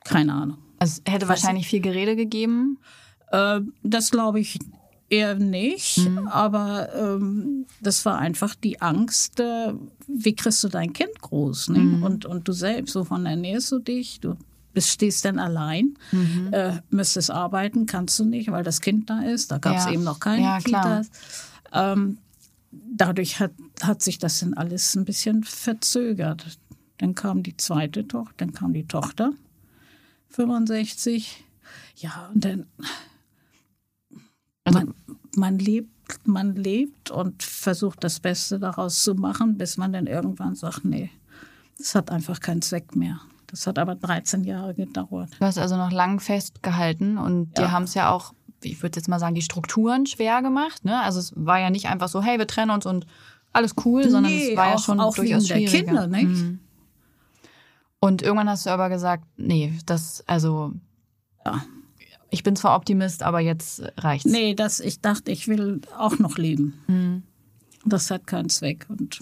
keine 0.02 0.32
Ahnung. 0.32 0.58
Also 0.78 1.02
hätte 1.06 1.28
wahrscheinlich 1.28 1.68
viel 1.68 1.80
Gerede 1.80 2.16
gegeben? 2.16 2.78
Äh, 3.32 3.60
das 3.82 4.10
glaube 4.10 4.40
ich 4.40 4.58
Eher 5.10 5.36
nicht, 5.36 5.98
mhm. 5.98 6.28
aber 6.28 6.94
ähm, 6.94 7.64
das 7.80 8.04
war 8.04 8.18
einfach 8.18 8.54
die 8.54 8.82
Angst, 8.82 9.40
äh, 9.40 9.72
wie 10.06 10.34
kriegst 10.34 10.62
du 10.64 10.68
dein 10.68 10.92
Kind 10.92 11.18
groß? 11.22 11.70
Ne? 11.70 11.78
Mhm. 11.78 12.02
Und, 12.02 12.26
und 12.26 12.46
du 12.46 12.52
selbst, 12.52 12.94
wovon 12.94 13.24
ernährst 13.24 13.72
du 13.72 13.78
dich? 13.78 14.20
Du 14.20 14.36
bist, 14.74 14.90
stehst 14.90 15.24
dann 15.24 15.38
allein, 15.38 15.94
mhm. 16.12 16.50
äh, 16.52 16.82
müsstest 16.90 17.30
arbeiten, 17.30 17.86
kannst 17.86 18.18
du 18.18 18.24
nicht, 18.26 18.50
weil 18.50 18.64
das 18.64 18.82
Kind 18.82 19.08
da 19.08 19.20
ist. 19.20 19.50
Da 19.50 19.56
gab 19.56 19.76
es 19.76 19.86
ja. 19.86 19.92
eben 19.92 20.04
noch 20.04 20.20
keine 20.20 20.42
ja, 20.42 20.58
Kitas. 20.58 21.10
Ähm, 21.72 22.18
dadurch 22.70 23.40
hat, 23.40 23.52
hat 23.80 24.02
sich 24.02 24.18
das 24.18 24.40
dann 24.40 24.52
alles 24.54 24.94
ein 24.94 25.06
bisschen 25.06 25.42
verzögert. 25.42 26.58
Dann 26.98 27.14
kam 27.14 27.42
die 27.42 27.56
zweite 27.56 28.06
Tochter, 28.06 28.34
dann 28.36 28.52
kam 28.52 28.74
die 28.74 28.86
Tochter, 28.86 29.32
65. 30.28 31.44
Ja, 31.96 32.30
und 32.34 32.44
dann 32.44 32.66
also 34.68 34.94
man, 35.38 35.58
lebt, 35.58 35.90
man 36.24 36.54
lebt 36.54 37.10
und 37.10 37.42
versucht 37.42 38.04
das 38.04 38.20
Beste 38.20 38.58
daraus 38.58 39.02
zu 39.02 39.14
machen, 39.14 39.56
bis 39.56 39.76
man 39.76 39.92
dann 39.92 40.06
irgendwann 40.06 40.54
sagt, 40.54 40.84
nee, 40.84 41.10
das 41.78 41.94
hat 41.94 42.10
einfach 42.10 42.40
keinen 42.40 42.62
Zweck 42.62 42.94
mehr. 42.94 43.20
Das 43.46 43.66
hat 43.66 43.78
aber 43.78 43.94
13 43.94 44.44
Jahre 44.44 44.74
gedauert. 44.74 45.30
Du 45.38 45.44
hast 45.44 45.56
also 45.56 45.76
noch 45.76 45.90
lang 45.90 46.20
festgehalten 46.20 47.16
und 47.16 47.56
ja. 47.56 47.64
die 47.64 47.70
haben 47.70 47.84
es 47.84 47.94
ja 47.94 48.10
auch, 48.10 48.34
ich 48.62 48.82
würde 48.82 48.98
jetzt 48.98 49.08
mal 49.08 49.18
sagen, 49.18 49.34
die 49.34 49.42
Strukturen 49.42 50.04
schwer 50.04 50.42
gemacht. 50.42 50.84
Ne? 50.84 51.00
Also 51.00 51.18
es 51.18 51.32
war 51.34 51.58
ja 51.58 51.70
nicht 51.70 51.86
einfach 51.86 52.08
so, 52.08 52.22
hey, 52.22 52.38
wir 52.38 52.46
trennen 52.46 52.70
uns 52.70 52.84
und 52.84 53.06
alles 53.52 53.74
cool, 53.84 54.02
nee, 54.02 54.10
sondern 54.10 54.32
es 54.32 54.56
war 54.56 54.66
auch, 54.66 54.72
ja 54.72 54.78
schon 54.78 55.00
auch 55.00 55.14
durchaus 55.14 55.48
wegen 55.48 55.70
der 55.70 55.80
Kinder, 55.80 56.06
nicht? 56.06 56.26
Mhm. 56.26 56.60
Und 58.00 58.22
irgendwann 58.22 58.50
hast 58.50 58.66
du 58.66 58.70
aber 58.70 58.90
gesagt, 58.90 59.24
nee, 59.36 59.72
das, 59.86 60.22
also 60.26 60.72
ja 61.46 61.62
ich 62.30 62.42
bin 62.42 62.56
zwar 62.56 62.76
Optimist, 62.76 63.22
aber 63.22 63.40
jetzt 63.40 63.82
reicht's. 63.96 64.30
Nee, 64.30 64.54
das, 64.54 64.80
ich 64.80 65.00
dachte, 65.00 65.30
ich 65.30 65.48
will 65.48 65.80
auch 65.96 66.18
noch 66.18 66.36
leben. 66.36 66.78
Mhm. 66.86 67.22
Das 67.84 68.10
hat 68.10 68.26
keinen 68.26 68.48
Zweck. 68.48 68.86
Und 68.88 69.20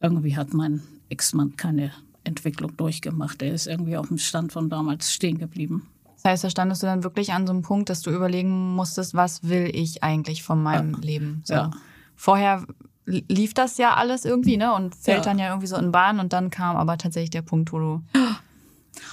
irgendwie 0.00 0.36
hat 0.36 0.52
mein 0.52 0.82
Ex-Mann 1.08 1.56
keine 1.56 1.92
Entwicklung 2.24 2.76
durchgemacht. 2.76 3.42
Er 3.42 3.54
ist 3.54 3.66
irgendwie 3.66 3.96
auf 3.96 4.08
dem 4.08 4.18
Stand 4.18 4.52
von 4.52 4.68
damals 4.68 5.12
stehen 5.12 5.38
geblieben. 5.38 5.88
Das 6.16 6.24
heißt, 6.24 6.44
da 6.44 6.50
standest 6.50 6.82
du 6.82 6.86
dann 6.86 7.04
wirklich 7.04 7.32
an 7.32 7.46
so 7.46 7.52
einem 7.52 7.62
Punkt, 7.62 7.90
dass 7.90 8.02
du 8.02 8.10
überlegen 8.10 8.74
musstest, 8.74 9.14
was 9.14 9.44
will 9.44 9.70
ich 9.72 10.02
eigentlich 10.02 10.42
von 10.42 10.62
meinem 10.62 10.94
ja. 10.94 10.98
Leben? 11.00 11.42
So. 11.44 11.54
Ja. 11.54 11.70
Vorher 12.16 12.66
lief 13.06 13.54
das 13.54 13.78
ja 13.78 13.94
alles 13.94 14.24
irgendwie, 14.24 14.56
ne? 14.56 14.74
Und 14.74 14.96
fällt 14.96 15.18
ja. 15.18 15.24
dann 15.24 15.38
ja 15.38 15.48
irgendwie 15.48 15.68
so 15.68 15.76
in 15.76 15.92
Bahn 15.92 16.18
und 16.18 16.32
dann 16.32 16.50
kam 16.50 16.76
aber 16.76 16.98
tatsächlich 16.98 17.30
der 17.30 17.42
Punkt, 17.42 17.72
wo 17.72 17.78
du 17.78 18.02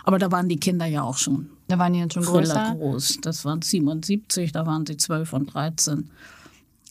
aber 0.06 0.20
da 0.20 0.32
waren 0.32 0.47
die 0.47 0.58
Kinder 0.58 0.86
ja 0.86 1.01
auch 1.01 1.18
schon. 1.18 1.49
Da 1.68 1.80
waren 1.80 1.93
die 1.93 1.99
jetzt 1.99 2.14
schon 2.14 2.24
größer? 2.24 2.76
groß. 2.78 3.22
Das 3.22 3.43
waren 3.43 3.64
77, 3.64 4.51
da 4.51 4.68
waren 4.68 4.86
sie 4.86 4.97
12 4.97 5.34
und 5.34 5.53
13. 5.53 6.12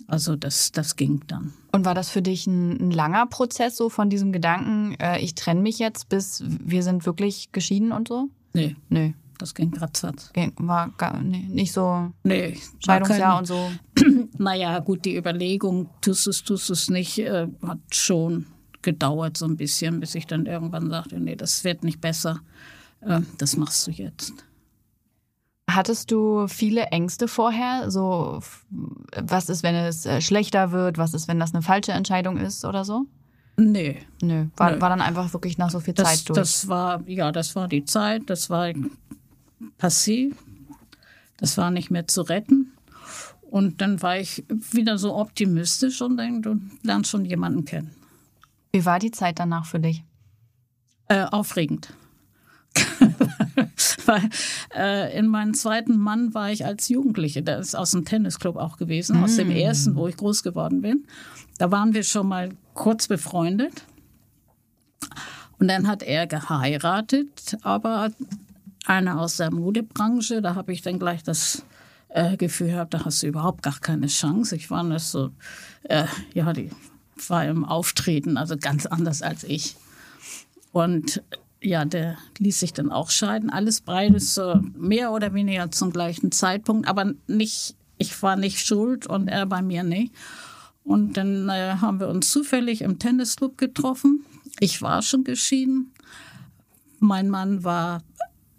Also 0.08 0.34
das, 0.34 0.72
das 0.72 0.96
ging 0.96 1.22
dann. 1.28 1.52
Und 1.70 1.84
war 1.84 1.94
das 1.94 2.10
für 2.10 2.22
dich 2.22 2.48
ein, 2.48 2.88
ein 2.88 2.90
langer 2.90 3.26
Prozess 3.26 3.76
so 3.76 3.88
von 3.88 4.10
diesem 4.10 4.32
Gedanken, 4.32 4.96
äh, 4.98 5.20
ich 5.20 5.36
trenne 5.36 5.60
mich 5.60 5.78
jetzt, 5.78 6.08
bis 6.08 6.42
wir 6.44 6.82
sind 6.82 7.06
wirklich 7.06 7.52
geschieden 7.52 7.92
und 7.92 8.08
so? 8.08 8.28
Nee. 8.52 8.74
Nee. 8.88 9.14
Das 9.38 9.54
ging 9.54 9.72
ratzfatz. 9.76 10.32
War 10.56 10.90
gar, 10.98 11.20
nee, 11.22 11.46
nicht 11.48 11.72
so 11.72 12.10
nee, 12.24 12.56
Scheidungsjahr 12.84 13.38
und 13.38 13.46
so? 13.46 13.70
naja, 14.38 14.80
gut, 14.80 15.04
die 15.04 15.16
Überlegung, 15.16 15.88
tust 16.00 16.26
es, 16.26 16.42
tust 16.42 16.68
es 16.70 16.90
nicht, 16.90 17.18
äh, 17.20 17.46
hat 17.62 17.78
schon 17.92 18.46
gedauert 18.82 19.36
so 19.36 19.46
ein 19.46 19.56
bisschen, 19.56 20.00
bis 20.00 20.14
ich 20.16 20.26
dann 20.26 20.46
irgendwann 20.46 20.90
sagte, 20.90 21.20
nee, 21.20 21.36
das 21.36 21.62
wird 21.62 21.84
nicht 21.84 22.00
besser 22.00 22.40
äh, 23.04 23.20
das 23.38 23.56
machst 23.56 23.86
du 23.86 23.90
jetzt. 23.90 24.32
Hattest 25.70 26.10
du 26.10 26.46
viele 26.46 26.86
Ängste 26.86 27.26
vorher? 27.26 27.90
So, 27.90 28.40
was 28.70 29.48
ist, 29.48 29.62
wenn 29.62 29.74
es 29.74 30.04
äh, 30.04 30.20
schlechter 30.20 30.72
wird? 30.72 30.98
Was 30.98 31.14
ist, 31.14 31.26
wenn 31.26 31.40
das 31.40 31.54
eine 31.54 31.62
falsche 31.62 31.92
Entscheidung 31.92 32.36
ist 32.36 32.64
oder 32.64 32.84
so? 32.84 33.06
Nee. 33.56 34.02
Nö. 34.20 34.46
War, 34.56 34.72
Nö. 34.72 34.80
war 34.80 34.88
dann 34.88 35.00
einfach 35.00 35.32
wirklich 35.32 35.58
nach 35.58 35.70
so 35.70 35.80
viel 35.80 35.94
das, 35.94 36.08
Zeit 36.08 36.28
durch? 36.28 36.38
Das 36.38 36.68
war, 36.68 37.02
ja, 37.08 37.32
das 37.32 37.56
war 37.56 37.68
die 37.68 37.84
Zeit, 37.84 38.28
das 38.28 38.50
war 38.50 38.72
passé. 39.78 40.32
Das 41.38 41.56
war 41.56 41.70
nicht 41.70 41.90
mehr 41.90 42.06
zu 42.06 42.22
retten. 42.22 42.72
Und 43.42 43.80
dann 43.80 44.02
war 44.02 44.18
ich 44.18 44.44
wieder 44.48 44.98
so 44.98 45.14
optimistisch 45.14 46.02
und 46.02 46.16
denke, 46.16 46.40
du 46.40 46.60
lernst 46.82 47.10
schon 47.10 47.24
jemanden 47.24 47.64
kennen. 47.64 47.90
Wie 48.72 48.84
war 48.84 48.98
die 48.98 49.12
Zeit 49.12 49.38
danach 49.38 49.66
für 49.66 49.78
dich? 49.78 50.02
Äh, 51.08 51.24
aufregend. 51.24 51.94
Weil 54.06 54.28
äh, 54.74 55.18
in 55.18 55.28
meinem 55.28 55.54
zweiten 55.54 55.96
Mann 55.96 56.34
war 56.34 56.50
ich 56.50 56.64
als 56.64 56.88
Jugendliche, 56.88 57.42
der 57.42 57.58
ist 57.58 57.74
aus 57.74 57.92
dem 57.92 58.04
Tennisclub 58.04 58.56
auch 58.56 58.76
gewesen, 58.76 59.20
mm. 59.20 59.24
aus 59.24 59.36
dem 59.36 59.48
mm. 59.48 59.56
ersten, 59.56 59.96
wo 59.96 60.08
ich 60.08 60.16
groß 60.16 60.42
geworden 60.42 60.82
bin. 60.82 61.06
Da 61.58 61.70
waren 61.70 61.94
wir 61.94 62.02
schon 62.02 62.28
mal 62.28 62.50
kurz 62.74 63.08
befreundet. 63.08 63.84
Und 65.58 65.68
dann 65.68 65.86
hat 65.86 66.02
er 66.02 66.26
geheiratet, 66.26 67.56
aber 67.62 68.10
einer 68.86 69.20
aus 69.20 69.36
der 69.36 69.52
Modebranche, 69.52 70.42
da 70.42 70.54
habe 70.54 70.72
ich 70.72 70.82
dann 70.82 70.98
gleich 70.98 71.22
das 71.22 71.64
äh, 72.08 72.36
Gefühl 72.36 72.68
gehabt, 72.68 72.94
da 72.94 73.04
hast 73.04 73.22
du 73.22 73.28
überhaupt 73.28 73.62
gar 73.62 73.78
keine 73.80 74.08
Chance. 74.08 74.56
Ich 74.56 74.70
war 74.70 74.82
nicht 74.82 75.04
so, 75.04 75.30
äh, 75.84 76.06
ja, 76.34 76.52
die 76.52 76.70
war 77.28 77.44
im 77.44 77.64
Auftreten, 77.64 78.36
also 78.36 78.56
ganz 78.56 78.86
anders 78.86 79.22
als 79.22 79.44
ich. 79.44 79.76
Und 80.72 81.22
ja, 81.64 81.84
der 81.84 82.18
ließ 82.38 82.60
sich 82.60 82.72
dann 82.72 82.92
auch 82.92 83.10
scheiden. 83.10 83.50
Alles 83.50 83.80
beides 83.80 84.34
so 84.34 84.60
mehr 84.76 85.12
oder 85.12 85.32
weniger 85.34 85.70
zum 85.70 85.92
gleichen 85.92 86.30
Zeitpunkt, 86.30 86.86
aber 86.86 87.14
nicht, 87.26 87.74
ich 87.96 88.22
war 88.22 88.36
nicht 88.36 88.64
schuld 88.64 89.06
und 89.06 89.28
er 89.28 89.46
bei 89.46 89.62
mir 89.62 89.82
nicht. 89.82 90.14
Und 90.84 91.16
dann 91.16 91.48
äh, 91.48 91.76
haben 91.80 92.00
wir 92.00 92.08
uns 92.08 92.30
zufällig 92.30 92.82
im 92.82 92.98
Tennisclub 92.98 93.56
getroffen. 93.56 94.26
Ich 94.60 94.82
war 94.82 95.00
schon 95.00 95.24
geschieden. 95.24 95.92
Mein 96.98 97.30
Mann 97.30 97.64
war, 97.64 98.02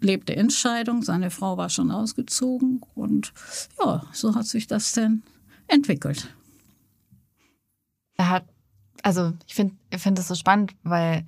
lebte 0.00 0.32
in 0.32 0.50
Scheidung, 0.50 1.02
seine 1.02 1.30
Frau 1.30 1.56
war 1.56 1.70
schon 1.70 1.92
ausgezogen. 1.92 2.80
Und 2.96 3.32
ja, 3.78 4.04
so 4.12 4.34
hat 4.34 4.46
sich 4.46 4.66
das 4.66 4.92
dann 4.92 5.22
entwickelt. 5.68 6.28
Er 8.16 8.30
hat, 8.30 8.44
also 9.02 9.32
ich 9.46 9.54
finde 9.54 9.76
ich 9.90 10.02
find 10.02 10.18
das 10.18 10.26
so 10.26 10.34
spannend, 10.34 10.74
weil 10.82 11.24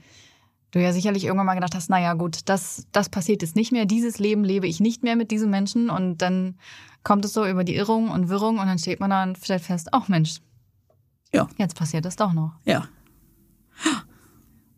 du 0.70 0.80
ja 0.80 0.92
sicherlich 0.92 1.24
irgendwann 1.24 1.46
mal 1.46 1.54
gedacht 1.54 1.74
hast, 1.74 1.90
naja 1.90 2.14
gut, 2.14 2.40
das, 2.46 2.86
das 2.92 3.08
passiert 3.08 3.42
jetzt 3.42 3.56
nicht 3.56 3.72
mehr, 3.72 3.86
dieses 3.86 4.18
Leben 4.18 4.44
lebe 4.44 4.66
ich 4.66 4.80
nicht 4.80 5.02
mehr 5.02 5.16
mit 5.16 5.30
diesem 5.30 5.50
Menschen 5.50 5.90
und 5.90 6.18
dann 6.18 6.56
kommt 7.02 7.24
es 7.24 7.32
so 7.32 7.46
über 7.46 7.64
die 7.64 7.76
Irrung 7.76 8.10
und 8.10 8.28
Wirrung 8.28 8.58
und 8.58 8.66
dann 8.66 8.78
steht 8.78 9.00
man 9.00 9.10
da 9.10 9.22
und 9.22 9.38
stellt 9.38 9.62
fest, 9.62 9.88
ach 9.92 10.08
Mensch, 10.08 10.40
ja. 11.32 11.48
jetzt 11.56 11.76
passiert 11.76 12.04
es 12.06 12.16
doch 12.16 12.32
noch. 12.32 12.52
Ja. 12.64 12.86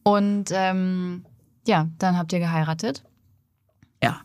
Und 0.03 0.51
ähm, 0.53 1.25
ja, 1.67 1.89
dann 1.99 2.17
habt 2.17 2.33
ihr 2.33 2.39
geheiratet. 2.39 3.05
Ja. 4.03 4.21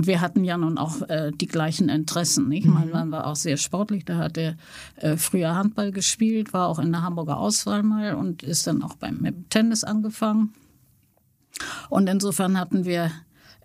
Und 0.00 0.06
wir 0.06 0.22
hatten 0.22 0.44
ja 0.44 0.56
nun 0.56 0.78
auch 0.78 1.02
äh, 1.10 1.30
die 1.30 1.46
gleichen 1.46 1.90
Interessen. 1.90 2.48
Nicht? 2.48 2.64
Mhm. 2.64 2.72
Mein 2.72 2.90
Mann 2.90 3.10
war 3.10 3.26
auch 3.26 3.36
sehr 3.36 3.58
sportlich. 3.58 4.06
Da 4.06 4.16
hat 4.16 4.38
er 4.38 4.56
äh, 4.96 5.18
früher 5.18 5.54
Handball 5.54 5.92
gespielt, 5.92 6.54
war 6.54 6.68
auch 6.68 6.78
in 6.78 6.90
der 6.90 7.02
Hamburger 7.02 7.36
Auswahl 7.36 7.82
mal 7.82 8.14
und 8.14 8.42
ist 8.42 8.66
dann 8.66 8.82
auch 8.82 8.94
beim 8.94 9.44
Tennis 9.50 9.84
angefangen. 9.84 10.54
Und 11.90 12.08
insofern 12.08 12.58
hatten 12.58 12.86
wir 12.86 13.10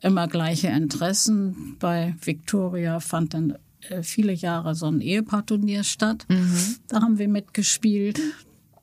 immer 0.01 0.27
gleiche 0.27 0.67
Interessen. 0.67 1.77
Bei 1.79 2.15
Victoria 2.21 2.99
fand 2.99 3.33
dann 3.33 3.57
äh, 3.87 4.03
viele 4.03 4.33
Jahre 4.33 4.75
so 4.75 4.87
ein 4.87 4.99
Ehepaarturnier 4.99 5.85
statt. 5.85 6.25
Mhm. 6.27 6.75
Da 6.89 7.01
haben 7.01 7.17
wir 7.17 7.29
mitgespielt, 7.29 8.19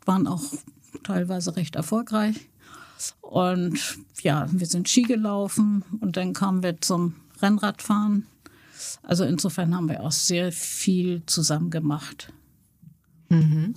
waren 0.07 0.27
auch 0.27 0.43
teilweise 1.03 1.55
recht 1.55 1.77
erfolgreich. 1.77 2.49
Und 3.21 3.79
ja, 4.23 4.47
wir 4.51 4.67
sind 4.67 4.89
Ski 4.89 5.03
gelaufen 5.03 5.85
und 6.01 6.17
dann 6.17 6.33
kamen 6.33 6.63
wir 6.63 6.81
zum 6.81 7.17
Rennradfahren. 7.43 8.27
Also 9.03 9.25
insofern 9.25 9.75
haben 9.75 9.89
wir 9.89 10.03
auch 10.03 10.13
sehr 10.13 10.53
viel 10.53 11.25
zusammen 11.27 11.71
gemacht. 11.71 12.33
Mhm. 13.29 13.75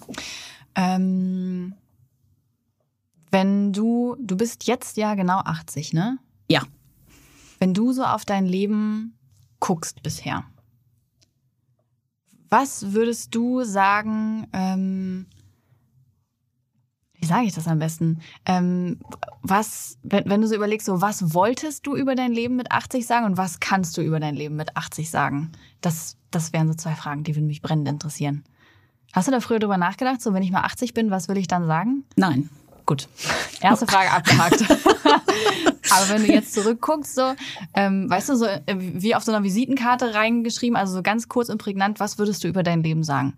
Ähm, 0.75 1.73
wenn 3.31 3.73
du, 3.73 4.15
du 4.19 4.37
bist 4.37 4.67
jetzt 4.67 4.97
ja 4.97 5.15
genau 5.15 5.39
80, 5.39 5.93
ne? 5.93 6.19
Ja. 6.49 6.61
Wenn 7.59 7.73
du 7.73 7.91
so 7.91 8.03
auf 8.03 8.25
dein 8.25 8.45
Leben 8.45 9.17
guckst 9.59 10.03
bisher, 10.03 10.43
was 12.49 12.93
würdest 12.93 13.33
du 13.33 13.63
sagen, 13.63 14.47
ähm, 14.53 15.25
wie 17.25 17.29
sage 17.29 17.45
ich 17.47 17.55
das 17.55 17.67
am 17.67 17.79
besten? 17.79 18.19
Ähm, 18.45 18.99
was, 19.41 19.97
wenn, 20.03 20.29
wenn, 20.29 20.41
du 20.41 20.47
so 20.47 20.53
überlegst, 20.53 20.85
so 20.85 21.01
was 21.01 21.33
wolltest 21.33 21.87
du 21.87 21.95
über 21.95 22.13
dein 22.13 22.31
Leben 22.31 22.55
mit 22.55 22.71
80 22.71 23.07
sagen 23.07 23.25
und 23.25 23.35
was 23.35 23.59
kannst 23.59 23.97
du 23.97 24.01
über 24.01 24.19
dein 24.19 24.35
Leben 24.35 24.55
mit 24.55 24.77
80 24.77 25.09
sagen? 25.09 25.51
Das, 25.81 26.17
das 26.29 26.53
wären 26.53 26.67
so 26.67 26.75
zwei 26.75 26.93
Fragen, 26.93 27.23
die 27.23 27.35
würden 27.35 27.47
mich 27.47 27.63
brennend 27.63 27.87
interessieren. 27.87 28.43
Hast 29.11 29.27
du 29.27 29.31
da 29.31 29.39
früher 29.39 29.57
drüber 29.57 29.77
nachgedacht, 29.77 30.21
so 30.21 30.33
wenn 30.35 30.43
ich 30.43 30.51
mal 30.51 30.61
80 30.61 30.93
bin, 30.93 31.09
was 31.09 31.27
will 31.27 31.37
ich 31.37 31.47
dann 31.47 31.65
sagen? 31.65 32.03
Nein. 32.15 32.49
Gut. 32.85 33.07
Erste 33.59 33.87
Frage 33.87 34.11
abgehakt. 34.11 34.61
Aber 35.89 36.09
wenn 36.09 36.27
du 36.27 36.31
jetzt 36.31 36.53
zurückguckst, 36.53 37.15
so, 37.15 37.33
ähm, 37.73 38.07
weißt 38.07 38.29
du, 38.29 38.35
so 38.35 38.45
äh, 38.45 38.59
wie 38.67 39.15
auf 39.15 39.23
so 39.23 39.31
einer 39.31 39.43
Visitenkarte 39.43 40.13
reingeschrieben, 40.13 40.75
also 40.75 40.93
so 40.93 41.01
ganz 41.01 41.27
kurz 41.27 41.49
und 41.49 41.57
prägnant, 41.57 41.99
was 41.99 42.19
würdest 42.19 42.43
du 42.43 42.47
über 42.47 42.61
dein 42.61 42.83
Leben 42.83 43.03
sagen? 43.03 43.33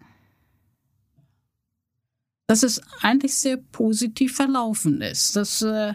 Dass 2.47 2.63
es 2.63 2.81
eigentlich 3.01 3.35
sehr 3.35 3.57
positiv 3.57 4.35
verlaufen 4.35 5.01
ist. 5.01 5.35
Das 5.35 5.61
äh, 5.61 5.93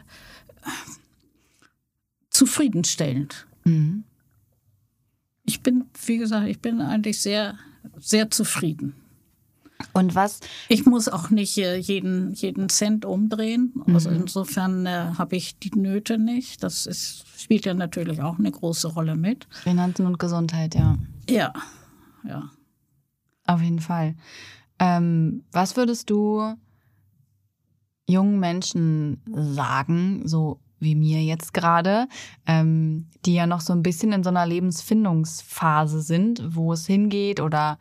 zufriedenstellend. 2.30 3.46
Mhm. 3.64 4.05
Ich 5.44 5.62
bin, 5.62 5.86
wie 6.07 6.18
gesagt, 6.18 6.46
ich 6.48 6.61
bin 6.61 6.80
eigentlich 6.80 7.20
sehr, 7.20 7.59
sehr 7.98 8.30
zufrieden. 8.30 8.94
Und 9.92 10.14
was? 10.14 10.40
Ich 10.68 10.86
muss 10.86 11.09
auch 11.09 11.30
nicht 11.30 11.59
äh, 11.59 11.76
jeden, 11.76 12.32
jeden 12.34 12.68
Cent 12.68 13.05
umdrehen. 13.05 13.72
Also 13.92 14.11
mhm. 14.11 14.16
insofern 14.16 14.86
äh, 14.86 15.12
habe 15.18 15.34
ich 15.34 15.59
die 15.59 15.76
Nöte 15.76 16.18
nicht. 16.18 16.62
Das 16.62 16.86
ist, 16.86 17.24
spielt 17.36 17.66
ja 17.66 17.74
natürlich 17.74 18.22
auch 18.22 18.38
eine 18.38 18.50
große 18.50 18.88
Rolle 18.88 19.16
mit. 19.16 19.48
Finanzen 19.50 20.07
und 20.07 20.18
Gesundheit, 20.18 20.74
ja. 20.74 20.98
Ja, 21.28 21.53
ja. 22.24 22.50
Auf 23.44 23.61
jeden 23.61 23.80
Fall. 23.80 24.14
Ähm, 24.83 25.45
was 25.53 25.76
würdest 25.76 26.11
du 26.11 26.57
jungen 28.09 28.41
Menschen 28.41 29.22
sagen, 29.33 30.26
so 30.26 30.59
wie 30.80 30.97
mir 30.97 31.22
jetzt 31.22 31.55
gerade, 31.55 32.09
ähm, 32.47 33.07
die 33.24 33.35
ja 33.35 33.47
noch 33.47 33.61
so 33.61 33.72
ein 33.72 33.85
bisschen 33.85 34.11
in 34.11 34.24
so 34.24 34.30
einer 34.30 34.45
Lebensfindungsphase 34.45 36.03
sind, 36.03 36.43
wo 36.57 36.72
es 36.72 36.85
hingeht 36.85 37.39
oder 37.39 37.78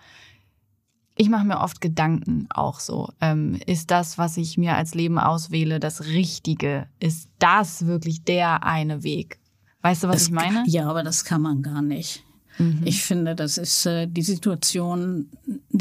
ich 1.15 1.27
mache 1.27 1.45
mir 1.45 1.59
oft 1.59 1.81
Gedanken 1.81 2.47
auch 2.51 2.79
so. 2.79 3.09
Ähm, 3.19 3.59
ist 3.65 3.89
das, 3.89 4.19
was 4.19 4.37
ich 4.37 4.59
mir 4.59 4.75
als 4.75 4.93
Leben 4.93 5.17
auswähle, 5.17 5.79
das 5.79 6.05
Richtige? 6.05 6.87
Ist 6.99 7.29
das 7.39 7.87
wirklich 7.87 8.23
der 8.23 8.63
eine 8.63 9.01
Weg? 9.01 9.39
Weißt 9.81 10.03
du, 10.03 10.07
was 10.07 10.17
das, 10.17 10.23
ich 10.27 10.31
meine? 10.31 10.63
Ja, 10.67 10.87
aber 10.87 11.01
das 11.01 11.25
kann 11.25 11.41
man 11.41 11.63
gar 11.63 11.81
nicht. 11.81 12.23
Mhm. 12.59 12.81
Ich 12.85 13.03
finde, 13.03 13.35
das 13.35 13.57
ist 13.57 13.87
äh, 13.87 14.07
die 14.07 14.21
Situation, 14.21 15.29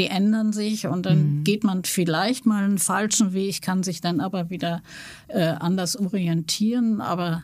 die 0.01 0.07
ändern 0.07 0.53
sich 0.55 0.87
und 0.87 1.05
dann 1.05 1.39
mhm. 1.39 1.45
geht 1.45 1.63
man 1.63 1.85
vielleicht 1.85 2.47
mal 2.47 2.65
einen 2.65 2.79
falschen 2.79 3.35
Weg, 3.35 3.61
kann 3.61 3.83
sich 3.83 4.01
dann 4.01 4.21
aber 4.21 4.49
wieder 4.49 4.83
äh, 5.29 5.43
anders 5.43 5.95
orientieren. 5.95 7.03
Aber 7.03 7.43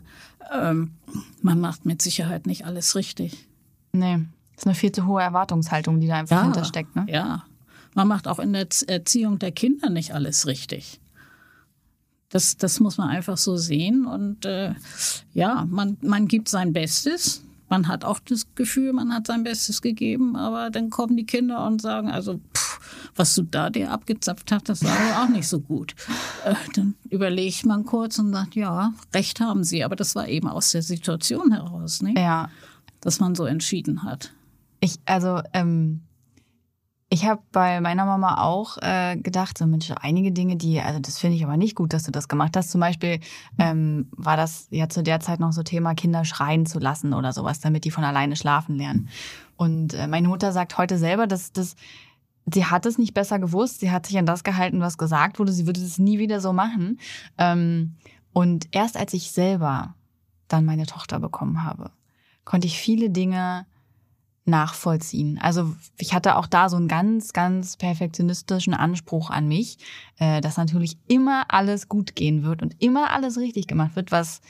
ähm, 0.50 0.92
man 1.42 1.61
macht 1.61 1.84
mit 1.84 2.00
Sicherheit 2.00 2.46
nicht 2.46 2.64
alles 2.64 2.96
richtig. 2.96 3.46
Nee, 3.92 4.20
das 4.54 4.62
ist 4.62 4.66
eine 4.66 4.74
viel 4.74 4.90
zu 4.90 5.07
hohe 5.07 5.20
Erwartungshaltung, 5.20 6.00
die 6.00 6.07
da 6.07 6.16
einfach 6.16 6.38
ja, 6.38 6.44
hintersteckt. 6.44 6.96
Ne? 6.96 7.04
Ja, 7.09 7.44
man 7.94 8.09
macht 8.09 8.26
auch 8.26 8.38
in 8.38 8.54
der 8.54 8.66
Erziehung 8.86 9.38
der 9.38 9.52
Kinder 9.52 9.90
nicht 9.90 10.14
alles 10.14 10.46
richtig. 10.46 10.98
Das, 12.30 12.57
das 12.57 12.80
muss 12.80 12.96
man 12.96 13.11
einfach 13.11 13.36
so 13.36 13.59
sehen. 13.59 14.07
Und 14.07 14.46
äh, 14.46 14.72
ja, 15.34 15.66
man, 15.68 15.98
man 16.00 16.26
gibt 16.26 16.48
sein 16.48 16.72
Bestes 16.72 17.42
man 17.69 17.89
hat 17.89 18.05
auch 18.05 18.21
das 18.21 18.47
Gefühl, 18.55 18.93
man 18.93 19.12
hat 19.12 19.27
sein 19.27 19.45
Bestes 19.45 19.83
gegeben, 19.83 20.37
aber 20.37 20.71
dann 20.71 20.91
kommen 20.91 21.17
die 21.17 21.27
Kinder 21.27 21.67
und 21.67 21.83
sagen, 21.83 22.11
also 22.11 22.41
pff, 22.55 22.81
was 23.17 23.35
du 23.35 23.43
da 23.43 23.71
dir 23.71 23.91
abgezapft 23.91 24.53
hast, 24.53 24.69
das 24.69 24.85
war 24.85 25.25
auch 25.25 25.29
nicht 25.29 25.49
so 25.49 25.61
gut. 25.61 25.95
Äh, 26.45 26.55
dann 26.75 26.95
überlegt 27.11 27.67
man 27.67 27.85
kurz 27.85 28.19
und 28.19 28.33
sagt, 28.33 28.55
ja, 28.55 28.93
recht 29.14 29.41
haben 29.41 29.64
sie, 29.64 29.85
aber 29.85 29.97
das 29.97 30.14
war 30.14 30.29
eben 30.29 30.49
aus 30.49 30.71
der 30.71 30.83
Situation 30.83 31.53
heraus, 31.53 32.03
ne? 32.03 32.14
Ja. 32.17 32.51
Dass 33.01 33.21
man 33.21 33.35
so 33.35 33.45
entschieden 33.45 34.03
hat. 34.03 34.33
Ich, 34.81 34.97
also, 35.05 35.41
ähm, 35.53 36.03
Ich 37.09 37.24
habe 37.24 37.40
bei 37.52 37.80
meiner 37.80 38.04
Mama 38.04 38.42
auch 38.42 38.78
äh, 38.78 39.16
gedacht, 39.16 39.57
so 39.57 39.66
Mensch, 39.66 39.92
einige 40.00 40.32
Dinge, 40.32 40.57
die, 40.57 40.80
also 40.80 40.98
das 40.98 41.20
finde 41.20 41.36
ich 41.36 41.44
aber 41.44 41.57
nicht 41.57 41.76
gut, 41.76 41.92
dass 41.92 42.02
du 42.02 42.11
das 42.11 42.26
gemacht 42.26 42.57
hast. 42.57 42.70
Zum 42.70 42.80
Beispiel 42.80 43.20
ähm, 43.59 44.09
war 44.11 44.36
das 44.36 44.66
ja 44.70 44.88
zu 44.88 45.04
der 45.04 45.20
Zeit 45.20 45.38
noch 45.38 45.52
so 45.52 45.62
Thema, 45.62 45.94
Kinder 45.94 46.24
schreien 46.24 46.66
zu 46.66 46.80
lassen 46.80 47.14
oder 47.14 47.32
sowas, 47.32 47.61
damit 47.61 47.84
die 47.84 47.92
von 47.92 48.02
alleine 48.02 48.34
schlafen 48.34 48.74
lernen. 48.74 49.09
Und 49.54 49.94
äh, 49.94 50.09
meine 50.09 50.26
Mutter 50.26 50.50
sagt 50.50 50.78
heute 50.78 50.98
selber, 50.98 51.28
dass 51.28 51.52
das, 51.52 51.76
sie 52.52 52.64
hat 52.64 52.86
es 52.86 52.98
nicht 52.98 53.14
besser 53.14 53.38
gewusst, 53.38 53.78
sie 53.78 53.92
hat 53.92 54.07
sich 54.07 54.18
an 54.18 54.26
das 54.26 54.42
gehalten, 54.42 54.80
was 54.80 54.98
gesagt 54.98 55.38
wurde, 55.38 55.52
sie 55.52 55.66
würde 55.66 55.80
es 55.80 56.00
nie 56.00 56.18
wieder 56.18 56.40
so 56.40 56.52
machen. 56.52 56.98
Ähm, 57.38 57.94
und 58.32 58.66
erst 58.72 58.96
als 58.96 59.14
ich 59.14 59.30
selber 59.30 59.94
dann 60.48 60.64
meine 60.64 60.86
Tochter 60.86 61.20
bekommen 61.20 61.62
habe, 61.62 61.92
konnte 62.44 62.66
ich 62.66 62.78
viele 62.78 63.11
Dinge 63.11 63.64
nachvollziehen. 64.47 65.38
Also 65.40 65.74
ich 65.99 66.14
hatte 66.14 66.36
auch 66.36 66.47
da 66.47 66.68
so 66.68 66.76
einen 66.76 66.88
ganz, 66.88 67.32
ganz 67.32 67.76
perfektionistischen 67.76 68.74
Anspruch 68.74 69.30
an 69.30 69.49
mich, 69.49 69.78
äh, 70.18 70.40
dass 70.40 70.57
natürlich 70.57 70.99
immer 71.09 71.44
alles 71.49 71.88
gut 71.88 72.14
gehen 72.14 72.44
wird 72.44 72.62
und 72.62 72.80
immer 72.82 73.11
alles 73.11 73.38
richtig 73.38 73.66
gemacht 73.66 73.97
wird, 73.97 74.12
was 74.12 74.40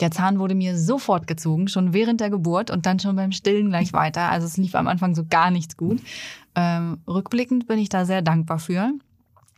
der 0.00 0.10
Zahn 0.10 0.38
wurde 0.38 0.54
mir 0.54 0.78
sofort 0.78 1.26
gezogen, 1.26 1.68
schon 1.68 1.92
während 1.92 2.20
der 2.20 2.30
Geburt 2.30 2.70
und 2.70 2.86
dann 2.86 3.00
schon 3.00 3.16
beim 3.16 3.32
Stillen 3.32 3.68
gleich 3.68 3.92
weiter. 3.92 4.30
Also 4.30 4.46
es 4.46 4.56
lief 4.56 4.74
am 4.74 4.86
Anfang 4.86 5.14
so 5.14 5.24
gar 5.28 5.50
nichts 5.50 5.76
gut. 5.76 6.00
Ähm, 6.54 6.98
rückblickend 7.06 7.66
bin 7.66 7.78
ich 7.78 7.88
da 7.88 8.04
sehr 8.04 8.22
dankbar 8.22 8.58
für, 8.58 8.92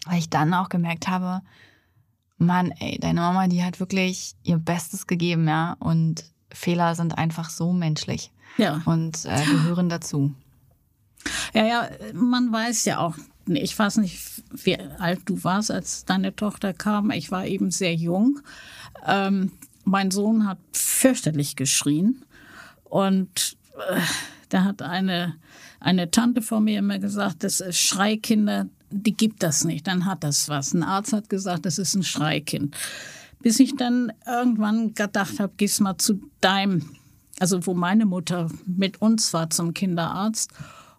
weil 0.06 0.18
ich 0.18 0.30
dann 0.30 0.54
auch 0.54 0.68
gemerkt 0.68 1.08
habe, 1.08 1.42
Mann, 2.38 2.72
ey, 2.80 2.98
deine 2.98 3.20
Mama, 3.20 3.48
die 3.48 3.62
hat 3.62 3.80
wirklich 3.80 4.34
ihr 4.42 4.56
Bestes 4.56 5.06
gegeben, 5.06 5.46
ja. 5.46 5.76
Und 5.78 6.24
Fehler 6.50 6.94
sind 6.94 7.18
einfach 7.18 7.50
so 7.50 7.72
menschlich 7.72 8.30
Ja. 8.56 8.82
und 8.84 9.24
äh, 9.24 9.44
gehören 9.44 9.88
dazu. 9.88 10.34
Ja, 11.54 11.64
ja, 11.64 11.88
man 12.14 12.52
weiß 12.52 12.84
ja 12.84 12.98
auch, 12.98 13.16
ich 13.46 13.78
weiß 13.78 13.98
nicht, 13.98 14.20
wie 14.52 14.78
alt 14.78 15.20
du 15.26 15.42
warst, 15.44 15.70
als 15.70 16.04
deine 16.04 16.34
Tochter 16.34 16.72
kam. 16.72 17.10
Ich 17.10 17.30
war 17.30 17.46
eben 17.46 17.70
sehr 17.70 17.94
jung. 17.94 18.40
Ähm, 19.06 19.52
mein 19.84 20.10
Sohn 20.10 20.46
hat 20.46 20.58
fürchterlich 20.72 21.56
geschrien 21.56 22.24
und 22.84 23.56
äh, 23.90 24.00
da 24.50 24.64
hat 24.64 24.82
eine, 24.82 25.36
eine 25.80 26.10
Tante 26.10 26.42
von 26.42 26.64
mir 26.64 26.78
immer 26.78 26.98
gesagt, 26.98 27.44
das 27.44 27.60
ist 27.60 27.78
Schreikinder, 27.78 28.66
die 28.90 29.16
gibt 29.16 29.42
das 29.42 29.64
nicht, 29.64 29.86
dann 29.86 30.04
hat 30.04 30.24
das 30.24 30.48
was. 30.48 30.74
Ein 30.74 30.82
Arzt 30.82 31.12
hat 31.12 31.28
gesagt, 31.28 31.64
das 31.66 31.78
ist 31.78 31.94
ein 31.94 32.02
Schreikind. 32.02 32.76
Bis 33.40 33.58
ich 33.58 33.76
dann 33.76 34.12
irgendwann 34.26 34.94
gedacht 34.94 35.40
habe, 35.40 35.52
gehst 35.56 35.80
mal 35.80 35.96
zu 35.96 36.20
deinem, 36.40 36.90
also 37.40 37.66
wo 37.66 37.74
meine 37.74 38.06
Mutter 38.06 38.48
mit 38.66 39.02
uns 39.02 39.32
war 39.32 39.50
zum 39.50 39.74
Kinderarzt. 39.74 40.52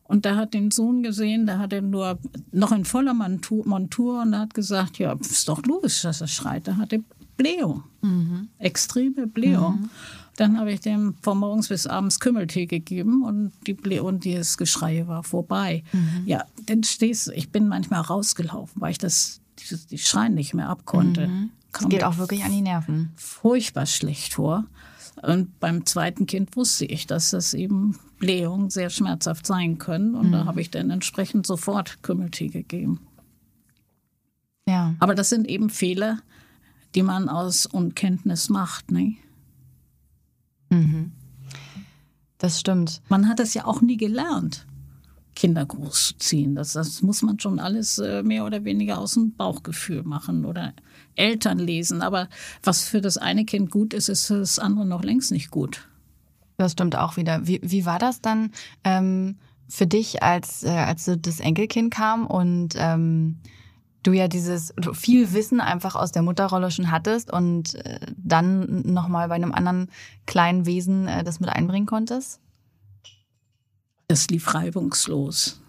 Und 0.04 0.26
der 0.26 0.36
hat 0.36 0.54
den 0.54 0.72
Sohn 0.72 1.04
gesehen, 1.04 1.46
der 1.46 1.58
hatte 1.60 1.82
nur 1.82 2.20
noch 2.52 2.74
in 2.74 2.84
voller 2.84 3.14
Montur, 3.14 3.66
Montur 3.66 4.22
und 4.24 4.34
er 4.34 4.40
hat 4.40 4.54
gesagt, 4.54 4.98
ja, 5.00 5.14
ist 5.14 5.48
doch 5.48 5.64
logisch, 5.66 6.02
dass 6.02 6.20
er 6.20 6.28
schreit. 6.28 6.68
Er 6.68 6.76
hatte 6.78 7.02
Blähung, 7.38 7.84
extreme 8.58 9.26
Blähung. 9.28 9.90
Dann 10.36 10.58
habe 10.58 10.74
ich 10.74 10.82
dem 10.82 11.16
von 11.22 11.38
morgens 11.38 11.70
bis 11.70 11.88
abends 11.88 12.20
Kümmeltee 12.20 12.66
gegeben 12.66 13.24
und 13.24 13.52
die 13.68 13.74
Ble 13.74 14.04
und 14.04 14.26
das 14.26 14.58
Geschrei 14.58 15.08
war 15.08 15.24
vorbei. 15.24 15.84
Ja, 16.26 16.44
dann 16.66 16.84
stehst 16.84 17.28
du, 17.28 17.32
ich 17.32 17.50
bin 17.52 17.68
manchmal 17.70 18.02
rausgelaufen, 18.02 18.82
weil 18.82 18.92
ich 18.92 18.98
das, 18.98 19.40
dieses, 19.60 19.88
die 19.88 19.98
Schreien 19.98 20.34
nicht 20.34 20.54
mehr 20.54 20.68
abkonnte. 20.70 21.30
Das 21.72 21.88
geht 21.88 22.04
auch 22.04 22.18
wirklich 22.18 22.44
an 22.44 22.52
die 22.52 22.62
Nerven. 22.62 23.12
furchtbar 23.16 23.86
schlecht 23.86 24.34
vor. 24.34 24.66
Und 25.22 25.60
beim 25.60 25.86
zweiten 25.86 26.26
Kind 26.26 26.56
wusste 26.56 26.86
ich, 26.86 27.06
dass 27.06 27.32
das 27.32 27.54
eben 27.54 27.98
Blähungen 28.18 28.70
sehr 28.70 28.90
schmerzhaft 28.90 29.46
sein 29.46 29.78
können. 29.78 30.16
Und 30.16 30.32
da 30.32 30.46
habe 30.46 30.62
ich 30.62 30.72
dann 30.72 30.90
entsprechend 30.90 31.46
sofort 31.46 32.02
Kümmeltee 32.02 32.48
gegeben. 32.48 33.00
Ja. 34.68 34.96
Aber 35.00 35.16
das 35.16 35.30
sind 35.30 35.48
eben 35.48 35.70
Fehler, 35.70 36.20
die 36.96 37.04
man 37.04 37.30
aus 37.30 37.66
Unkenntnis 37.66 38.50
macht. 38.50 38.92
Ne? 38.92 39.18
Das 42.38 42.60
stimmt. 42.60 43.02
Man 43.10 43.28
hat 43.28 43.40
das 43.40 43.54
ja 43.54 43.66
auch 43.66 43.82
nie 43.82 43.98
gelernt, 43.98 44.66
Kinder 45.42 45.66
großzuziehen. 45.66 46.54
Das, 46.54 46.74
das 46.74 47.02
muss 47.02 47.24
man 47.24 47.40
schon 47.40 47.60
alles 47.60 47.98
äh, 47.98 48.22
mehr 48.22 48.46
oder 48.46 48.64
weniger 48.64 49.00
aus 49.00 49.16
dem 49.16 49.34
Bauchgefühl 49.34 50.04
machen 50.04 50.46
oder 50.46 50.74
Eltern 51.16 51.58
lesen. 51.58 52.04
Aber 52.04 52.30
was 52.62 52.84
für 52.84 53.02
das 53.02 53.18
eine 53.18 53.44
Kind 53.44 53.72
gut 53.72 53.96
ist, 53.96 54.08
ist 54.08 54.28
für 54.28 54.38
das 54.38 54.60
andere 54.60 54.86
noch 54.86 55.04
längst 55.04 55.32
nicht 55.32 55.50
gut. 55.50 55.88
Das 56.58 56.74
stimmt 56.74 56.96
auch 56.96 57.18
wieder. 57.18 57.48
Wie, 57.48 57.60
wie 57.64 57.88
war 57.88 57.98
das 57.98 58.22
dann 58.22 58.52
ähm, 58.84 59.38
für 59.68 59.88
dich, 59.88 60.22
als, 60.22 60.62
äh, 60.62 60.70
als 60.70 61.10
das 61.20 61.40
Enkelkind 61.40 61.92
kam 61.92 62.28
und 62.28 62.76
ähm, 62.78 63.40
du 64.04 64.14
ja 64.14 64.28
dieses 64.28 64.76
viel 64.94 65.34
Wissen 65.34 65.60
einfach 65.60 65.96
aus 65.96 66.12
der 66.12 66.22
Mutterrolle 66.22 66.70
schon 66.70 66.92
hattest 66.92 67.34
und 67.34 67.74
äh, 67.84 68.00
dann 68.16 68.84
nochmal 68.84 69.28
bei 69.28 69.36
einem 69.36 69.54
anderen 69.54 69.90
kleinen 70.28 70.68
Wesen 70.68 71.08
äh, 71.08 71.24
das 71.24 71.40
mit 71.40 71.50
einbringen 71.50 71.88
konntest? 71.88 72.40
Das 74.12 74.28
lief 74.28 74.54
reibungslos. 74.54 75.62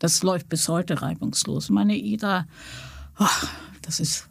Das 0.00 0.22
läuft 0.22 0.50
bis 0.50 0.68
heute 0.68 1.00
reibungslos. 1.00 1.70
Meine 1.70 1.96
Ida, 1.96 2.46
ach, 3.16 3.48
das 3.80 4.00
ist 4.00 4.28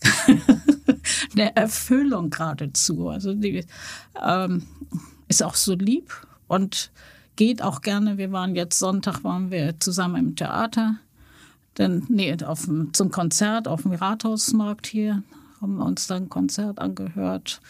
eine 1.32 1.56
Erfüllung 1.56 2.30
geradezu. 2.30 3.08
Also 3.08 3.34
die 3.34 3.66
ähm, 4.24 4.68
ist 5.26 5.42
auch 5.42 5.56
so 5.56 5.74
lieb 5.74 6.12
und 6.46 6.92
geht 7.34 7.60
auch 7.60 7.80
gerne. 7.80 8.18
Wir 8.18 8.30
waren 8.30 8.54
jetzt 8.54 8.78
Sonntag, 8.78 9.24
waren 9.24 9.50
wir 9.50 9.80
zusammen 9.80 10.28
im 10.28 10.36
Theater. 10.36 10.94
Dann, 11.74 12.04
nee, 12.08 12.36
auf 12.44 12.68
zum 12.92 13.10
Konzert 13.10 13.66
auf 13.66 13.82
dem 13.82 13.94
Rathausmarkt 13.94 14.86
hier 14.86 15.24
haben 15.60 15.78
wir 15.78 15.84
uns 15.86 16.06
dann 16.06 16.24
ein 16.24 16.28
Konzert 16.28 16.78
angehört. 16.78 17.60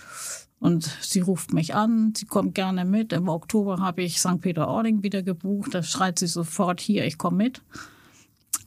Und 0.59 0.85
sie 1.01 1.21
ruft 1.21 1.53
mich 1.53 1.75
an, 1.75 2.15
sie 2.17 2.25
kommt 2.25 2.55
gerne 2.55 2.85
mit. 2.85 3.13
Im 3.13 3.29
Oktober 3.29 3.79
habe 3.79 4.03
ich 4.03 4.19
St. 4.21 4.41
Peter-Ording 4.41 5.03
wieder 5.03 5.23
gebucht. 5.23 5.75
Da 5.75 5.83
schreit 5.83 6.19
sie 6.19 6.27
sofort 6.27 6.81
hier, 6.81 7.05
ich 7.05 7.19
komme 7.19 7.37
mit. 7.37 7.63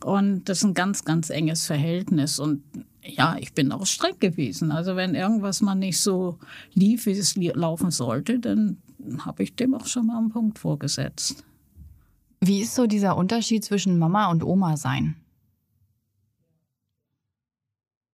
Und 0.03 0.45
das 0.47 0.59
ist 0.59 0.63
ein 0.65 0.73
ganz, 0.73 1.03
ganz 1.03 1.29
enges 1.29 1.65
Verhältnis. 1.65 2.39
Und 2.39 2.63
ja, 3.03 3.35
ich 3.39 3.53
bin 3.53 3.71
auch 3.71 3.85
streng 3.85 4.19
gewesen. 4.19 4.71
Also 4.71 4.95
wenn 4.95 5.15
irgendwas 5.15 5.61
mal 5.61 5.75
nicht 5.75 5.99
so 5.99 6.37
lief, 6.73 7.05
wie 7.05 7.11
es 7.11 7.35
laufen 7.35 7.91
sollte, 7.91 8.39
dann 8.39 8.77
habe 9.19 9.43
ich 9.43 9.55
dem 9.55 9.73
auch 9.73 9.87
schon 9.87 10.07
mal 10.07 10.19
einen 10.19 10.29
Punkt 10.29 10.59
vorgesetzt. 10.59 11.43
Wie 12.41 12.61
ist 12.61 12.75
so 12.75 12.87
dieser 12.87 13.17
Unterschied 13.17 13.65
zwischen 13.65 13.97
Mama 13.97 14.29
und 14.29 14.43
Oma 14.43 14.77
sein? 14.77 15.15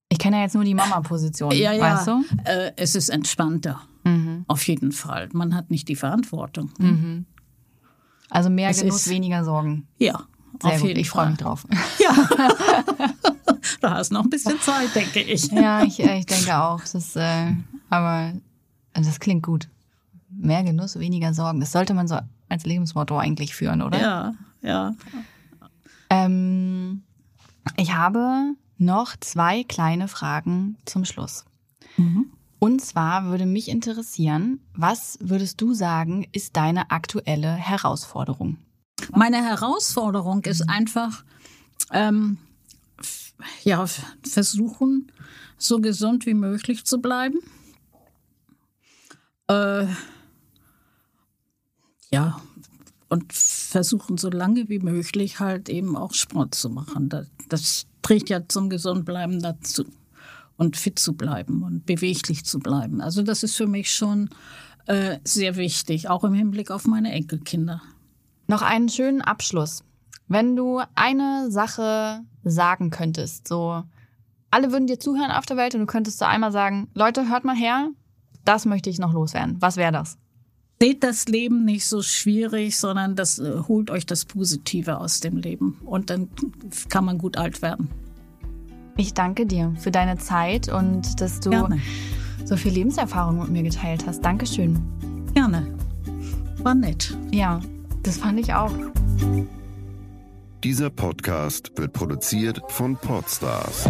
Ich 0.09 0.14
kenne 0.25 0.37
ja 0.37 0.43
jetzt 0.43 0.55
nur 0.55 0.63
die 0.63 0.73
Mama-Position, 0.73 1.51
weißt 1.51 2.07
du? 2.07 2.23
Äh, 2.45 2.71
es 2.77 2.95
ist 2.95 3.09
entspannter. 3.09 3.79
Mhm. 4.03 4.43
Auf 4.47 4.67
jeden 4.67 4.91
Fall. 4.91 5.29
Man 5.33 5.53
hat 5.53 5.69
nicht 5.69 5.87
die 5.87 5.95
Verantwortung. 5.95 6.71
Mhm. 6.79 7.25
Also 8.31 8.49
mehr 8.49 8.71
Es 8.71 8.81
Genuss, 8.81 9.07
weniger 9.07 9.43
Sorgen. 9.43 9.87
Ja, 9.99 10.23
Sehr 10.63 10.71
auf 10.71 10.79
gut, 10.79 10.87
jeden 10.87 10.99
ich 10.99 11.11
freue 11.11 11.29
mich 11.29 11.37
drauf. 11.37 11.67
Da 13.81 13.95
hast 13.95 14.11
noch 14.11 14.23
ein 14.23 14.29
bisschen 14.29 14.59
Zeit, 14.61 14.95
denke 14.95 15.21
ich. 15.21 15.51
Ja, 15.51 15.83
ich, 15.83 15.99
äh, 15.99 16.19
ich 16.19 16.25
denke 16.25 16.55
auch. 16.57 16.81
Das, 16.81 17.15
äh, 17.15 17.53
aber 17.89 18.33
also 18.93 19.09
das 19.09 19.19
klingt 19.19 19.43
gut. 19.43 19.69
Mehr 20.29 20.63
Genuss, 20.63 20.97
weniger 20.99 21.33
Sorgen. 21.33 21.59
Das 21.59 21.71
sollte 21.71 21.93
man 21.93 22.07
so 22.07 22.19
als 22.47 22.65
Lebensmotto 22.65 23.17
eigentlich 23.17 23.53
führen, 23.55 23.81
oder? 23.81 23.99
Ja, 23.99 24.33
ja. 24.61 24.95
Ähm, 26.09 27.03
ich 27.77 27.93
habe 27.93 28.55
noch 28.77 29.15
zwei 29.19 29.63
kleine 29.63 30.07
Fragen 30.07 30.77
zum 30.85 31.05
Schluss. 31.05 31.45
Mhm. 31.97 32.31
Und 32.59 32.81
zwar 32.81 33.25
würde 33.25 33.45
mich 33.45 33.69
interessieren, 33.69 34.59
was 34.73 35.17
würdest 35.21 35.61
du 35.61 35.73
sagen, 35.73 36.27
ist 36.31 36.55
deine 36.55 36.89
aktuelle 36.91 37.53
Herausforderung? 37.53 38.57
Meine 39.11 39.43
Herausforderung 39.43 40.43
ist 40.45 40.67
einfach, 40.69 41.23
ähm, 41.91 42.37
ja, 43.63 43.85
versuchen, 44.27 45.11
so 45.57 45.79
gesund 45.79 46.25
wie 46.25 46.33
möglich 46.33 46.85
zu 46.85 46.99
bleiben. 46.99 47.39
Äh, 49.47 49.85
ja, 52.09 52.41
und 53.09 53.31
versuchen 53.33 54.17
so 54.17 54.29
lange 54.29 54.69
wie 54.69 54.79
möglich 54.79 55.39
halt 55.39 55.69
eben 55.69 55.95
auch 55.95 56.13
Sport 56.13 56.55
zu 56.55 56.69
machen. 56.69 57.09
Das, 57.09 57.27
das 57.49 57.85
trägt 58.01 58.29
ja 58.29 58.47
zum 58.47 58.69
Gesundbleiben 58.69 59.41
dazu 59.41 59.85
und 60.57 60.77
fit 60.77 60.99
zu 60.99 61.13
bleiben 61.13 61.63
und 61.63 61.85
beweglich 61.85 62.45
zu 62.45 62.59
bleiben. 62.59 63.01
Also 63.01 63.21
das 63.21 63.43
ist 63.43 63.55
für 63.55 63.67
mich 63.67 63.93
schon 63.93 64.29
äh, 64.87 65.19
sehr 65.23 65.55
wichtig, 65.55 66.09
auch 66.09 66.23
im 66.23 66.33
Hinblick 66.33 66.71
auf 66.71 66.85
meine 66.85 67.11
Enkelkinder. 67.11 67.81
Noch 68.47 68.61
einen 68.61 68.89
schönen 68.89 69.21
Abschluss. 69.21 69.83
Wenn 70.27 70.55
du 70.55 70.81
eine 70.95 71.51
Sache 71.51 72.21
sagen 72.43 72.89
könntest, 72.89 73.47
so 73.47 73.83
alle 74.51 74.71
würden 74.71 74.87
dir 74.87 74.99
zuhören 74.99 75.31
auf 75.31 75.45
der 75.45 75.57
Welt 75.57 75.75
und 75.75 75.81
du 75.81 75.85
könntest 75.85 76.19
so 76.19 76.25
einmal 76.25 76.51
sagen, 76.51 76.89
Leute, 76.93 77.29
hört 77.29 77.43
mal 77.43 77.55
her, 77.55 77.89
das 78.45 78.65
möchte 78.65 78.89
ich 78.89 78.99
noch 78.99 79.13
loswerden. 79.13 79.57
Was 79.59 79.77
wäre 79.77 79.91
das? 79.91 80.17
Seht 80.81 81.03
das 81.03 81.27
Leben 81.27 81.65
nicht 81.65 81.85
so 81.85 82.01
schwierig, 82.01 82.77
sondern 82.77 83.15
das 83.15 83.39
äh, 83.39 83.61
holt 83.67 83.89
euch 83.89 84.05
das 84.05 84.25
Positive 84.25 84.97
aus 84.99 85.19
dem 85.19 85.37
Leben. 85.37 85.79
Und 85.85 86.09
dann 86.09 86.29
kann 86.89 87.05
man 87.05 87.17
gut 87.17 87.37
alt 87.37 87.61
werden. 87.61 87.89
Ich 88.97 89.13
danke 89.13 89.45
dir 89.45 89.73
für 89.77 89.91
deine 89.91 90.17
Zeit 90.17 90.69
und 90.69 91.19
dass 91.19 91.39
du 91.41 91.49
Gerne. 91.49 91.81
so 92.45 92.55
viel 92.55 92.71
Lebenserfahrung 92.71 93.39
mit 93.39 93.49
mir 93.49 93.63
geteilt 93.63 94.05
hast. 94.07 94.23
Dankeschön. 94.23 94.81
Gerne. 95.33 95.67
War 96.59 96.75
nett. 96.75 97.15
Ja, 97.31 97.61
das 98.03 98.17
fand 98.17 98.39
ich 98.39 98.53
auch. 98.53 98.71
Dieser 100.63 100.89
Podcast 100.89 101.71
wird 101.75 101.93
produziert 101.93 102.61
von 102.69 102.95
Podstars 102.95 103.89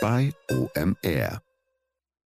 bei 0.00 0.32
OMR. 0.50 1.47